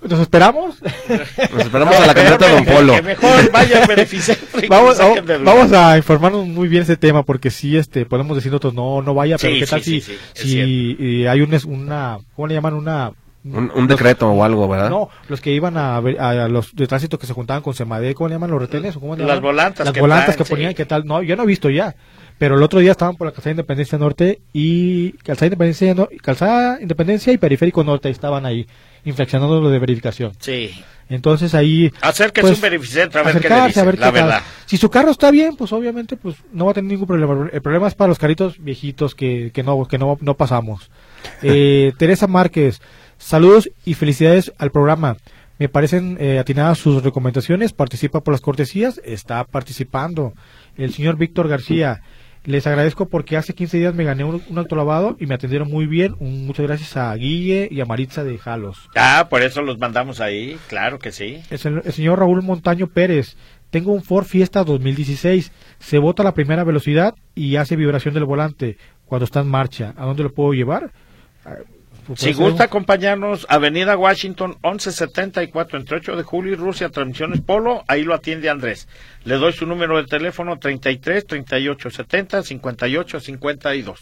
¿nos 0.01 0.19
esperamos? 0.21 0.81
Nos 0.81 1.61
esperamos 1.61 1.93
a 1.97 2.07
la 2.07 2.13
camioneta 2.13 2.45
de 2.47 2.53
Don 2.53 2.65
Polo. 2.65 2.93
Que 2.95 3.01
mejor 3.01 3.51
vaya 3.51 3.85
que 3.85 4.67
vamos, 4.69 4.97
vamos 5.43 5.73
a 5.73 5.97
informarnos 5.97 6.47
muy 6.47 6.69
bien 6.69 6.83
ese 6.83 6.95
tema 6.95 7.23
porque 7.23 7.49
sí 7.51 7.75
este 7.75 8.05
podemos 8.05 8.35
decir 8.37 8.49
nosotros 8.51 8.73
no 8.73 9.01
no 9.01 9.13
vaya 9.13 9.37
pero 9.37 9.53
Sí, 9.55 9.59
qué 9.59 9.65
tal 9.67 9.81
sí, 9.83 9.99
si 10.01 10.13
sí, 10.13 10.17
sí, 10.33 10.59
es 10.59 10.97
si 10.97 10.97
eh, 11.23 11.27
hay 11.29 11.41
un 11.41 11.53
es- 11.53 11.65
una 11.65 12.17
cómo 12.35 12.47
le 12.47 12.53
llaman 12.55 12.75
una 12.75 13.11
Un, 13.45 13.71
un 13.75 13.87
decreto 13.87 14.29
o 14.31 14.43
algo, 14.43 14.69
¿verdad? 14.69 14.89
no 14.89 15.09
los 15.27 15.41
que 15.41 15.51
iban 15.51 15.75
a, 15.75 15.99
ver- 15.99 16.17
a 16.21 16.47
los 16.47 16.73
de 16.73 16.87
tránsito 16.87 17.19
que 17.19 17.27
se 17.27 17.33
juntaban 17.33 17.61
con 17.61 17.73
Semade 17.73 18.13
cómo 18.15 18.29
le 18.29 18.35
llaman 18.35 18.51
los 18.51 18.61
retenes 18.61 18.95
o 18.95 19.01
cómo 19.01 19.15
le 19.17 19.23
Las 19.25 19.35
llaman? 19.35 19.43
volantas 19.43 19.85
las 19.85 19.93
que 19.93 19.99
volantas 19.99 20.35
traen, 20.35 20.37
que 20.45 20.49
ponían 20.49 20.71
sí. 20.71 20.75
qué 20.75 20.85
tal 20.85 21.05
no 21.05 21.21
yo 21.21 21.35
no 21.35 21.43
he 21.43 21.45
visto 21.45 21.69
ya 21.69 21.93
pero 22.37 22.55
el 22.55 22.63
otro 22.63 22.79
día 22.79 22.91
estaban 22.91 23.15
por 23.17 23.27
la 23.27 23.33
calzada 23.33 23.51
Independencia 23.51 23.97
Norte 23.97 24.41
y 24.53 25.11
calzada 25.23 25.47
Independencia 25.47 25.93
no- 25.93 26.07
calzada 26.21 26.79
Independencia 26.81 27.33
y 27.33 27.37
periférico 27.37 27.83
Norte 27.83 28.09
estaban 28.09 28.45
ahí 28.45 28.65
infraccionando 29.03 29.59
lo 29.59 29.69
de 29.69 29.79
verificación 29.79 30.31
Sí. 30.39 30.71
entonces 31.09 31.53
ahí 31.53 31.91
Acérquese 31.99 32.47
pues, 32.47 32.55
un 32.55 32.61
verificentro 32.61 33.19
a 33.19 33.23
ver 33.25 33.41
qué 33.41 33.49
le 33.49 33.61
dice, 33.67 33.81
a 33.81 33.83
ver 33.83 33.99
la 33.99 34.05
qué 34.07 34.19
tal. 34.19 34.23
verdad. 34.29 34.41
Si 34.67 34.77
su 34.77 34.89
carro 34.89 35.11
está 35.11 35.29
bien, 35.31 35.57
pues 35.57 35.73
obviamente 35.73 36.15
pues 36.15 36.37
no 36.53 36.63
va 36.65 36.71
a 36.71 36.73
tener 36.75 36.89
ningún 36.89 37.05
problema. 37.07 37.49
El 37.51 37.61
problema 37.61 37.87
es 37.89 37.93
para 37.95 38.07
los 38.07 38.17
caritos 38.17 38.55
viejitos 38.57 39.13
que, 39.13 39.51
que 39.53 39.61
no 39.63 39.85
que 39.85 39.97
no, 39.97 40.17
no 40.21 40.35
pasamos. 40.35 40.89
Eh, 41.41 41.93
Teresa 41.97 42.27
Márquez, 42.27 42.81
saludos 43.23 43.69
y 43.85 43.93
felicidades 43.95 44.53
al 44.57 44.71
programa. 44.71 45.17
Me 45.59 45.69
parecen 45.69 46.17
eh, 46.19 46.39
atinadas 46.39 46.77
sus 46.79 47.03
recomendaciones. 47.03 47.73
Participa 47.73 48.21
por 48.21 48.33
las 48.33 48.41
cortesías, 48.41 48.99
está 49.05 49.43
participando. 49.43 50.33
El 50.75 50.93
señor 50.93 51.15
Víctor 51.17 51.47
García, 51.47 52.01
les 52.43 52.65
agradezco 52.67 53.07
porque 53.07 53.37
hace 53.37 53.53
15 53.53 53.77
días 53.77 53.93
me 53.95 54.03
gané 54.03 54.23
un, 54.23 54.41
un 54.49 54.57
autolavado 54.57 55.15
y 55.19 55.27
me 55.27 55.35
atendieron 55.35 55.69
muy 55.69 55.85
bien. 55.85 56.15
Un- 56.19 56.45
muchas 56.47 56.65
gracias 56.65 56.97
a 56.97 57.13
Guille 57.15 57.67
y 57.71 57.79
a 57.81 57.85
Maritza 57.85 58.23
de 58.23 58.37
Jalos. 58.37 58.89
Ah, 58.95 59.27
por 59.29 59.41
eso 59.43 59.61
los 59.61 59.77
mandamos 59.77 60.19
ahí, 60.19 60.57
claro 60.67 60.99
que 60.99 61.11
sí. 61.11 61.41
El, 61.51 61.81
el 61.85 61.93
señor 61.93 62.19
Raúl 62.19 62.41
Montaño 62.41 62.87
Pérez. 62.87 63.37
Tengo 63.69 63.91
un 63.93 64.03
Ford 64.03 64.25
Fiesta 64.25 64.63
2016. 64.63 65.51
Se 65.79 65.97
bota 65.99 66.23
a 66.23 66.25
la 66.25 66.33
primera 66.33 66.63
velocidad 66.63 67.15
y 67.35 67.55
hace 67.55 67.75
vibración 67.75 68.13
del 68.15 68.25
volante 68.25 68.77
cuando 69.05 69.25
está 69.25 69.39
en 69.41 69.47
marcha. 69.47 69.93
¿A 69.97 70.05
dónde 70.05 70.23
lo 70.23 70.33
puedo 70.33 70.53
llevar? 70.53 70.91
Pues 72.05 72.19
Si 72.19 72.33
gusta 72.33 72.65
acompañarnos, 72.65 73.45
Avenida 73.49 73.97
Washington 73.97 74.57
1174, 74.63 75.79
entre 75.79 75.97
8 75.97 76.15
de 76.17 76.23
julio 76.23 76.53
y 76.53 76.55
Rusia, 76.55 76.89
Transmisiones 76.89 77.41
Polo, 77.41 77.83
ahí 77.87 78.03
lo 78.03 78.13
atiende 78.13 78.49
Andrés. 78.49 78.87
Le 79.23 79.35
doy 79.35 79.53
su 79.53 79.65
número 79.65 79.97
de 79.97 80.07
teléfono 80.07 80.59
33 80.59 81.25
38 81.25 81.89
70 81.89 82.43
58 82.43 83.19
52. 83.19 83.99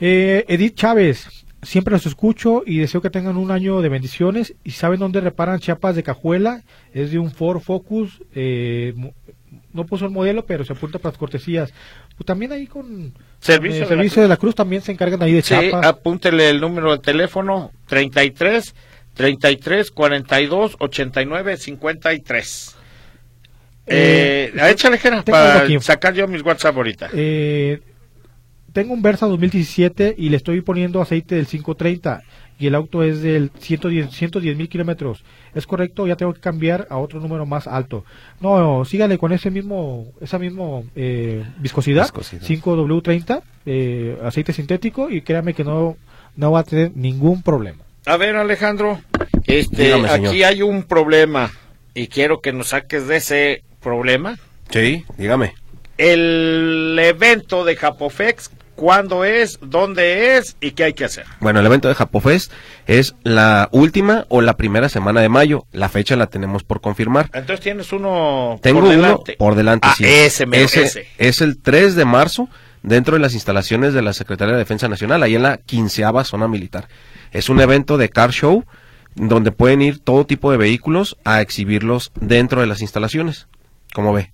Eh, 0.00 0.44
Edith 0.48 0.74
Chávez. 0.74 1.28
Siempre 1.62 1.92
los 1.92 2.04
escucho 2.04 2.62
y 2.66 2.78
deseo 2.78 3.00
que 3.00 3.08
tengan 3.08 3.38
un 3.38 3.50
año 3.50 3.80
de 3.80 3.88
bendiciones. 3.88 4.54
¿Y 4.64 4.72
saben 4.72 5.00
dónde 5.00 5.22
reparan 5.22 5.60
chapas 5.60 5.96
de 5.96 6.02
cajuela? 6.02 6.62
Es 6.92 7.10
de 7.10 7.18
un 7.18 7.30
Ford 7.30 7.60
Focus. 7.60 8.20
eh, 8.34 8.94
no 9.72 9.84
puso 9.86 10.04
el 10.04 10.10
modelo, 10.10 10.44
pero 10.44 10.64
se 10.64 10.72
apunta 10.72 10.98
para 10.98 11.12
las 11.12 11.18
cortesías. 11.18 11.72
Pues 12.16 12.26
también 12.26 12.52
ahí 12.52 12.66
con 12.66 13.12
Servicio 13.40 13.76
eh, 13.76 13.80
de 13.80 13.80
la 13.84 13.88
servicio 13.88 14.22
de 14.22 14.28
la 14.28 14.36
Cruz 14.36 14.54
también 14.54 14.82
se 14.82 14.92
encargan 14.92 15.22
ahí 15.22 15.32
de 15.32 15.42
Sí, 15.42 15.54
chapas. 15.54 15.86
apúntele 15.86 16.50
el 16.50 16.60
número 16.60 16.92
de 16.92 16.98
teléfono 16.98 17.72
33 17.86 18.74
33 19.14 19.90
42 19.90 20.76
89 20.78 21.56
53. 21.56 22.76
Eh, 23.86 24.52
Eh, 24.54 24.70
échale, 24.70 24.98
para 25.24 25.80
sacar 25.80 26.14
yo 26.14 26.26
mis 26.26 26.42
WhatsApp 26.42 26.76
ahorita. 26.76 27.10
Eh, 27.12 27.80
tengo 28.72 28.92
un 28.92 29.02
Versa 29.02 29.26
2017 29.26 30.14
y 30.18 30.30
le 30.30 30.36
estoy 30.36 30.60
poniendo 30.62 31.00
aceite 31.00 31.36
del 31.36 31.46
530 31.46 32.22
y 32.58 32.66
el 32.66 32.74
auto 32.74 33.02
es 33.02 33.22
del 33.22 33.50
110 33.58 34.10
110 34.10 34.56
mil 34.56 34.68
kilómetros. 34.68 35.24
¿Es 35.54 35.66
correcto? 35.66 36.06
Ya 36.06 36.16
tengo 36.16 36.32
que 36.34 36.40
cambiar 36.40 36.86
a 36.90 36.98
otro 36.98 37.20
número 37.20 37.46
más 37.46 37.66
alto. 37.66 38.04
No, 38.40 38.84
sígale 38.84 39.18
con 39.18 39.32
ese 39.32 39.50
mismo, 39.50 40.06
esa 40.20 40.38
mismo 40.38 40.84
eh, 40.96 41.44
viscosidad, 41.58 42.04
Viscosidad. 42.04 42.42
5W30, 42.42 43.42
eh, 43.66 44.18
aceite 44.24 44.52
sintético 44.52 45.10
y 45.10 45.22
créame 45.22 45.54
que 45.54 45.64
no, 45.64 45.96
no 46.36 46.52
va 46.52 46.60
a 46.60 46.64
tener 46.64 46.92
ningún 46.96 47.42
problema. 47.42 47.84
A 48.06 48.16
ver, 48.16 48.36
Alejandro, 48.36 49.00
este, 49.46 49.84
Dígame, 49.84 50.08
aquí 50.08 50.42
hay 50.42 50.62
un 50.62 50.82
problema 50.82 51.50
y 51.94 52.08
quiero 52.08 52.40
que 52.40 52.52
nos 52.52 52.68
saques 52.68 53.06
de 53.06 53.16
ese 53.16 53.62
problema. 53.80 54.38
Sí, 54.70 55.04
dígame. 55.16 55.54
El 55.96 56.98
evento 57.00 57.64
de 57.64 57.76
Japofex, 57.76 58.50
¿cuándo 58.74 59.24
es? 59.24 59.58
¿Dónde 59.62 60.36
es? 60.36 60.56
¿Y 60.60 60.72
qué 60.72 60.84
hay 60.84 60.92
que 60.94 61.04
hacer? 61.04 61.24
Bueno, 61.40 61.60
el 61.60 61.66
evento 61.66 61.88
de 61.88 61.94
Japofest 61.94 62.52
es 62.86 63.14
la 63.22 63.68
última 63.72 64.26
o 64.28 64.40
la 64.40 64.56
primera 64.56 64.88
semana 64.88 65.20
de 65.20 65.28
mayo. 65.28 65.66
La 65.72 65.88
fecha 65.88 66.16
la 66.16 66.26
tenemos 66.26 66.64
por 66.64 66.80
confirmar. 66.80 67.26
Entonces 67.32 67.60
tienes 67.60 67.92
uno 67.92 68.58
Tengo 68.62 68.80
por 68.80 68.88
uno 68.90 68.96
delante. 69.02 69.36
por 69.38 69.54
delante, 69.54 69.88
Ah, 69.90 69.94
sí. 69.96 70.04
ese, 70.06 70.46
mero, 70.46 70.64
ese, 70.64 70.82
ese. 70.84 71.06
Es 71.18 71.40
el 71.40 71.60
3 71.60 71.94
de 71.94 72.04
marzo 72.04 72.48
dentro 72.82 73.14
de 73.14 73.20
las 73.20 73.34
instalaciones 73.34 73.94
de 73.94 74.02
la 74.02 74.12
Secretaría 74.12 74.52
de 74.54 74.58
Defensa 74.58 74.88
Nacional, 74.88 75.22
ahí 75.22 75.34
en 75.36 75.42
la 75.42 75.56
quinceava 75.58 76.24
zona 76.24 76.48
militar. 76.48 76.88
Es 77.32 77.48
un 77.48 77.60
evento 77.60 77.96
de 77.96 78.08
car 78.10 78.30
show 78.30 78.64
donde 79.14 79.52
pueden 79.52 79.80
ir 79.80 80.00
todo 80.00 80.26
tipo 80.26 80.50
de 80.50 80.56
vehículos 80.56 81.16
a 81.24 81.40
exhibirlos 81.40 82.12
dentro 82.20 82.60
de 82.60 82.66
las 82.66 82.82
instalaciones. 82.82 83.46
¿Cómo 83.94 84.12
ve? 84.12 84.32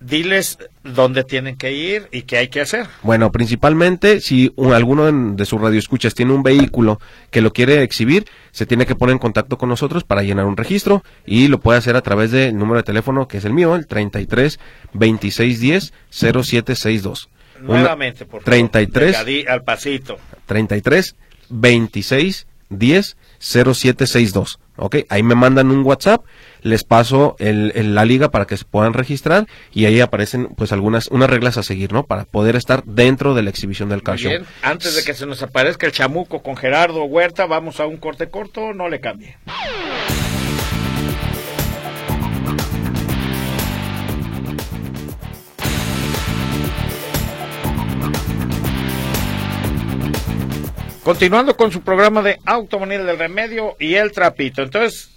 Diles 0.00 0.58
dónde 0.84 1.24
tienen 1.24 1.56
que 1.56 1.72
ir 1.72 2.08
y 2.12 2.22
qué 2.22 2.36
hay 2.38 2.48
que 2.48 2.60
hacer. 2.60 2.86
Bueno, 3.02 3.32
principalmente 3.32 4.20
si 4.20 4.52
un- 4.54 4.72
alguno 4.72 5.32
de, 5.34 5.44
sus 5.44 5.60
radioescuchas 5.60 6.14
tiene 6.14 6.32
un 6.32 6.44
vehículo 6.44 7.00
que 7.32 7.40
lo 7.40 7.52
quiere 7.52 7.82
exhibir, 7.82 8.24
se 8.52 8.64
tiene 8.64 8.86
que 8.86 8.94
poner 8.94 9.14
en 9.14 9.18
contacto 9.18 9.58
con 9.58 9.68
nosotros 9.68 10.04
para 10.04 10.22
llenar 10.22 10.46
un 10.46 10.56
registro 10.56 11.02
y 11.26 11.48
lo 11.48 11.58
puede 11.58 11.78
hacer 11.78 11.96
a 11.96 12.00
través 12.02 12.30
del 12.30 12.56
número 12.56 12.76
de 12.76 12.84
teléfono 12.84 13.26
que 13.26 13.38
es 13.38 13.44
el 13.44 13.52
mío, 13.52 13.74
el 13.74 13.88
33 13.88 14.60
26 14.92 15.58
10 15.60 15.92
0762. 16.10 17.28
Una- 17.60 17.66
Nuevamente, 17.80 18.24
por 18.24 18.42
favor. 18.42 18.44
33 18.44 19.16
Pegadí- 19.16 19.48
al 19.48 19.64
pasito. 19.64 20.16
33 20.46 21.16
26 21.50 22.46
10 22.70 23.16
0762. 23.38 24.60
Ok, 24.76 24.96
ahí 25.08 25.24
me 25.24 25.34
mandan 25.34 25.72
un 25.72 25.84
WhatsApp, 25.84 26.24
les 26.62 26.84
paso 26.84 27.36
el, 27.38 27.72
el- 27.74 27.94
la 27.94 28.04
liga 28.04 28.30
para 28.30 28.46
que 28.46 28.56
se 28.56 28.64
puedan 28.64 28.92
registrar 28.94 29.46
y 29.72 29.86
ahí 29.86 30.00
aparecen 30.00 30.48
pues 30.56 30.72
algunas 30.72 31.08
unas 31.08 31.30
reglas 31.30 31.56
a 31.58 31.62
seguir, 31.62 31.92
¿no? 31.92 32.04
Para 32.04 32.24
poder 32.24 32.56
estar 32.56 32.84
dentro 32.84 33.34
de 33.34 33.42
la 33.42 33.50
exhibición 33.50 33.88
del 33.88 34.02
car 34.02 34.14
Muy 34.14 34.22
show. 34.22 34.30
bien. 34.30 34.44
Antes 34.62 34.94
de 34.96 35.04
que 35.04 35.14
se 35.14 35.26
nos 35.26 35.42
aparezca 35.42 35.86
el 35.86 35.92
chamuco 35.92 36.42
con 36.42 36.56
Gerardo 36.56 37.04
Huerta, 37.04 37.46
vamos 37.46 37.80
a 37.80 37.86
un 37.86 37.96
corte 37.96 38.28
corto, 38.28 38.72
no 38.74 38.88
le 38.88 39.00
cambie. 39.00 39.36
Continuando 51.04 51.56
con 51.56 51.72
su 51.72 51.80
programa 51.82 52.20
de 52.22 52.38
Automonía 52.44 53.02
del 53.02 53.18
Remedio 53.18 53.76
y 53.78 53.94
el 53.94 54.12
Trapito. 54.12 54.62
Entonces, 54.62 55.08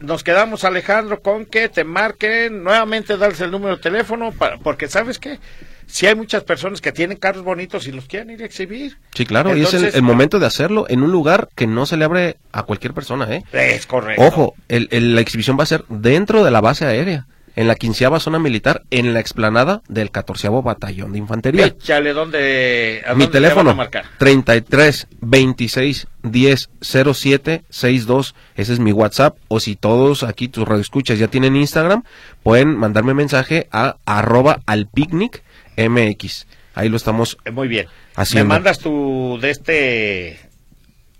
nos 0.00 0.22
quedamos, 0.24 0.64
Alejandro, 0.64 1.20
con 1.20 1.46
que 1.46 1.68
te 1.68 1.84
marquen, 1.84 2.62
nuevamente 2.64 3.16
darles 3.16 3.40
el 3.40 3.50
número 3.50 3.76
de 3.76 3.82
teléfono, 3.82 4.32
para, 4.32 4.58
porque 4.58 4.88
¿sabes 4.88 5.18
qué? 5.18 5.38
Si 5.86 6.06
hay 6.06 6.14
muchas 6.14 6.44
personas 6.44 6.80
que 6.80 6.92
tienen 6.92 7.16
carros 7.18 7.42
bonitos 7.42 7.86
y 7.88 7.92
los 7.92 8.04
quieren 8.06 8.30
ir 8.30 8.42
a 8.42 8.46
exhibir. 8.46 8.96
Sí, 9.14 9.26
claro, 9.26 9.56
y 9.56 9.62
es 9.62 9.74
el, 9.74 10.02
momento 10.02 10.38
de 10.38 10.46
hacerlo 10.46 10.86
en 10.88 11.02
un 11.02 11.10
lugar 11.10 11.48
que 11.56 11.66
no 11.66 11.84
se 11.84 11.96
le 11.96 12.04
abre 12.04 12.36
a 12.52 12.62
cualquier 12.62 12.94
persona, 12.94 13.26
¿eh? 13.34 13.42
Es 13.52 13.86
correcto. 13.86 14.22
Ojo, 14.22 14.54
el- 14.68 14.86
el- 14.92 15.16
la 15.16 15.20
exhibición 15.20 15.58
va 15.58 15.64
a 15.64 15.66
ser 15.66 15.84
dentro 15.88 16.44
de 16.44 16.50
la 16.52 16.60
base 16.60 16.84
aérea. 16.86 17.26
En 17.56 17.66
la 17.68 17.74
quinceava 17.74 18.20
zona 18.20 18.38
militar, 18.38 18.82
en 18.90 19.12
la 19.12 19.20
explanada 19.20 19.82
del 19.88 20.10
catorceavo 20.10 20.62
batallón 20.62 21.12
de 21.12 21.18
infantería. 21.18 21.66
Échale, 21.66 22.12
¿dónde, 22.12 23.02
a 23.04 23.14
Mi 23.14 23.24
dónde 23.24 23.26
te 23.26 23.32
teléfono, 23.32 23.74
marcar? 23.74 24.04
33 24.18 25.08
26 25.20 26.06
10 26.22 26.70
07 26.80 27.62
62. 27.68 28.34
Ese 28.56 28.72
es 28.72 28.78
mi 28.78 28.92
WhatsApp. 28.92 29.36
O 29.48 29.60
si 29.60 29.76
todos 29.76 30.22
aquí, 30.22 30.48
tus 30.48 30.66
radioescuchas, 30.66 31.18
ya 31.18 31.28
tienen 31.28 31.56
Instagram, 31.56 32.04
pueden 32.42 32.76
mandarme 32.76 33.14
mensaje 33.14 33.68
a 33.72 33.96
arroba 34.04 34.60
al 34.66 34.86
picnic 34.86 35.42
MX. 35.76 36.46
Ahí 36.74 36.88
lo 36.88 36.96
estamos 36.96 37.36
Muy 37.52 37.68
bien. 37.68 37.86
Haciendo. 38.14 38.48
Me 38.48 38.54
mandas 38.54 38.78
tu 38.78 39.38
de 39.40 39.50
este 39.50 40.40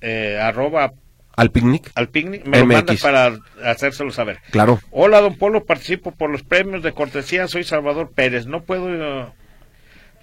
eh, 0.00 0.38
arroba 0.40 0.92
al 1.40 1.50
picnic. 1.50 1.90
al 1.94 2.08
picnic, 2.08 2.44
me 2.44 2.58
lo 2.58 2.66
mandas 2.66 3.00
para 3.00 3.38
hacérselo 3.64 4.10
saber. 4.10 4.38
Claro. 4.50 4.78
Hola, 4.90 5.20
don 5.20 5.36
Polo, 5.36 5.64
participo 5.64 6.12
por 6.12 6.30
los 6.30 6.42
premios 6.42 6.82
de 6.82 6.92
cortesía, 6.92 7.48
soy 7.48 7.64
Salvador 7.64 8.10
Pérez. 8.14 8.46
No 8.46 8.62
puedo... 8.62 8.90
eh, 8.90 9.26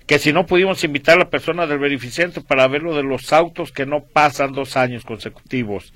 que 0.06 0.20
si 0.20 0.32
no 0.32 0.46
pudimos 0.46 0.84
invitar 0.84 1.16
a 1.16 1.20
la 1.20 1.30
persona 1.30 1.68
del 1.68 1.80
beneficente 1.80 2.42
para 2.42 2.68
ver 2.68 2.84
lo 2.84 2.96
de 2.96 3.04
los 3.04 3.34
autos 3.34 3.72
que 3.72 3.86
no 3.86 4.04
pasan 4.06 4.54
dos 4.54 4.78
años 4.78 5.04
consecutivos. 5.04 5.92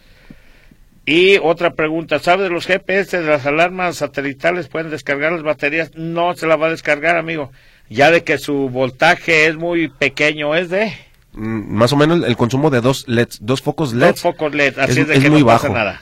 Y 1.05 1.37
otra 1.37 1.75
pregunta, 1.75 2.19
¿sabe 2.19 2.43
de 2.43 2.49
los 2.49 2.65
GPS 2.65 3.19
de 3.21 3.25
las 3.27 3.45
alarmas 3.45 3.97
satelitales 3.97 4.67
pueden 4.67 4.91
descargar 4.91 5.31
las 5.31 5.43
baterías? 5.43 5.91
No 5.95 6.35
se 6.35 6.45
la 6.45 6.57
va 6.57 6.67
a 6.67 6.71
descargar, 6.71 7.15
amigo. 7.15 7.51
Ya 7.89 8.11
de 8.11 8.23
que 8.23 8.37
su 8.37 8.69
voltaje 8.69 9.47
es 9.47 9.55
muy 9.55 9.87
pequeño, 9.87 10.55
es 10.55 10.69
de 10.69 10.93
Más 11.33 11.93
o 11.93 11.95
menos 11.97 12.23
el 12.25 12.35
consumo 12.35 12.69
de 12.69 12.81
dos 12.81 13.07
LEDs, 13.07 13.39
dos 13.41 13.61
focos 13.61 13.93
LED. 13.93 14.07
dos 14.11 14.21
focos 14.21 14.53
LED, 14.53 14.77
así 14.79 14.91
es- 14.91 14.97
es, 14.99 15.07
de 15.07 15.13
es 15.15 15.23
que 15.23 15.29
muy 15.29 15.41
no 15.41 15.45
pasa 15.47 15.67
bajo. 15.69 15.77
nada. 15.79 16.01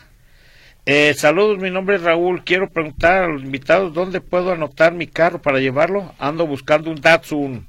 Eh, 0.86 1.14
saludos, 1.16 1.60
mi 1.60 1.70
nombre 1.70 1.98
es 1.98 2.02
Raúl. 2.02 2.44
Quiero 2.44 2.70
preguntar 2.70 3.24
a 3.24 3.28
los 3.28 3.44
invitados 3.44 3.94
dónde 3.94 4.22
puedo 4.22 4.52
anotar 4.54 4.94
mi 4.94 5.06
carro 5.06 5.40
para 5.42 5.60
llevarlo. 5.60 6.14
Ando 6.18 6.48
buscando 6.48 6.90
un 6.90 7.00
Datsun, 7.00 7.68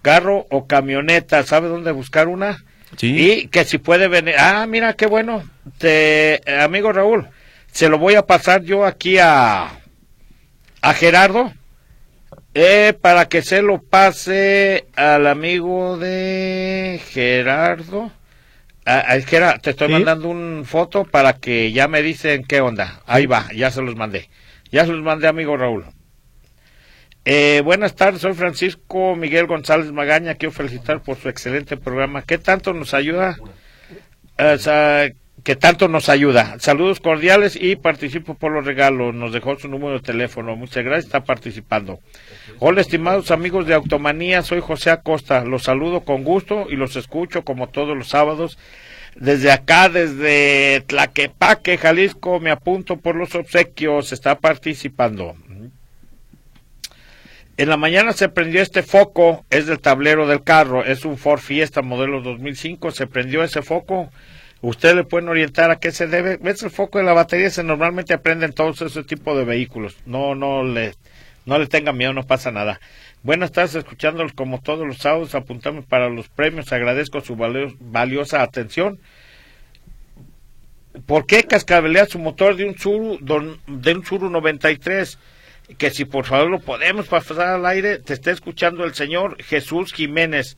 carro 0.00 0.46
o 0.50 0.66
camioneta. 0.66 1.42
¿Sabe 1.42 1.68
dónde 1.68 1.92
buscar 1.92 2.28
una? 2.28 2.64
Sí. 2.96 3.08
Y 3.42 3.48
que 3.48 3.64
si 3.64 3.76
puede 3.76 4.08
venir. 4.08 4.36
Ah, 4.38 4.64
mira, 4.66 4.94
qué 4.94 5.06
bueno. 5.06 5.42
Te, 5.76 6.36
eh, 6.50 6.60
amigo 6.62 6.92
Raúl, 6.92 7.26
se 7.72 7.90
lo 7.90 7.98
voy 7.98 8.14
a 8.14 8.24
pasar 8.24 8.62
yo 8.62 8.86
aquí 8.86 9.18
a, 9.18 9.68
a 10.80 10.94
Gerardo. 10.94 11.52
Eh, 12.58 12.94
para 12.98 13.28
que 13.28 13.42
se 13.42 13.60
lo 13.60 13.82
pase 13.82 14.86
al 14.96 15.26
amigo 15.26 15.98
de 15.98 17.00
Gerardo. 17.10 18.10
Ah, 18.86 19.04
ah, 19.08 19.16
es 19.16 19.26
que 19.26 19.36
era- 19.36 19.58
te 19.58 19.70
estoy 19.70 19.88
Sí. 19.88 19.92
mandando 19.92 20.28
un 20.28 20.64
foto 20.64 21.04
para 21.04 21.34
que 21.34 21.70
ya 21.72 21.86
me 21.86 22.00
dicen 22.02 22.44
qué 22.44 22.60
onda. 22.62 23.02
Ahí 23.06 23.26
va, 23.26 23.46
ya 23.54 23.70
se 23.70 23.82
los 23.82 23.94
mandé. 23.96 24.30
Ya 24.70 24.86
se 24.86 24.92
los 24.92 25.02
mandé, 25.02 25.28
amigo 25.28 25.56
Raúl. 25.56 25.84
Eh, 27.24 27.60
buenas 27.64 27.94
tardes, 27.94 28.22
soy 28.22 28.34
Francisco 28.34 29.16
Miguel 29.16 29.46
González 29.46 29.92
Magaña. 29.92 30.36
Quiero 30.36 30.52
felicitar 30.52 31.02
por 31.02 31.16
su 31.18 31.28
excelente 31.28 31.76
programa. 31.76 32.22
¿Qué 32.22 32.38
tanto 32.38 32.72
nos 32.72 32.94
ayuda? 32.94 33.36
Eh, 34.38 34.56
sa- 34.58 35.08
que 35.46 35.54
tanto 35.54 35.86
nos 35.86 36.08
ayuda. 36.08 36.56
Saludos 36.58 36.98
cordiales 36.98 37.54
y 37.54 37.76
participo 37.76 38.34
por 38.34 38.50
los 38.50 38.64
regalos. 38.64 39.14
Nos 39.14 39.32
dejó 39.32 39.56
su 39.56 39.68
número 39.68 39.92
de 39.92 40.00
teléfono. 40.00 40.56
Muchas 40.56 40.82
gracias, 40.82 41.04
está 41.04 41.22
participando. 41.22 42.00
Hola, 42.58 42.80
estimados 42.80 43.30
amigos 43.30 43.64
de 43.64 43.74
Automanía, 43.74 44.42
soy 44.42 44.58
José 44.58 44.90
Acosta. 44.90 45.44
Los 45.44 45.62
saludo 45.62 46.00
con 46.00 46.24
gusto 46.24 46.66
y 46.68 46.74
los 46.74 46.96
escucho 46.96 47.44
como 47.44 47.68
todos 47.68 47.96
los 47.96 48.08
sábados. 48.08 48.58
Desde 49.14 49.52
acá, 49.52 49.88
desde 49.88 50.82
Tlaquepaque, 50.88 51.78
Jalisco, 51.78 52.40
me 52.40 52.50
apunto 52.50 52.96
por 52.96 53.14
los 53.14 53.36
obsequios. 53.36 54.10
Está 54.10 54.40
participando. 54.40 55.36
En 57.56 57.68
la 57.68 57.76
mañana 57.76 58.14
se 58.14 58.28
prendió 58.28 58.62
este 58.62 58.82
foco, 58.82 59.44
es 59.50 59.66
del 59.66 59.78
tablero 59.78 60.26
del 60.26 60.42
carro, 60.42 60.84
es 60.84 61.04
un 61.04 61.16
Ford 61.16 61.38
Fiesta 61.38 61.82
modelo 61.82 62.20
2005, 62.20 62.90
se 62.90 63.06
prendió 63.06 63.44
ese 63.44 63.62
foco. 63.62 64.10
Usted 64.62 64.94
le 64.94 65.04
pueden 65.04 65.28
orientar 65.28 65.70
a 65.70 65.76
qué 65.76 65.92
se 65.92 66.06
debe. 66.06 66.38
¿Ves 66.38 66.62
el 66.62 66.70
foco 66.70 66.98
de 66.98 67.04
la 67.04 67.12
batería? 67.12 67.50
Se 67.50 67.62
normalmente 67.62 68.14
aprenden 68.14 68.52
todos 68.52 68.80
ese 68.82 69.04
tipo 69.04 69.36
de 69.36 69.44
vehículos. 69.44 69.96
No, 70.06 70.34
no 70.34 70.64
le, 70.64 70.94
no 71.44 71.58
le 71.58 71.66
tenga 71.66 71.92
miedo, 71.92 72.12
no 72.12 72.26
pasa 72.26 72.50
nada. 72.50 72.80
Buenas 73.22 73.52
tardes, 73.52 73.74
escuchándolos 73.74 74.32
como 74.32 74.60
todos 74.60 74.86
los 74.86 74.98
sábados, 74.98 75.34
apuntamos 75.34 75.84
para 75.84 76.08
los 76.08 76.28
premios, 76.28 76.72
agradezco 76.72 77.20
su 77.20 77.36
valio- 77.36 77.76
valiosa 77.80 78.42
atención. 78.42 78.98
¿Por 81.06 81.26
qué 81.26 81.42
cascabelea 81.44 82.06
su 82.06 82.18
motor 82.18 82.56
de 82.56 82.64
un 82.64 82.78
Suru, 82.78 83.18
de 83.66 83.94
un 83.94 84.04
Suru 84.04 84.30
93? 84.30 85.18
Que 85.78 85.90
si 85.90 86.04
por 86.04 86.24
favor 86.24 86.48
lo 86.48 86.60
podemos 86.60 87.08
pasar 87.08 87.40
al 87.48 87.66
aire, 87.66 87.98
te 87.98 88.14
está 88.14 88.30
escuchando 88.30 88.84
el 88.84 88.94
señor 88.94 89.42
Jesús 89.42 89.92
Jiménez. 89.92 90.56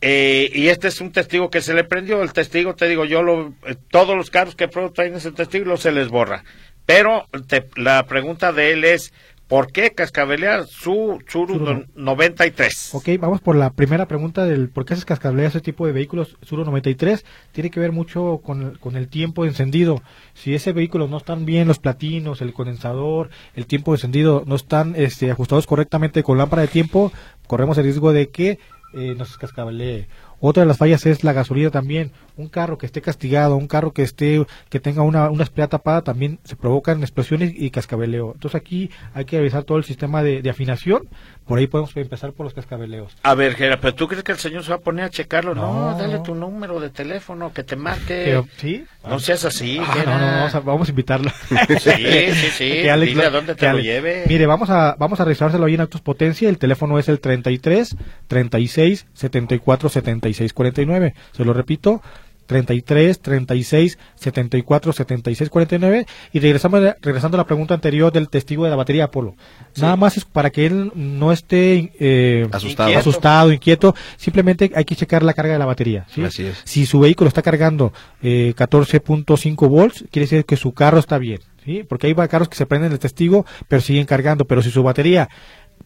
Eh, 0.00 0.50
y 0.54 0.68
este 0.68 0.88
es 0.88 1.00
un 1.00 1.10
testigo 1.12 1.50
que 1.50 1.60
se 1.60 1.74
le 1.74 1.84
prendió. 1.84 2.22
El 2.22 2.32
testigo, 2.32 2.74
te 2.74 2.88
digo, 2.88 3.04
yo 3.04 3.22
lo, 3.22 3.48
eh, 3.66 3.76
todos 3.90 4.16
los 4.16 4.30
carros 4.30 4.54
que 4.54 4.68
pruebo 4.68 4.92
traen 4.92 5.14
ese 5.14 5.32
testigo 5.32 5.64
y 5.64 5.68
lo 5.68 5.76
se 5.76 5.92
les 5.92 6.08
borra. 6.08 6.44
Pero 6.86 7.26
te- 7.48 7.68
la 7.76 8.04
pregunta 8.06 8.52
de 8.52 8.72
él 8.72 8.84
es, 8.84 9.12
¿por 9.48 9.72
qué 9.72 9.90
cascabelea 9.90 10.64
su 10.66 11.18
Suru 11.26 11.54
Suru 11.54 11.58
no- 11.58 11.84
93? 11.96 12.90
Ok, 12.94 13.08
vamos 13.18 13.40
por 13.40 13.56
la 13.56 13.70
primera 13.70 14.06
pregunta 14.06 14.44
del 14.46 14.68
por 14.68 14.84
qué 14.84 14.94
se 14.94 15.04
cascablea 15.04 15.48
ese 15.48 15.60
tipo 15.60 15.84
de 15.86 15.92
vehículos 15.92 16.36
Suro 16.42 16.64
93. 16.64 17.24
Tiene 17.52 17.70
que 17.70 17.80
ver 17.80 17.90
mucho 17.92 18.40
con, 18.44 18.62
el- 18.62 18.78
con 18.78 18.94
el 18.96 19.08
tiempo 19.08 19.42
de 19.42 19.48
encendido. 19.50 20.00
Si 20.34 20.54
ese 20.54 20.72
vehículo 20.72 21.08
no 21.08 21.16
están 21.18 21.44
bien 21.44 21.66
los 21.66 21.80
platinos, 21.80 22.40
el 22.40 22.52
condensador, 22.52 23.30
el 23.56 23.66
tiempo 23.66 23.90
de 23.92 23.96
encendido 23.96 24.44
no 24.46 24.54
están 24.54 24.94
este, 24.96 25.30
ajustados 25.32 25.66
correctamente 25.66 26.22
con 26.22 26.38
lámpara 26.38 26.62
de 26.62 26.68
tiempo, 26.68 27.12
corremos 27.48 27.76
el 27.78 27.84
riesgo 27.84 28.12
de 28.12 28.28
que 28.28 28.58
eh, 28.92 29.14
nos 29.14 29.36
cascabelee. 29.38 30.08
Otra 30.40 30.62
de 30.62 30.66
las 30.68 30.76
fallas 30.78 31.04
es 31.06 31.24
la 31.24 31.32
gasolina 31.32 31.70
también. 31.70 32.12
Un 32.36 32.48
carro 32.48 32.78
que 32.78 32.86
esté 32.86 33.00
castigado, 33.02 33.56
un 33.56 33.66
carro 33.66 33.92
que 33.92 34.02
esté 34.02 34.44
que 34.68 34.78
tenga 34.80 35.02
una, 35.02 35.30
una 35.30 35.42
esprea 35.42 35.66
tapada 35.68 36.02
también 36.02 36.38
se 36.44 36.54
provocan 36.56 37.00
explosiones 37.02 37.52
y 37.56 37.70
cascabeleo. 37.70 38.32
Entonces 38.34 38.60
aquí 38.60 38.90
hay 39.14 39.24
que 39.24 39.38
revisar 39.38 39.64
todo 39.64 39.78
el 39.78 39.84
sistema 39.84 40.22
de, 40.22 40.40
de 40.42 40.50
afinación. 40.50 41.08
Por 41.46 41.58
ahí 41.58 41.66
podemos 41.66 41.96
empezar 41.96 42.32
por 42.32 42.44
los 42.44 42.52
cascabeleos. 42.54 43.16
A 43.22 43.34
ver, 43.34 43.54
Gera, 43.54 43.80
¿pero 43.80 43.94
tú 43.94 44.06
crees 44.06 44.22
que 44.22 44.32
el 44.32 44.38
señor 44.38 44.62
se 44.62 44.70
va 44.70 44.76
a 44.76 44.80
poner 44.80 45.06
a 45.06 45.10
checarlo? 45.10 45.54
No, 45.54 45.90
No. 45.92 45.98
dale 45.98 46.18
tu 46.20 46.34
número 46.34 46.78
de 46.78 46.90
teléfono, 46.90 47.52
que 47.52 47.64
te 47.64 47.74
marque. 47.74 48.22
Pero, 48.26 48.46
¿Sí? 48.58 48.84
No 49.08 49.18
seas 49.18 49.44
así, 49.46 49.78
Ah, 49.80 49.92
Gera. 49.94 50.18
no, 50.18 50.26
no, 50.26 50.32
vamos 50.36 50.54
a, 50.54 50.60
vamos 50.60 50.88
a 50.88 50.90
invitarlo. 50.90 51.30
Sí, 51.80 51.90
sí, 52.34 52.48
sí. 52.52 52.68
Que 52.68 52.90
Alex 52.90 53.12
Dile 53.12 53.24
a 53.26 53.30
dónde 53.30 53.54
te 53.54 53.72
lo 53.72 53.78
lleve. 53.78 54.24
Mire, 54.28 54.46
vamos 54.46 54.68
a, 54.70 54.94
vamos 54.98 55.18
a 55.20 55.24
registrárselo 55.24 55.64
ahí 55.64 55.74
en 55.74 55.80
Actos 55.80 56.00
Potencia. 56.02 56.48
El 56.48 56.58
teléfono 56.58 56.98
es 56.98 57.08
el 57.08 57.18
33 57.20 57.96
36 58.26 59.06
74 59.14 59.88
76 59.88 60.27
49. 60.54 61.14
Se 61.32 61.44
lo 61.44 61.52
repito. 61.52 62.02
33 62.48 63.20
36 63.20 63.98
74 64.14 64.92
76 64.94 65.50
49 65.50 66.06
y 66.32 66.40
regresamos 66.40 66.80
regresando 67.02 67.36
a 67.36 67.38
la 67.38 67.46
pregunta 67.46 67.74
anterior 67.74 68.10
del 68.10 68.30
testigo 68.30 68.64
de 68.64 68.70
la 68.70 68.76
batería 68.76 69.04
Apolo 69.04 69.36
nada 69.76 69.96
más 69.96 70.16
es 70.16 70.24
para 70.24 70.48
que 70.48 70.64
él 70.64 70.90
no 70.94 71.30
esté 71.30 71.92
eh, 72.00 72.48
Asustado. 72.50 72.88
Inquieto. 72.88 72.98
asustado 73.00 73.52
inquieto 73.52 73.94
simplemente 74.16 74.72
hay 74.74 74.86
que 74.86 74.96
checar 74.96 75.22
la 75.22 75.34
carga 75.34 75.52
de 75.52 75.58
la 75.58 75.66
batería 75.66 76.06
¿sí? 76.08 76.24
Así 76.24 76.46
es. 76.46 76.62
si 76.64 76.86
su 76.86 77.00
vehículo 77.00 77.28
está 77.28 77.42
cargando 77.42 77.92
eh, 78.22 78.54
14.5 78.56 79.68
volts, 79.68 80.04
quiere 80.10 80.24
decir 80.24 80.44
que 80.44 80.56
su 80.56 80.72
carro 80.72 80.98
está 80.98 81.18
bien, 81.18 81.40
¿sí? 81.64 81.84
Porque 81.88 82.06
hay 82.06 82.14
carros 82.28 82.48
que 82.48 82.56
se 82.56 82.66
prenden 82.66 82.92
el 82.92 82.98
testigo, 82.98 83.46
pero 83.68 83.80
siguen 83.80 84.06
cargando. 84.06 84.44
Pero 84.46 84.62
si 84.62 84.70
su 84.70 84.82
batería, 84.82 85.28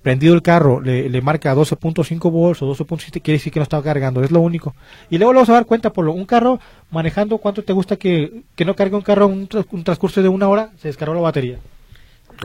prendido 0.03 0.34
el 0.34 0.42
carro, 0.42 0.80
le, 0.80 1.09
le 1.09 1.20
marca 1.22 1.55
12.5 1.55 2.30
volts 2.30 2.62
o 2.62 2.66
12.7, 2.74 3.22
quiere 3.22 3.38
decir 3.38 3.53
que 3.53 3.61
no 3.61 3.64
está 3.64 3.80
cargando, 3.82 4.22
es 4.22 4.30
lo 4.30 4.40
único. 4.40 4.74
Y 5.11 5.18
luego 5.18 5.32
le 5.32 5.36
vamos 5.36 5.48
a 5.50 5.55
dar 5.55 5.66
cuenta, 5.66 5.92
por 5.92 6.05
lo 6.05 6.12
un 6.12 6.26
carro 6.26 6.59
manejando, 6.90 7.38
¿cuánto 7.38 7.62
te 7.62 7.72
gusta 7.72 7.96
que, 7.96 8.42
que 8.57 8.64
no 8.64 8.74
cargue 8.74 8.96
un 8.96 9.03
carro 9.03 9.26
un, 9.26 9.48
un 9.70 9.84
transcurso 9.84 10.20
de 10.22 10.28
una 10.28 10.48
hora? 10.48 10.70
Se 10.80 10.88
descargó 10.88 11.14
la 11.14 11.20
batería. 11.20 11.59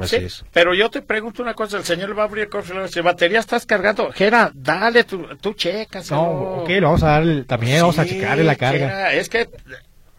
Así 0.01 0.17
Sí, 0.17 0.25
es. 0.25 0.45
Pero 0.53 0.75
yo 0.75 0.89
te 0.91 1.01
pregunto 1.01 1.41
una 1.41 1.53
cosa, 1.55 1.77
el 1.77 1.83
señor 1.83 2.15
va 2.15 2.23
a 2.23 2.25
abrir 2.27 2.43
el 2.43 2.49
decir, 2.83 3.01
batería 3.01 3.39
estás 3.39 3.65
cargando. 3.65 4.11
Gera, 4.11 4.51
dale, 4.53 5.03
tú, 5.05 5.25
tú 5.41 5.53
checas. 5.53 6.11
No, 6.11 6.23
ok, 6.61 6.69
lo 6.81 6.87
vamos 6.87 7.03
a 7.03 7.07
dar, 7.07 7.23
el- 7.23 7.45
también 7.47 7.81
vamos 7.81 7.97
a 7.97 8.05
checarle 8.05 8.43
la 8.43 8.55
carga. 8.55 9.13
es 9.13 9.29
que 9.29 9.47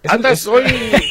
andas 0.08 0.46
hoy 0.46 0.64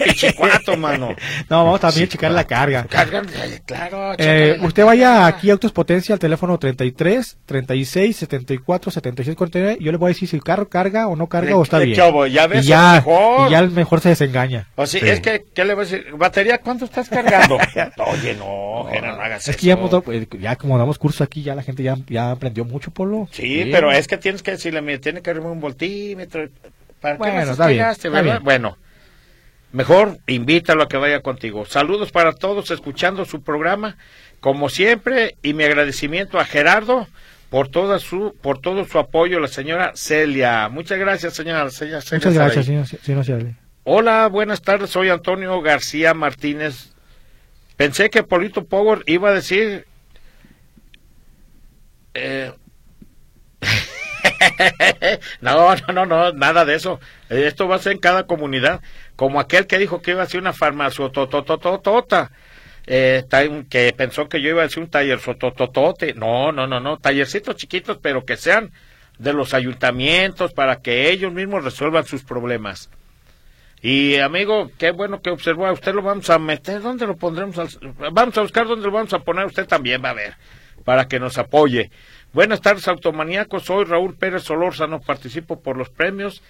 pichicuato, 0.04 0.76
mano. 0.78 1.16
No, 1.50 1.64
vamos 1.66 1.80
también 1.80 2.06
a 2.06 2.10
checar 2.10 2.32
la 2.32 2.44
carga. 2.46 2.86
Cargan, 2.86 3.26
eh, 3.30 3.62
claro. 3.66 4.14
Eh, 4.18 4.58
usted 4.62 4.84
vaya 4.86 5.06
carga. 5.14 5.28
aquí 5.28 5.50
a 5.50 5.54
Autos 5.54 5.72
Potencia 5.72 6.14
al 6.14 6.20
teléfono 6.20 6.58
33 6.58 7.38
36 7.46 8.16
74 8.16 8.92
76 8.92 9.36
49 9.38 9.78
y 9.80 9.84
yo 9.84 9.92
le 9.92 9.98
voy 9.98 10.08
a 10.08 10.14
decir 10.14 10.28
si 10.28 10.36
el 10.36 10.44
carro 10.44 10.70
carga 10.70 11.08
o 11.08 11.16
no 11.16 11.28
carga 11.28 11.50
¿De- 11.50 11.54
o 11.56 11.64
está 11.64 11.80
bien. 11.80 11.98
qué? 12.00 12.32
Ya 12.32 12.48
ves, 12.48 12.66
y 12.66 12.68
ya, 12.70 12.94
mejor. 12.94 13.48
y 13.48 13.52
ya 13.52 13.60
el 13.60 13.72
mejor 13.72 14.02
se 14.02 14.10
desengaña. 14.10 14.68
O 14.76 14.86
sí, 14.86 15.00
Sí. 15.00 15.08
es 15.10 15.20
que, 15.22 15.46
¿qué 15.54 15.64
le 15.66 15.74
voy 15.76 15.86
a 15.86 15.88
decir? 15.90 16.06
¿Batería 16.18 16.58
cuánto 16.60 16.86
estás 16.86 17.10
cargando? 17.10 17.58
Oye, 17.98 18.36
no, 18.36 18.88
Gera, 18.92 19.16
no 19.16 19.22
hagas 19.22 19.44
Es 19.44 19.50
eso. 19.50 19.60
que 19.60 19.66
ya, 19.68 19.74
hemos 19.74 19.92
eh, 20.12 20.28
ya 20.40 20.56
como 20.56 20.78
damos 20.78 20.98
cursos 20.98 21.22
aquí, 21.22 21.44
ya 21.44 21.56
la 21.56 21.64
gente 21.64 21.84
ya, 21.84 21.96
ya 22.08 22.32
aprendió 22.32 22.66
mucho, 22.66 22.92
Polo. 22.92 23.28
Sí, 23.32 23.70
pero 23.72 23.92
es 23.92 24.08
que 24.08 24.18
tienes 24.18 24.42
que 24.44 24.52
decirle, 24.52 24.82
mire, 24.82 25.00
tiene 25.00 25.22
que 25.22 25.30
arribar 25.30 25.52
un 25.52 25.60
voltímetro. 25.62 26.48
¿Para 27.02 27.16
qué 27.16 27.20
Bueno, 27.20 27.36
las 27.38 27.50
está 27.50 27.68
bien, 27.68 27.80
explicaste, 27.86 28.08
está 28.08 28.22
bien. 28.22 28.44
Bueno. 28.44 28.78
Mejor 29.72 30.18
invítalo 30.28 30.84
a 30.84 30.88
que 30.88 30.98
vaya 30.98 31.22
contigo. 31.22 31.66
Saludos 31.66 32.12
para 32.12 32.34
todos 32.34 32.72
escuchando 32.72 33.26
su 33.26 33.42
programa, 33.44 33.98
como 34.40 34.70
siempre, 34.70 35.36
y 35.42 35.54
mi 35.54 35.64
agradecimiento 35.64 36.40
a 36.40 36.46
Gerardo 36.46 37.08
por 37.50 37.70
toda 37.70 38.00
su 38.00 38.36
por 38.42 38.60
todo 38.60 38.86
su 38.86 38.98
apoyo, 39.00 39.40
la 39.40 39.48
señora 39.48 39.92
Celia. 39.96 40.70
Muchas 40.70 40.98
gracias, 41.00 41.34
señora, 41.34 41.70
señora 41.70 42.02
Celia 42.02 42.18
Muchas 42.18 42.34
gracias, 42.34 42.66
señor, 42.66 42.88
señor 42.88 43.26
Ciale. 43.26 43.56
Hola, 43.84 44.28
buenas 44.28 44.62
tardes. 44.62 44.90
Soy 44.90 45.10
Antonio 45.10 45.62
García 45.62 46.14
Martínez. 46.14 46.94
Pensé 47.78 48.10
que 48.10 48.24
Polito 48.24 48.66
Power 48.66 49.04
iba 49.06 49.30
a 49.30 49.34
decir. 49.34 49.86
eh, 52.14 52.52
no, 55.42 55.76
no, 55.76 55.94
no, 55.94 56.06
no, 56.06 56.32
nada 56.34 56.66
de 56.66 56.76
eso. 56.76 57.00
Esto 57.30 57.68
va 57.68 57.76
a 57.76 57.80
ser 57.80 57.94
en 57.94 58.00
cada 58.00 58.24
comunidad. 58.26 58.82
Como 59.16 59.40
aquel 59.40 59.68
que 59.68 59.78
dijo 59.78 60.02
que 60.02 60.12
iba 60.12 60.24
a 60.24 60.28
ser 60.28 60.42
una 60.42 60.54
farmacia 60.54 61.10
totototota. 61.10 62.32
Eh, 62.90 63.26
que 63.70 63.94
pensó 63.98 64.30
que 64.30 64.42
yo 64.42 64.50
iba 64.50 64.62
a 64.62 64.66
decir 64.68 64.82
un 64.82 64.90
taller 64.90 65.20
sotototote. 65.20 66.14
No, 66.14 66.52
no, 66.52 66.68
no, 66.68 66.80
no. 66.80 66.98
Tallercitos 66.98 67.56
chiquitos, 67.58 67.98
pero 68.02 68.26
que 68.26 68.38
sean 68.38 68.72
de 69.20 69.34
los 69.34 69.54
ayuntamientos 69.54 70.54
para 70.54 70.78
que 70.82 71.10
ellos 71.10 71.34
mismos 71.34 71.64
resuelvan 71.64 72.06
sus 72.06 72.24
problemas. 72.24 72.90
Y 73.82 74.16
amigo, 74.18 74.72
qué 74.78 74.92
bueno 74.92 75.22
que 75.22 75.30
observó. 75.30 75.72
Usted 75.72 75.94
lo 75.94 76.02
vamos 76.02 76.30
a 76.30 76.40
meter. 76.40 76.82
¿Dónde 76.82 77.06
lo 77.06 77.16
pondremos? 77.16 77.58
al- 77.58 77.94
Vamos 78.12 78.38
a 78.38 78.42
buscar 78.42 78.68
dónde 78.68 78.86
lo 78.86 78.92
vamos 78.92 79.14
a 79.14 79.20
poner. 79.20 79.46
Usted 79.46 79.68
también 79.68 80.02
va 80.04 80.12
a 80.12 80.14
ver. 80.14 80.36
Para 80.84 81.08
que 81.08 81.20
nos 81.20 81.38
apoye. 81.38 81.92
Buenas 82.34 82.62
tardes, 82.62 82.88
automaníacos. 82.88 83.64
Soy 83.64 83.86
Raúl 83.86 84.16
Pérez 84.16 84.44
Solórzano. 84.44 85.00
Participo 85.02 85.60
por 85.62 85.78
los 85.78 85.90
premios. 85.90 86.44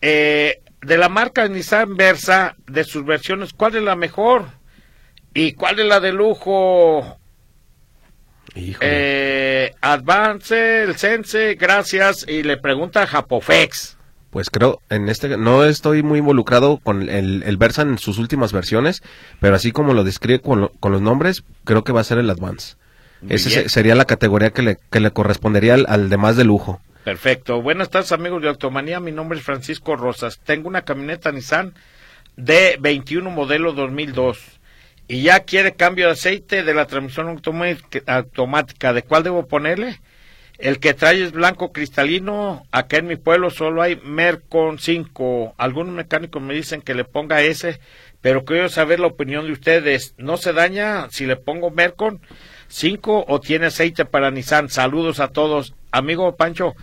Eh, 0.00 0.60
de 0.82 0.96
la 0.98 1.08
marca 1.08 1.48
Nissan 1.48 1.96
Versa, 1.96 2.54
de 2.66 2.84
sus 2.84 3.04
versiones, 3.04 3.52
¿cuál 3.52 3.74
es 3.76 3.82
la 3.82 3.96
mejor? 3.96 4.44
¿Y 5.34 5.52
cuál 5.52 5.80
es 5.80 5.86
la 5.86 5.98
de 6.00 6.12
lujo? 6.12 7.18
Eh, 8.54 9.74
Advance, 9.80 10.82
el 10.84 10.96
Sense, 10.96 11.54
gracias. 11.54 12.24
Y 12.28 12.42
le 12.42 12.56
pregunta 12.58 13.02
a 13.02 13.06
Japofex. 13.06 13.96
Pues 14.30 14.50
creo, 14.50 14.82
en 14.90 15.08
este, 15.08 15.36
no 15.38 15.64
estoy 15.64 16.02
muy 16.02 16.18
involucrado 16.18 16.78
con 16.78 17.08
el, 17.08 17.42
el 17.44 17.56
Versa 17.56 17.82
en 17.82 17.96
sus 17.98 18.18
últimas 18.18 18.52
versiones, 18.52 19.02
pero 19.40 19.56
así 19.56 19.72
como 19.72 19.94
lo 19.94 20.04
describe 20.04 20.40
con, 20.40 20.60
lo- 20.60 20.72
con 20.80 20.92
los 20.92 21.00
nombres, 21.00 21.44
creo 21.64 21.82
que 21.82 21.92
va 21.92 22.02
a 22.02 22.04
ser 22.04 22.18
el 22.18 22.28
Advance. 22.28 22.76
Esa 23.28 23.68
sería 23.68 23.94
la 23.94 24.04
categoría 24.04 24.50
que 24.50 24.62
le, 24.62 24.78
que 24.90 25.00
le 25.00 25.10
correspondería 25.10 25.74
al, 25.74 25.86
al 25.88 26.08
de 26.08 26.16
más 26.16 26.36
de 26.36 26.44
lujo. 26.44 26.80
Perfecto. 27.04 27.62
Buenas 27.62 27.90
tardes, 27.90 28.12
amigos 28.12 28.42
de 28.42 28.48
Automanía. 28.48 29.00
Mi 29.00 29.12
nombre 29.12 29.38
es 29.38 29.44
Francisco 29.44 29.96
Rosas. 29.96 30.40
Tengo 30.44 30.68
una 30.68 30.82
camioneta 30.82 31.32
Nissan 31.32 31.74
de 32.36 32.76
21 32.80 33.30
modelo 33.30 33.72
2002 33.72 34.58
y 35.08 35.22
ya 35.22 35.40
quiere 35.40 35.72
cambio 35.72 36.06
de 36.06 36.12
aceite 36.12 36.62
de 36.62 36.74
la 36.74 36.86
transmisión 36.86 37.28
automática. 37.28 38.00
automática. 38.06 38.92
¿De 38.92 39.02
cuál 39.02 39.22
debo 39.22 39.46
ponerle? 39.46 40.00
El 40.58 40.80
que 40.80 40.92
trae 40.92 41.22
es 41.22 41.32
blanco 41.32 41.72
cristalino. 41.72 42.64
Acá 42.72 42.98
en 42.98 43.06
mi 43.06 43.16
pueblo 43.16 43.48
solo 43.48 43.80
hay 43.80 43.96
Mercon 44.04 44.78
5. 44.78 45.54
Algunos 45.56 45.94
mecánicos 45.94 46.42
me 46.42 46.52
dicen 46.52 46.82
que 46.82 46.94
le 46.94 47.04
ponga 47.04 47.40
ese, 47.40 47.80
pero 48.20 48.44
quiero 48.44 48.68
saber 48.68 49.00
la 49.00 49.06
opinión 49.06 49.46
de 49.46 49.52
ustedes. 49.52 50.14
¿No 50.18 50.36
se 50.36 50.52
daña 50.52 51.08
si 51.10 51.24
le 51.26 51.36
pongo 51.36 51.70
Mercon 51.70 52.20
5 52.68 53.24
o 53.28 53.40
tiene 53.40 53.66
aceite 53.66 54.04
para 54.04 54.30
Nissan? 54.30 54.68
Saludos 54.68 55.20
a 55.20 55.28
todos. 55.28 55.74
Amigo 55.90 56.36
Pancho, 56.36 56.74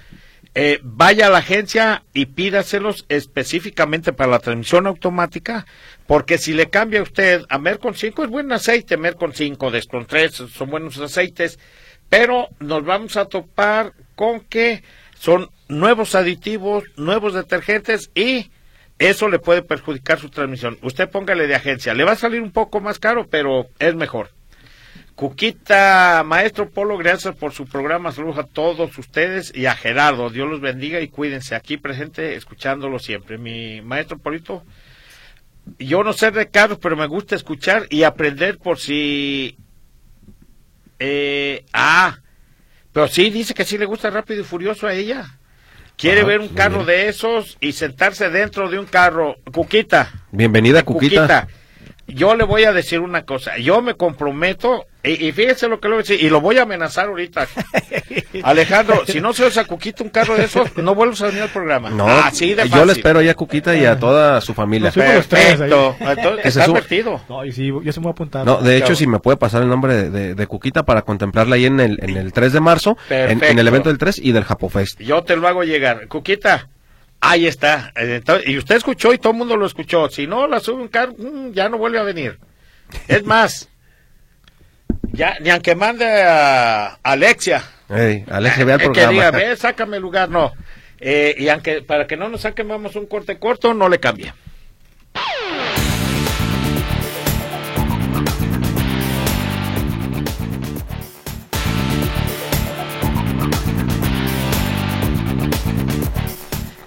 eh, 0.58 0.80
vaya 0.84 1.28
a 1.28 1.30
la 1.30 1.40
agencia 1.40 2.04
y 2.14 2.28
pídaselos 2.28 3.06
específicamente 3.10 4.14
para 4.14 4.32
la 4.32 4.40
transmisión 4.40 4.88
automática, 4.88 5.66
porque 6.08 6.38
si 6.38 6.54
le 6.54 6.70
cambia 6.70 7.02
usted 7.02 7.44
a 7.50 7.58
Mercon 7.58 7.94
5 7.94 8.24
es 8.24 8.30
buen 8.30 8.50
aceite, 8.54 8.96
Mercon 8.96 9.34
5, 9.34 9.70
Descon 9.70 10.06
3 10.06 10.34
son 10.34 10.70
buenos 10.70 10.98
aceites, 10.98 11.60
pero 12.08 12.48
nos 12.60 12.86
vamos 12.86 13.18
a 13.18 13.26
topar 13.26 13.92
con 14.16 14.40
que 14.40 14.82
son 15.20 15.50
nuevos 15.68 16.16
aditivos, 16.16 16.86
nuevos 16.96 17.34
detergentes 17.34 18.10
y 18.16 18.50
eso 18.98 19.28
le 19.28 19.40
puede 19.40 19.62
perjudicar 19.62 20.20
su 20.20 20.30
transmisión. 20.30 20.78
Usted 20.82 21.10
póngale 21.10 21.48
de 21.48 21.56
agencia, 21.56 21.94
le 21.94 22.06
va 22.06 22.14
a 22.14 22.16
salir 22.16 22.42
un 22.42 22.52
poco 22.52 22.80
más 22.80 22.98
caro, 22.98 23.28
pero 23.30 23.68
es 23.80 23.94
mejor. 23.94 24.30
Cuquita, 25.16 26.24
maestro 26.26 26.70
Polo, 26.70 26.98
gracias 26.98 27.36
por 27.36 27.54
su 27.54 27.66
programa. 27.66 28.12
Saludos 28.12 28.38
a 28.38 28.44
todos 28.44 28.98
ustedes 28.98 29.54
y 29.56 29.66
a 29.66 29.76
Gerardo. 29.76 30.30
Dios 30.30 30.50
los 30.50 30.60
bendiga 30.60 31.00
y 31.00 31.08
cuídense 31.08 31.56
aquí 31.56 31.78
presente, 31.78 32.36
escuchándolo 32.36 33.00
siempre. 33.00 33.38
Mi 33.38 33.82
maestro 33.82 34.18
Polito, 34.18 34.64
yo 35.80 36.04
no 36.04 36.12
sé 36.12 36.32
de 36.32 36.50
carros, 36.50 36.80
pero 36.82 36.98
me 36.98 37.08
gusta 37.08 37.36
escuchar 37.36 37.88
y 37.90 38.04
aprender 38.04 38.58
por 38.58 38.78
si. 38.78 39.58
Eh, 41.00 41.64
ah, 41.72 42.20
pero 42.92 43.08
sí, 43.08 43.30
dice 43.30 43.54
que 43.54 43.64
sí 43.64 43.78
le 43.78 43.86
gusta 43.86 44.10
Rápido 44.10 44.42
y 44.42 44.44
Furioso 44.44 44.86
a 44.86 44.94
ella. 44.94 45.38
Quiere 45.98 46.26
ver 46.26 46.42
un 46.42 46.50
carro 46.50 46.84
bien. 46.84 46.88
de 46.88 47.08
esos 47.08 47.58
y 47.62 47.72
sentarse 47.72 48.30
dentro 48.30 48.70
de 48.70 48.80
un 48.80 48.86
carro. 48.86 49.38
Cuquita. 49.54 50.12
Bienvenida, 50.32 50.84
Cuquita. 50.84 51.48
Yo 52.08 52.36
le 52.36 52.44
voy 52.44 52.66
a 52.66 52.74
decir 52.74 53.00
una 53.00 53.24
cosa. 53.24 53.58
Yo 53.58 53.82
me 53.82 53.96
comprometo, 53.96 54.86
y, 55.06 55.28
y 55.28 55.32
fíjese 55.32 55.68
lo 55.68 55.80
que 55.80 55.88
le 55.88 55.94
voy 55.96 56.00
a 56.02 56.04
decir, 56.08 56.24
y 56.24 56.30
lo 56.30 56.42
voy 56.42 56.58
a 56.58 56.64
amenazar 56.64 57.08
ahorita. 57.08 57.48
Alejandro, 58.44 59.04
si 59.06 59.22
no 59.22 59.34
se 59.34 59.46
usa 59.46 59.66
Cuquita 59.66 60.04
un 60.04 60.10
carro 60.10 60.36
de 60.36 60.46
esos, 60.46 60.76
no 60.78 60.94
vuelvas 60.96 61.22
a 61.22 61.28
venir 61.28 61.44
al 61.44 61.50
programa. 61.50 61.90
No, 61.90 62.08
Así 62.08 62.54
de 62.54 62.64
yo 62.64 62.64
le 62.64 62.70
fácil. 62.70 62.90
espero 62.92 63.20
ahí 63.20 63.30
a 63.30 63.34
Cuquita 63.36 63.76
y 63.76 63.86
a 63.86 63.98
toda 64.00 64.42
su 64.42 64.54
familia. 64.54 64.92
Perfecto. 64.92 65.96
Entonces, 66.00 66.46
está 66.46 66.64
advertido. 66.66 67.22
No, 67.30 67.46
y 67.46 67.52
sí, 67.52 67.68
yo 67.68 67.92
se 67.92 68.00
me 68.00 68.04
voy 68.06 68.10
a 68.10 68.14
apuntar. 68.14 68.46
No, 68.46 68.58
de 68.62 68.76
hecho, 68.78 68.86
Claro. 68.88 68.96
si 68.98 69.08
me 69.08 69.20
puede 69.20 69.38
pasar 69.38 69.62
el 69.64 69.70
nombre 69.70 69.94
de, 69.96 70.10
de- 70.10 70.36
de 70.36 70.48
Cuquita 70.48 70.84
para 70.84 71.02
contemplarla 71.04 71.56
ahí 71.56 71.66
en 71.66 71.80
el, 71.80 71.98
en 72.02 72.18
el 72.18 72.34
3 72.34 72.54
de 72.54 72.60
marzo, 72.60 72.98
en, 73.10 73.42
el 73.60 73.68
evento 73.68 73.90
del 73.90 73.98
3 73.98 74.20
y 74.20 74.32
del 74.32 74.44
Japofest. 74.44 75.00
Yo 75.02 75.24
te 75.24 75.36
lo 75.36 75.48
hago 75.48 75.64
llegar. 75.64 76.08
Cuquita, 76.08 76.68
ahí 77.22 77.48
está. 77.48 77.92
Eh, 77.96 78.16
entonces- 78.18 78.48
y 78.50 78.58
usted 78.58 78.76
escuchó 78.76 79.14
y 79.14 79.18
todo 79.18 79.32
el 79.32 79.38
mundo 79.40 79.56
lo 79.58 79.66
escuchó. 79.66 80.10
Si 80.10 80.28
no 80.28 80.48
la 80.48 80.60
sube 80.60 80.82
un 80.82 80.88
carro, 80.90 81.14
mm, 81.18 81.52
ya 81.54 81.70
no 81.70 81.78
vuelve 81.78 82.00
a 82.00 82.04
venir. 82.04 82.38
Es 83.08 83.24
más, 83.26 83.70
ya 85.16 85.38
ni 85.40 85.50
aunque 85.50 85.76
mande 85.76 86.06
a 86.24 86.98
Alexia. 87.04 87.64
Ey, 87.90 88.24
Alex, 88.30 88.66
vea 88.66 88.76
el 88.76 88.82
Eh, 88.82 88.84
que 88.94 89.02
programa. 89.02 89.12
diga, 89.12 89.32
ve, 89.32 89.56
sácame 89.56 89.98
el 89.98 90.02
lugar, 90.04 90.30
no. 90.30 90.52
Eh, 91.00 91.36
y 91.38 91.50
aunque 91.50 91.82
para 91.82 92.08
que 92.08 92.18
no 92.18 92.30
nos 92.30 92.42
saquen 92.42 92.68
vamos 92.68 92.96
un 92.96 93.06
corte 93.06 93.38
corto, 93.38 93.74
no 93.74 93.90
le 93.90 94.00
cambie. 94.00 94.34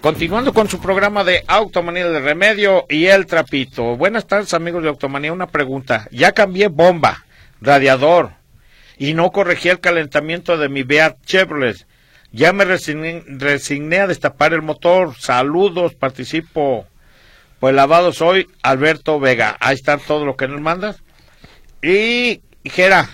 Continuando 0.00 0.54
con 0.54 0.68
su 0.68 0.80
programa 0.80 1.24
de 1.24 1.42
Automanía 1.48 2.08
de 2.08 2.20
Remedio 2.20 2.86
y 2.88 3.06
el 3.06 3.26
Trapito. 3.26 3.96
Buenas 3.96 4.26
tardes, 4.26 4.54
amigos 4.54 4.82
de 4.82 4.88
Automanía. 4.88 5.32
Una 5.32 5.48
pregunta. 5.48 6.06
Ya 6.12 6.32
cambié 6.32 6.68
bomba, 6.68 7.24
radiador 7.60 8.32
y 8.98 9.14
no 9.14 9.30
corregí 9.30 9.68
el 9.68 9.80
calentamiento 9.80 10.56
de 10.56 10.68
mi 10.68 10.82
Beat 10.82 11.24
Chevrolet. 11.24 11.86
Ya 12.30 12.52
me 12.52 12.64
resigné, 12.64 14.00
a 14.00 14.06
destapar 14.06 14.52
el 14.52 14.62
motor. 14.62 15.14
Saludos, 15.18 15.94
participo. 15.94 16.86
Pues 17.58 17.74
lavado 17.74 18.12
soy 18.12 18.46
Alberto 18.62 19.18
Vega. 19.18 19.56
Ahí 19.60 19.74
está 19.74 19.96
todo 19.96 20.26
lo 20.26 20.36
que 20.36 20.48
nos 20.48 20.60
mandas. 20.60 21.02
Y, 21.82 22.42
Jera, 22.64 23.08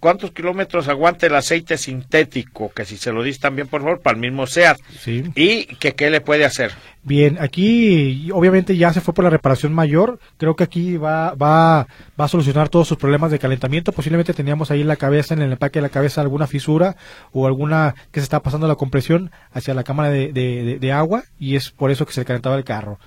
¿cuántos 0.00 0.32
kilómetros 0.32 0.88
aguanta 0.88 1.26
el 1.26 1.34
aceite 1.36 1.76
sintético? 1.78 2.72
Que 2.72 2.84
si 2.84 2.96
se 2.96 3.12
lo 3.12 3.22
dis 3.22 3.38
también, 3.38 3.68
por 3.68 3.82
favor, 3.82 4.00
para 4.00 4.14
el 4.16 4.20
mismo 4.20 4.46
SEAT. 4.46 4.78
Sí. 4.98 5.22
Y 5.36 5.66
que 5.76 5.92
qué 5.94 6.10
le 6.10 6.20
puede 6.20 6.44
hacer. 6.44 6.72
Bien, 7.02 7.38
aquí 7.40 8.28
obviamente 8.32 8.76
ya 8.76 8.92
se 8.92 9.00
fue 9.00 9.14
por 9.14 9.24
la 9.24 9.30
reparación 9.30 9.72
mayor. 9.72 10.18
Creo 10.36 10.56
que 10.56 10.64
aquí 10.64 10.96
va, 10.96 11.34
va, 11.34 11.86
va 12.20 12.24
a 12.24 12.28
solucionar 12.28 12.68
todos 12.68 12.88
sus 12.88 12.98
problemas 12.98 13.30
de 13.30 13.38
calentamiento. 13.38 13.92
Posiblemente 13.92 14.34
teníamos 14.34 14.70
ahí 14.70 14.80
en 14.82 14.88
la 14.88 14.96
cabeza, 14.96 15.34
en 15.34 15.42
el 15.42 15.52
empaque 15.52 15.78
de 15.78 15.82
la 15.82 15.88
cabeza, 15.88 16.20
alguna 16.20 16.46
fisura 16.46 16.96
o 17.32 17.46
alguna 17.46 17.94
que 18.10 18.20
se 18.20 18.24
está 18.24 18.40
pasando 18.40 18.66
la 18.68 18.74
compresión 18.74 19.30
hacia 19.52 19.72
la 19.74 19.84
cámara 19.84 20.10
de, 20.10 20.32
de- 20.32 20.64
de- 20.64 20.78
de 20.78 20.92
agua 20.92 21.22
y 21.38 21.56
es 21.56 21.70
por 21.70 21.90
eso 21.90 22.04
que 22.06 22.12
se 22.12 22.24
calentaba 22.24 22.56
el 22.56 22.64
carro. 22.64 22.98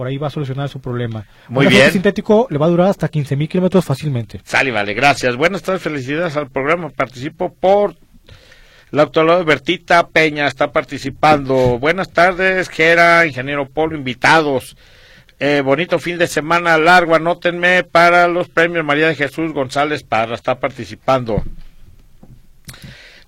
Por 0.00 0.06
ahí 0.06 0.16
va 0.16 0.28
a 0.28 0.30
solucionar 0.30 0.66
su 0.70 0.80
problema. 0.80 1.26
Muy 1.48 1.66
Un 1.66 1.72
bien. 1.74 1.92
sintético 1.92 2.46
le 2.48 2.56
va 2.56 2.64
a 2.64 2.68
durar 2.70 2.88
hasta 2.88 3.06
15 3.06 3.36
mil 3.36 3.50
kilómetros 3.50 3.84
fácilmente. 3.84 4.40
Sale, 4.44 4.70
vale, 4.70 4.94
gracias. 4.94 5.36
Buenas 5.36 5.60
tardes, 5.62 5.82
felicidades 5.82 6.38
al 6.38 6.48
programa. 6.48 6.88
Participo 6.88 7.52
por 7.52 7.96
la 8.92 9.02
doctora 9.02 9.42
Bertita 9.42 10.08
Peña, 10.08 10.46
está 10.46 10.72
participando. 10.72 11.78
Buenas 11.78 12.10
tardes, 12.12 12.70
Gera, 12.70 13.26
ingeniero 13.26 13.68
Polo, 13.68 13.94
invitados. 13.94 14.74
Eh, 15.38 15.60
bonito 15.62 15.98
fin 15.98 16.16
de 16.16 16.28
semana 16.28 16.78
largo, 16.78 17.14
anótenme 17.14 17.84
para 17.84 18.26
los 18.26 18.48
premios 18.48 18.86
María 18.86 19.08
de 19.08 19.16
Jesús 19.16 19.52
González 19.52 20.02
Parra, 20.02 20.34
está 20.34 20.58
participando. 20.58 21.44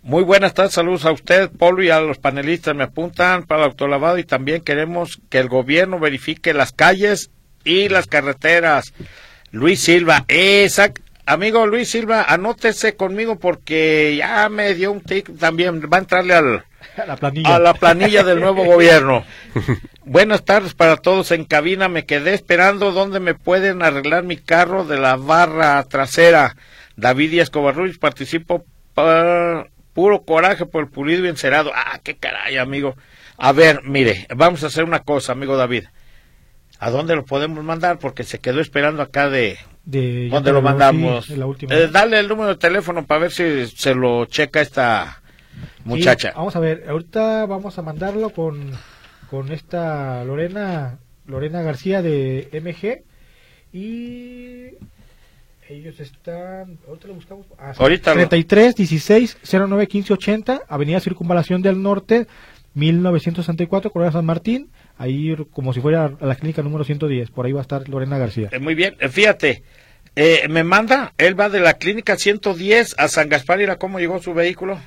Muy 0.03 0.25
buenas 0.25 0.53
tardes, 0.55 0.73
saludos 0.73 1.05
a 1.05 1.13
usted, 1.13 1.49
Polo, 1.51 1.83
y 1.83 1.91
a 1.91 2.01
los 2.01 2.19
panelistas. 2.19 2.75
Me 2.75 2.85
apuntan 2.85 3.45
para 3.45 3.63
el 3.63 3.69
autolavado 3.71 4.19
y 4.19 4.25
también 4.25 4.63
queremos 4.63 5.21
que 5.31 5.39
el 5.39 5.49
gobierno 5.49 6.01
verifique 6.01 6.53
las 6.53 6.73
calles 6.73 7.31
y 7.65 7.89
las 7.89 8.09
carreteras. 8.09 8.93
Luis 9.53 9.81
Silva, 9.81 10.25
esa, 10.27 10.93
amigo 11.25 11.67
Luis 11.69 11.89
Silva, 11.91 12.25
anótese 12.29 12.97
conmigo 12.97 13.39
porque 13.39 14.17
ya 14.17 14.49
me 14.49 14.75
dio 14.75 14.91
un 14.91 15.03
tic 15.03 15.39
también, 15.39 15.81
va 15.83 15.99
a 15.99 16.01
entrarle 16.01 16.35
al, 16.35 16.65
La 17.07 17.15
planilla. 17.17 17.55
a 17.55 17.59
la 17.61 17.75
planilla 17.75 18.25
del 18.25 18.41
nuevo 18.41 18.65
gobierno. 18.65 19.25
Buenas 20.05 20.45
tardes 20.45 20.75
para 20.75 20.97
todos 20.97 21.31
en 21.31 21.45
cabina. 21.45 21.89
Me 21.89 22.07
quedé 22.07 22.35
esperando 22.35 22.91
dónde 22.91 23.21
me 23.21 23.35
pueden 23.37 23.83
arreglar 23.85 24.25
mi 24.25 24.37
carro 24.37 24.85
de 24.85 24.99
la 24.99 25.15
barra 25.15 25.81
trasera. 25.85 26.57
David 26.97 27.31
Díaz 27.31 27.51
Covarrubias, 27.51 27.99
participo 27.99 28.65
pa- 28.95 29.69
puro 29.95 30.23
coraje 30.23 30.67
por 30.67 30.85
el 30.85 30.91
pulido 30.91 31.25
y 31.25 31.29
encerado. 31.29 31.71
Ah, 31.75 32.01
qué 32.03 32.17
caray, 32.17 32.57
amigo. 32.57 32.97
A 33.37 33.53
ver, 33.53 33.83
mire, 33.85 34.27
vamos 34.35 34.63
a 34.65 34.69
hacer 34.69 34.85
una 34.85 35.01
cosa, 35.01 35.33
amigo 35.33 35.57
David. 35.57 35.85
¿A 36.79 36.91
dónde 36.91 37.15
lo 37.15 37.25
podemos 37.25 37.63
mandar? 37.63 37.99
Porque 37.99 38.25
se 38.25 38.39
quedó 38.39 38.61
esperando 38.61 39.03
acá 39.03 39.31
de... 39.31 39.59
De, 39.85 40.29
¿Dónde 40.31 40.53
lo 40.53 40.61
sí, 40.61 40.65
mandamos? 40.65 41.31
última. 41.31 41.75
Eh, 41.75 41.89
dale 41.89 42.21
el 42.21 42.29
número 42.29 42.51
de 42.51 42.57
teléfono 42.57 43.05
para 43.05 43.23
ver 43.23 43.33
si 43.33 43.67
se 43.67 43.95
lo 43.95 44.27
checa 44.27 44.61
esta 44.61 45.21
muchacha. 45.85 46.29
Sí, 46.31 46.35
vamos 46.37 46.55
a 46.57 46.61
ver, 46.61 46.85
ahorita 46.89 47.47
vamos 47.47 47.79
a 47.79 47.83
mandarlo 47.83 48.31
con, 48.31 48.71
con 49.29 49.51
esta 49.51 50.25
Lorena 50.25 50.99
Lorena 51.27 51.63
García 51.63 52.03
de 52.03 52.49
MG 52.53 53.05
y 53.77 54.77
ellos 55.73 55.99
están, 56.01 56.79
ahorita 56.87 57.09
lo 57.09 57.15
buscamos. 57.15 57.47
Ah, 57.59 57.73
sí. 57.75 57.83
Ahorita 57.83 58.11
lo- 58.15 58.17
33 58.29 58.75
16 58.77 59.39
09 59.43 59.87
15 59.89 60.13
80, 60.13 60.63
Avenida 60.69 61.01
Circunvalación 61.01 61.63
del 61.63 61.81
Norte, 61.83 62.27
1964, 62.75 63.91
Corona 63.91 64.13
San 64.13 64.25
Martín, 64.25 64.71
ahí 64.99 65.35
como 65.51 65.73
si 65.73 65.81
fuera 65.81 66.13
a 66.21 66.27
la 66.27 66.35
clínica 66.37 66.63
número 66.63 66.85
110, 66.85 67.31
por 67.31 67.47
ahí 67.47 67.53
va 67.53 67.61
a 67.61 67.63
estar 67.63 67.89
Lorena 67.89 68.19
García. 68.19 68.49
Eh, 68.53 68.59
muy 68.59 68.75
bien, 68.75 68.97
eh, 69.01 69.09
fíjate, 69.09 69.63
eh, 70.17 70.47
me 70.49 70.65
manda, 70.65 71.13
él 71.19 71.39
va 71.39 71.49
de 71.49 71.61
la 71.61 71.75
clínica 71.75 72.17
110 72.17 72.95
a 72.99 73.09
San 73.09 73.29
Gaspar, 73.29 73.61
¿y 73.61 73.67
cómo 73.79 73.99
llegó 73.99 74.21
su 74.23 74.33
vehículo? 74.35 74.79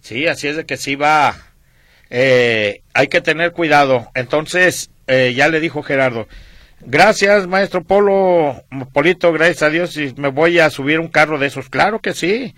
Sí, 0.00 0.26
así 0.26 0.48
es 0.48 0.56
de 0.56 0.64
que 0.66 0.76
sí 0.76 0.94
va, 0.96 1.36
eh, 2.10 2.82
hay 2.94 3.08
que 3.08 3.20
tener 3.20 3.52
cuidado. 3.52 4.10
Entonces, 4.14 4.90
eh, 5.06 5.34
ya 5.36 5.48
le 5.48 5.60
dijo 5.60 5.82
Gerardo, 5.82 6.28
gracias 6.80 7.46
maestro 7.46 7.82
Polo, 7.82 8.62
Polito, 8.92 9.32
gracias 9.32 9.62
a 9.62 9.70
Dios, 9.70 9.96
y 9.96 10.14
me 10.16 10.28
voy 10.28 10.58
a 10.58 10.70
subir 10.70 11.00
un 11.00 11.08
carro 11.08 11.38
de 11.38 11.46
esos, 11.46 11.68
claro 11.68 12.00
que 12.00 12.14
sí. 12.14 12.54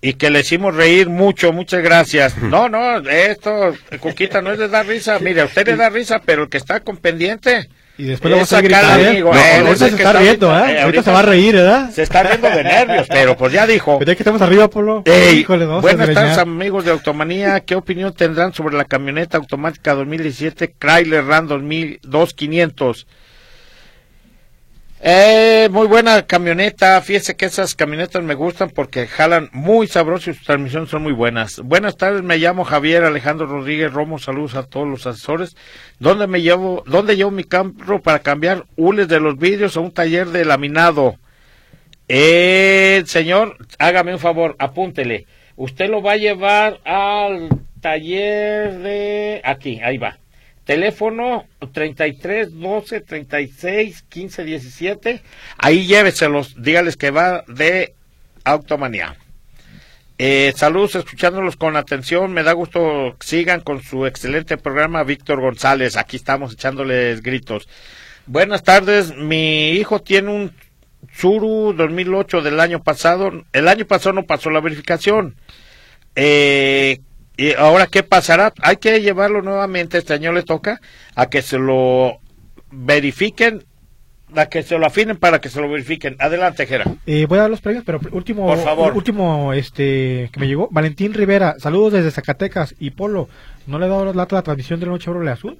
Y 0.00 0.12
que 0.12 0.30
le 0.30 0.40
hicimos 0.40 0.76
reír 0.76 1.08
mucho, 1.08 1.52
muchas 1.52 1.82
gracias. 1.82 2.36
No, 2.42 2.68
no, 2.68 2.98
esto, 2.98 3.74
Cuquita, 4.00 4.40
no 4.40 4.52
es 4.52 4.58
de 4.58 4.68
dar 4.68 4.86
risa. 4.86 5.18
Mire, 5.18 5.40
a 5.40 5.44
usted 5.46 5.66
le 5.66 5.76
da 5.76 5.90
risa, 5.90 6.20
pero 6.24 6.44
el 6.44 6.48
que 6.48 6.56
está 6.56 6.80
con 6.80 6.98
pendiente, 6.98 7.68
Y 7.96 8.04
después 8.04 8.30
lo 8.30 8.38
vas 8.38 8.52
a 8.52 8.60
gritar, 8.60 9.00
¿eh? 9.00 9.08
amigo, 9.08 9.34
No, 9.34 9.40
eh, 9.40 9.58
ahorita 9.58 9.76
se 9.76 9.86
está 9.86 9.96
está 9.96 10.12
riendo, 10.20 10.46
¿eh? 10.50 10.52
eh, 10.52 10.62
ahorita 10.62 10.82
ahorita 10.84 11.02
se 11.02 11.10
va 11.10 11.18
a 11.18 11.22
reír, 11.22 11.54
¿verdad? 11.56 11.90
se 11.90 12.02
está 12.04 12.22
riendo 12.22 12.48
de 12.48 12.62
nervios, 12.62 13.06
pero 13.08 13.36
pues 13.36 13.52
ya 13.52 13.66
dijo. 13.66 13.98
Pero 13.98 14.12
ya 14.12 14.14
que 14.14 14.22
estamos 14.22 14.40
arriba, 14.40 14.70
Polo. 14.70 15.02
Ey, 15.04 15.40
Híjole, 15.40 15.66
buenas 15.66 16.14
tardes 16.14 16.38
amigos 16.38 16.84
de 16.84 16.92
Automanía, 16.92 17.58
¿qué 17.60 17.74
opinión 17.74 18.14
tendrán 18.14 18.54
sobre 18.54 18.76
la 18.76 18.84
camioneta 18.84 19.36
automática 19.36 19.94
2017 19.94 20.74
Chrysler 20.78 21.24
Ram 21.24 21.48
2000 21.48 21.98
2500? 22.04 23.06
Eh, 25.00 25.68
muy 25.70 25.86
buena 25.86 26.26
camioneta, 26.26 27.00
fíjese 27.02 27.36
que 27.36 27.44
esas 27.44 27.76
camionetas 27.76 28.20
me 28.24 28.34
gustan 28.34 28.70
porque 28.70 29.06
jalan 29.06 29.48
muy 29.52 29.86
sabroso 29.86 30.30
y 30.30 30.34
sus 30.34 30.44
transmisiones 30.44 30.90
son 30.90 31.04
muy 31.04 31.12
buenas. 31.12 31.60
Buenas 31.60 31.96
tardes, 31.96 32.22
me 32.22 32.36
llamo 32.38 32.64
Javier 32.64 33.04
Alejandro 33.04 33.46
Rodríguez 33.46 33.92
Romo, 33.92 34.18
saludos 34.18 34.56
a 34.56 34.64
todos 34.64 34.88
los 34.88 35.06
asesores. 35.06 35.56
¿Dónde 36.00 36.26
me 36.26 36.42
llevo, 36.42 36.82
dónde 36.84 37.16
llevo 37.16 37.30
mi 37.30 37.44
carro 37.44 38.02
para 38.02 38.18
cambiar 38.18 38.64
hules 38.76 39.06
de 39.06 39.20
los 39.20 39.38
vidrios 39.38 39.76
a 39.76 39.80
un 39.80 39.92
taller 39.92 40.28
de 40.28 40.44
laminado? 40.44 41.14
Eh, 42.08 43.04
señor, 43.06 43.56
hágame 43.78 44.14
un 44.14 44.18
favor, 44.18 44.56
apúntele. 44.58 45.26
Usted 45.54 45.88
lo 45.88 46.02
va 46.02 46.12
a 46.12 46.16
llevar 46.16 46.80
al 46.84 47.50
taller 47.80 48.78
de... 48.78 49.42
Aquí, 49.44 49.80
ahí 49.80 49.98
va. 49.98 50.18
Teléfono 50.68 51.46
33 51.72 52.60
12 52.60 53.00
36 53.00 54.04
15 54.06 54.44
17. 54.44 55.22
Ahí 55.56 55.86
lléveselos, 55.86 56.62
dígales 56.62 56.98
que 56.98 57.10
va 57.10 57.42
de 57.48 57.94
Automanía. 58.44 59.16
Eh, 60.18 60.52
saludos, 60.54 60.94
escuchándolos 60.96 61.56
con 61.56 61.74
atención. 61.76 62.34
Me 62.34 62.42
da 62.42 62.52
gusto 62.52 63.16
que 63.18 63.26
sigan 63.26 63.62
con 63.62 63.82
su 63.82 64.04
excelente 64.04 64.58
programa, 64.58 65.04
Víctor 65.04 65.40
González. 65.40 65.96
Aquí 65.96 66.18
estamos 66.18 66.52
echándoles 66.52 67.22
gritos. 67.22 67.66
Buenas 68.26 68.62
tardes. 68.62 69.16
Mi 69.16 69.70
hijo 69.70 70.02
tiene 70.02 70.30
un 70.30 70.52
Tsuru 71.14 71.72
2008 71.72 72.42
del 72.42 72.60
año 72.60 72.82
pasado. 72.82 73.32
El 73.54 73.68
año 73.68 73.86
pasado 73.86 74.12
no 74.12 74.26
pasó 74.26 74.50
la 74.50 74.60
verificación. 74.60 75.34
Eh, 76.14 77.00
y 77.38 77.54
ahora, 77.54 77.86
¿qué 77.86 78.02
pasará? 78.02 78.52
Hay 78.60 78.76
que 78.76 79.00
llevarlo 79.00 79.40
nuevamente, 79.40 79.96
este 79.96 80.12
año 80.12 80.32
le 80.32 80.42
toca, 80.42 80.80
a 81.14 81.26
que 81.30 81.40
se 81.40 81.56
lo 81.58 82.18
verifiquen, 82.70 83.64
a 84.34 84.46
que 84.46 84.62
se 84.62 84.76
lo 84.76 84.84
afinen 84.86 85.16
para 85.16 85.40
que 85.40 85.48
se 85.48 85.60
lo 85.60 85.70
verifiquen. 85.70 86.16
Adelante, 86.18 86.66
Jera. 86.66 86.84
Eh, 87.06 87.24
voy 87.26 87.38
a 87.38 87.42
dar 87.42 87.50
los 87.50 87.60
premios, 87.62 87.84
pero 87.86 88.00
último, 88.12 88.46
Por 88.46 88.62
favor. 88.62 88.94
último, 88.94 89.54
este, 89.54 90.28
que 90.32 90.40
me 90.40 90.46
llegó. 90.48 90.68
Valentín 90.70 91.14
Rivera, 91.14 91.54
saludos 91.58 91.94
desde 91.94 92.10
Zacatecas 92.10 92.74
y 92.78 92.90
Polo. 92.90 93.28
¿No 93.66 93.78
le 93.78 93.86
he 93.86 93.88
dado 93.88 94.12
la, 94.12 94.26
la 94.28 94.42
transmisión 94.42 94.80
del 94.80 94.88
nuevo 94.90 95.02
Chevrolet 95.02 95.32
Azul? 95.32 95.56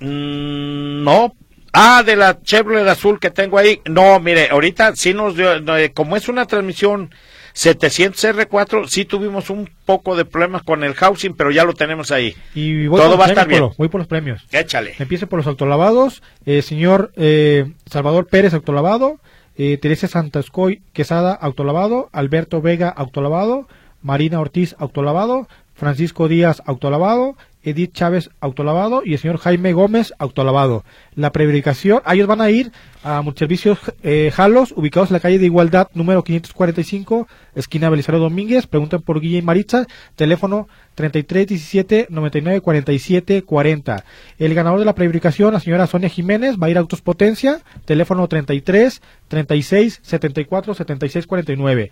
Mm, 0.00 1.04
no. 1.04 1.34
Ah, 1.72 2.02
de 2.04 2.14
la 2.14 2.40
Chevrolet 2.40 2.86
azul 2.86 3.18
que 3.18 3.30
tengo 3.30 3.58
ahí. 3.58 3.80
No, 3.86 4.20
mire, 4.20 4.48
ahorita 4.50 4.94
sí 4.94 5.12
nos 5.12 5.36
dio, 5.36 5.54
eh, 5.76 5.92
como 5.92 6.16
es 6.16 6.28
una 6.28 6.46
transmisión 6.46 7.10
700R4, 7.54 8.88
sí 8.88 9.04
tuvimos 9.04 9.48
un 9.48 9.70
poco 9.86 10.16
de 10.16 10.24
problemas 10.24 10.62
con 10.62 10.82
el 10.82 10.94
housing, 10.94 11.34
pero 11.34 11.50
ya 11.50 11.64
lo 11.64 11.72
tenemos 11.72 12.10
ahí. 12.10 12.34
Y 12.54 12.88
voy 12.88 13.00
Todo 13.00 13.16
va 13.16 13.26
a 13.26 13.28
estar 13.28 13.46
bien. 13.46 13.60
Polo, 13.60 13.74
voy 13.78 13.88
por 13.88 14.00
los 14.00 14.08
premios. 14.08 14.44
Échale. 14.50 14.94
Empiezo 14.98 15.28
por 15.28 15.38
los 15.38 15.46
autolavados. 15.46 16.22
Eh, 16.46 16.62
señor 16.62 17.12
eh, 17.16 17.72
Salvador 17.86 18.26
Pérez, 18.26 18.54
autolavado. 18.54 19.20
Eh, 19.56 19.78
Teresa 19.78 20.08
Santascoy 20.08 20.82
Quesada, 20.92 21.32
autolavado. 21.32 22.10
Alberto 22.12 22.60
Vega, 22.60 22.88
autolavado. 22.88 23.68
Marina 24.02 24.40
Ortiz, 24.40 24.74
autolavado. 24.78 25.48
Francisco 25.74 26.26
Díaz, 26.26 26.60
autolavado. 26.66 27.36
Edith 27.64 27.92
Chávez, 27.92 28.30
autolavado. 28.40 29.02
Y 29.04 29.14
el 29.14 29.18
señor 29.18 29.38
Jaime 29.38 29.72
Gómez, 29.72 30.12
autolavado. 30.18 30.84
La 31.14 31.32
preverificación, 31.32 32.00
a 32.04 32.14
ellos 32.14 32.26
van 32.26 32.40
a 32.40 32.50
ir 32.50 32.72
a 33.02 33.20
Multiservicios 33.20 33.78
eh, 34.02 34.32
Jalos, 34.34 34.72
ubicados 34.76 35.10
en 35.10 35.14
la 35.14 35.20
calle 35.20 35.38
de 35.38 35.44
Igualdad, 35.44 35.88
número 35.92 36.24
545, 36.24 37.28
esquina 37.54 37.90
Belisario 37.90 38.20
Domínguez. 38.20 38.66
Preguntan 38.66 39.02
por 39.02 39.20
Guilla 39.20 39.38
y 39.38 39.42
Maritza, 39.42 39.86
teléfono 40.16 40.68
33 40.94 41.46
17 41.46 42.06
99 42.08 42.60
47 42.60 43.42
40. 43.42 44.04
El 44.38 44.54
ganador 44.54 44.78
de 44.78 44.84
la 44.86 44.94
preverificación, 44.94 45.52
la 45.52 45.60
señora 45.60 45.86
Sonia 45.86 46.08
Jiménez, 46.08 46.56
va 46.56 46.68
a 46.68 46.70
ir 46.70 46.78
a 46.78 46.80
Autos 46.80 47.02
Potencia, 47.02 47.60
teléfono 47.84 48.26
33 48.26 49.02
36 49.28 50.00
74 50.02 50.74
76 50.74 51.26
49. 51.26 51.90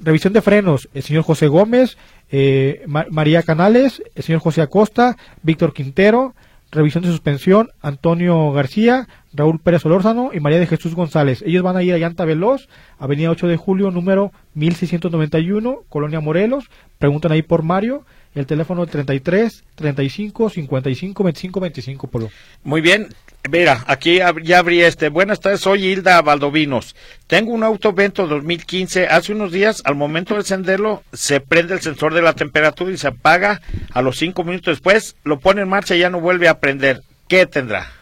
Revisión 0.00 0.32
de 0.32 0.42
frenos, 0.42 0.88
el 0.94 1.02
señor 1.02 1.22
José 1.22 1.46
Gómez, 1.48 1.96
eh, 2.30 2.82
Ma- 2.86 3.06
María 3.10 3.42
Canales, 3.42 4.02
el 4.14 4.22
señor 4.24 4.40
José 4.40 4.60
Acosta, 4.62 5.16
Víctor 5.42 5.72
Quintero, 5.72 6.34
revisión 6.72 7.04
de 7.04 7.10
suspensión, 7.10 7.70
Antonio 7.80 8.50
García, 8.50 9.06
Raúl 9.32 9.60
Pérez 9.60 9.82
Solórzano 9.82 10.30
y 10.32 10.40
María 10.40 10.58
de 10.58 10.66
Jesús 10.66 10.94
González. 10.96 11.42
Ellos 11.46 11.62
van 11.62 11.76
a 11.76 11.82
ir 11.84 11.94
a 11.94 11.98
Llanta 11.98 12.24
Veloz, 12.24 12.68
Avenida 12.98 13.30
8 13.30 13.46
de 13.46 13.56
Julio, 13.56 13.92
número 13.92 14.32
1691, 14.54 15.84
Colonia 15.88 16.20
Morelos. 16.20 16.68
Preguntan 16.98 17.32
ahí 17.32 17.42
por 17.42 17.62
Mario, 17.62 18.04
el 18.34 18.46
teléfono 18.46 18.86
33 18.86 19.64
35 19.74 20.50
55 20.50 21.24
25 21.24 21.60
25 21.60 22.06
Polo. 22.08 22.30
Muy 22.62 22.80
bien. 22.80 23.08
Mira, 23.50 23.84
aquí 23.86 24.20
ya 24.42 24.58
abrí 24.58 24.80
este. 24.80 25.10
Buenas 25.10 25.40
tardes, 25.40 25.60
soy 25.60 25.84
Hilda 25.84 26.22
Valdovinos. 26.22 26.96
Tengo 27.26 27.52
un 27.52 27.62
auto 27.62 27.92
Vento 27.92 28.26
2015. 28.26 29.06
Hace 29.06 29.32
unos 29.32 29.52
días, 29.52 29.82
al 29.84 29.96
momento 29.96 30.34
de 30.34 30.40
encenderlo, 30.40 31.02
se 31.12 31.40
prende 31.40 31.74
el 31.74 31.80
sensor 31.80 32.14
de 32.14 32.22
la 32.22 32.32
temperatura 32.32 32.90
y 32.90 32.96
se 32.96 33.08
apaga. 33.08 33.60
A 33.92 34.00
los 34.00 34.16
cinco 34.16 34.44
minutos 34.44 34.76
después, 34.76 35.16
lo 35.24 35.40
pone 35.40 35.60
en 35.60 35.68
marcha 35.68 35.94
y 35.94 35.98
ya 35.98 36.10
no 36.10 36.20
vuelve 36.20 36.48
a 36.48 36.58
prender. 36.58 37.02
¿Qué 37.28 37.44
tendrá? 37.44 37.92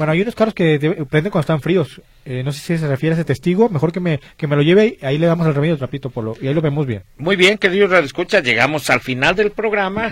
Bueno, 0.00 0.14
hay 0.14 0.22
unos 0.22 0.34
carros 0.34 0.54
que 0.54 0.78
de- 0.78 1.04
prenden 1.04 1.30
cuando 1.30 1.40
están 1.40 1.60
fríos. 1.60 2.00
Eh, 2.24 2.42
no 2.42 2.52
sé 2.52 2.60
si 2.60 2.78
se 2.78 2.88
refiere 2.88 3.12
a 3.12 3.18
ese 3.18 3.24
testigo. 3.26 3.68
Mejor 3.68 3.92
que 3.92 4.00
me, 4.00 4.18
que 4.38 4.46
me 4.46 4.56
lo 4.56 4.62
lleve 4.62 4.96
ahí 5.02 5.18
le 5.18 5.26
damos 5.26 5.46
el 5.46 5.54
remedio 5.54 5.76
trapito, 5.76 6.08
Polo. 6.08 6.34
Y 6.40 6.46
ahí 6.48 6.54
lo 6.54 6.62
vemos 6.62 6.86
bien. 6.86 7.02
Muy 7.18 7.36
bien, 7.36 7.58
queridos 7.58 7.90
radioescuchas, 7.90 8.42
llegamos 8.42 8.88
al 8.88 9.00
final 9.02 9.36
del 9.36 9.50
programa. 9.50 10.10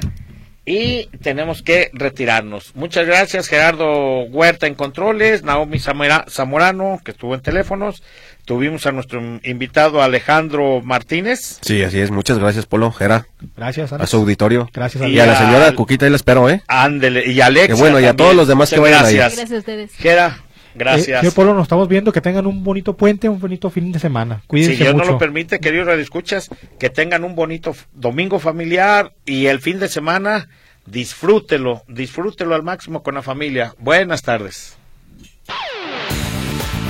y 0.70 1.06
tenemos 1.22 1.62
que 1.62 1.88
retirarnos. 1.94 2.76
Muchas 2.76 3.06
gracias 3.06 3.48
Gerardo 3.48 4.24
Huerta 4.24 4.66
en 4.66 4.74
controles, 4.74 5.42
Naomi 5.42 5.78
Zamora- 5.78 6.26
Zamorano 6.28 7.00
que 7.02 7.12
estuvo 7.12 7.34
en 7.34 7.40
teléfonos, 7.40 8.02
tuvimos 8.48 8.86
a 8.86 8.92
nuestro 8.92 9.20
invitado 9.44 10.02
Alejandro 10.02 10.80
Martínez 10.82 11.58
Sí, 11.60 11.82
así 11.82 12.00
es. 12.00 12.10
Muchas 12.10 12.38
gracias, 12.38 12.64
Polo, 12.66 12.90
Gera, 12.90 13.26
Gracias, 13.56 13.92
a 13.92 13.96
Alex. 13.96 14.10
su 14.10 14.16
auditorio. 14.16 14.68
Gracias, 14.72 15.02
Alex. 15.02 15.14
Y 15.16 15.20
a 15.20 15.26
la 15.26 15.38
al- 15.38 15.44
señora 15.46 15.72
Cuquita, 15.74 16.06
ahí 16.06 16.10
la 16.10 16.16
espero, 16.16 16.48
¿eh? 16.48 16.62
Ándele, 16.66 17.30
y 17.30 17.40
Alexa. 17.42 17.68
Que 17.68 17.74
bueno, 17.74 18.00
y 18.00 18.06
a 18.06 18.16
todos 18.16 18.34
los 18.34 18.48
demás 18.48 18.70
que 18.70 18.80
vayan 18.80 19.04
ahí. 19.04 19.14
gracias. 19.16 19.36
Gracias 19.36 19.56
a 19.56 19.58
ustedes. 19.60 19.92
Gera, 19.96 20.38
Eh, 20.38 20.72
gracias. 20.74 21.20
señor 21.20 21.34
Polo, 21.34 21.52
nos 21.54 21.64
estamos 21.64 21.86
viendo. 21.88 22.10
Que 22.10 22.20
tengan 22.22 22.46
un 22.46 22.64
bonito 22.64 22.96
puente, 22.96 23.28
un 23.28 23.38
bonito 23.38 23.68
fin 23.68 23.92
de 23.92 23.98
semana. 23.98 24.40
Cuídense 24.46 24.76
si 24.76 24.82
Dios 24.82 24.94
mucho. 24.94 25.04
no 25.06 25.12
lo 25.12 25.18
permite, 25.18 25.60
queridos 25.60 25.86
radioescuchas, 25.86 26.48
que 26.78 26.88
tengan 26.88 27.24
un 27.24 27.34
bonito 27.34 27.76
domingo 27.92 28.38
familiar 28.38 29.12
y 29.26 29.46
el 29.46 29.60
fin 29.60 29.78
de 29.78 29.88
semana, 29.88 30.48
disfrútelo, 30.86 31.82
disfrútelo 31.86 32.54
al 32.54 32.62
máximo 32.62 33.02
con 33.02 33.14
la 33.14 33.22
familia. 33.22 33.74
Buenas 33.78 34.22
tardes. 34.22 34.76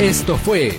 Esto 0.00 0.36
fue 0.36 0.78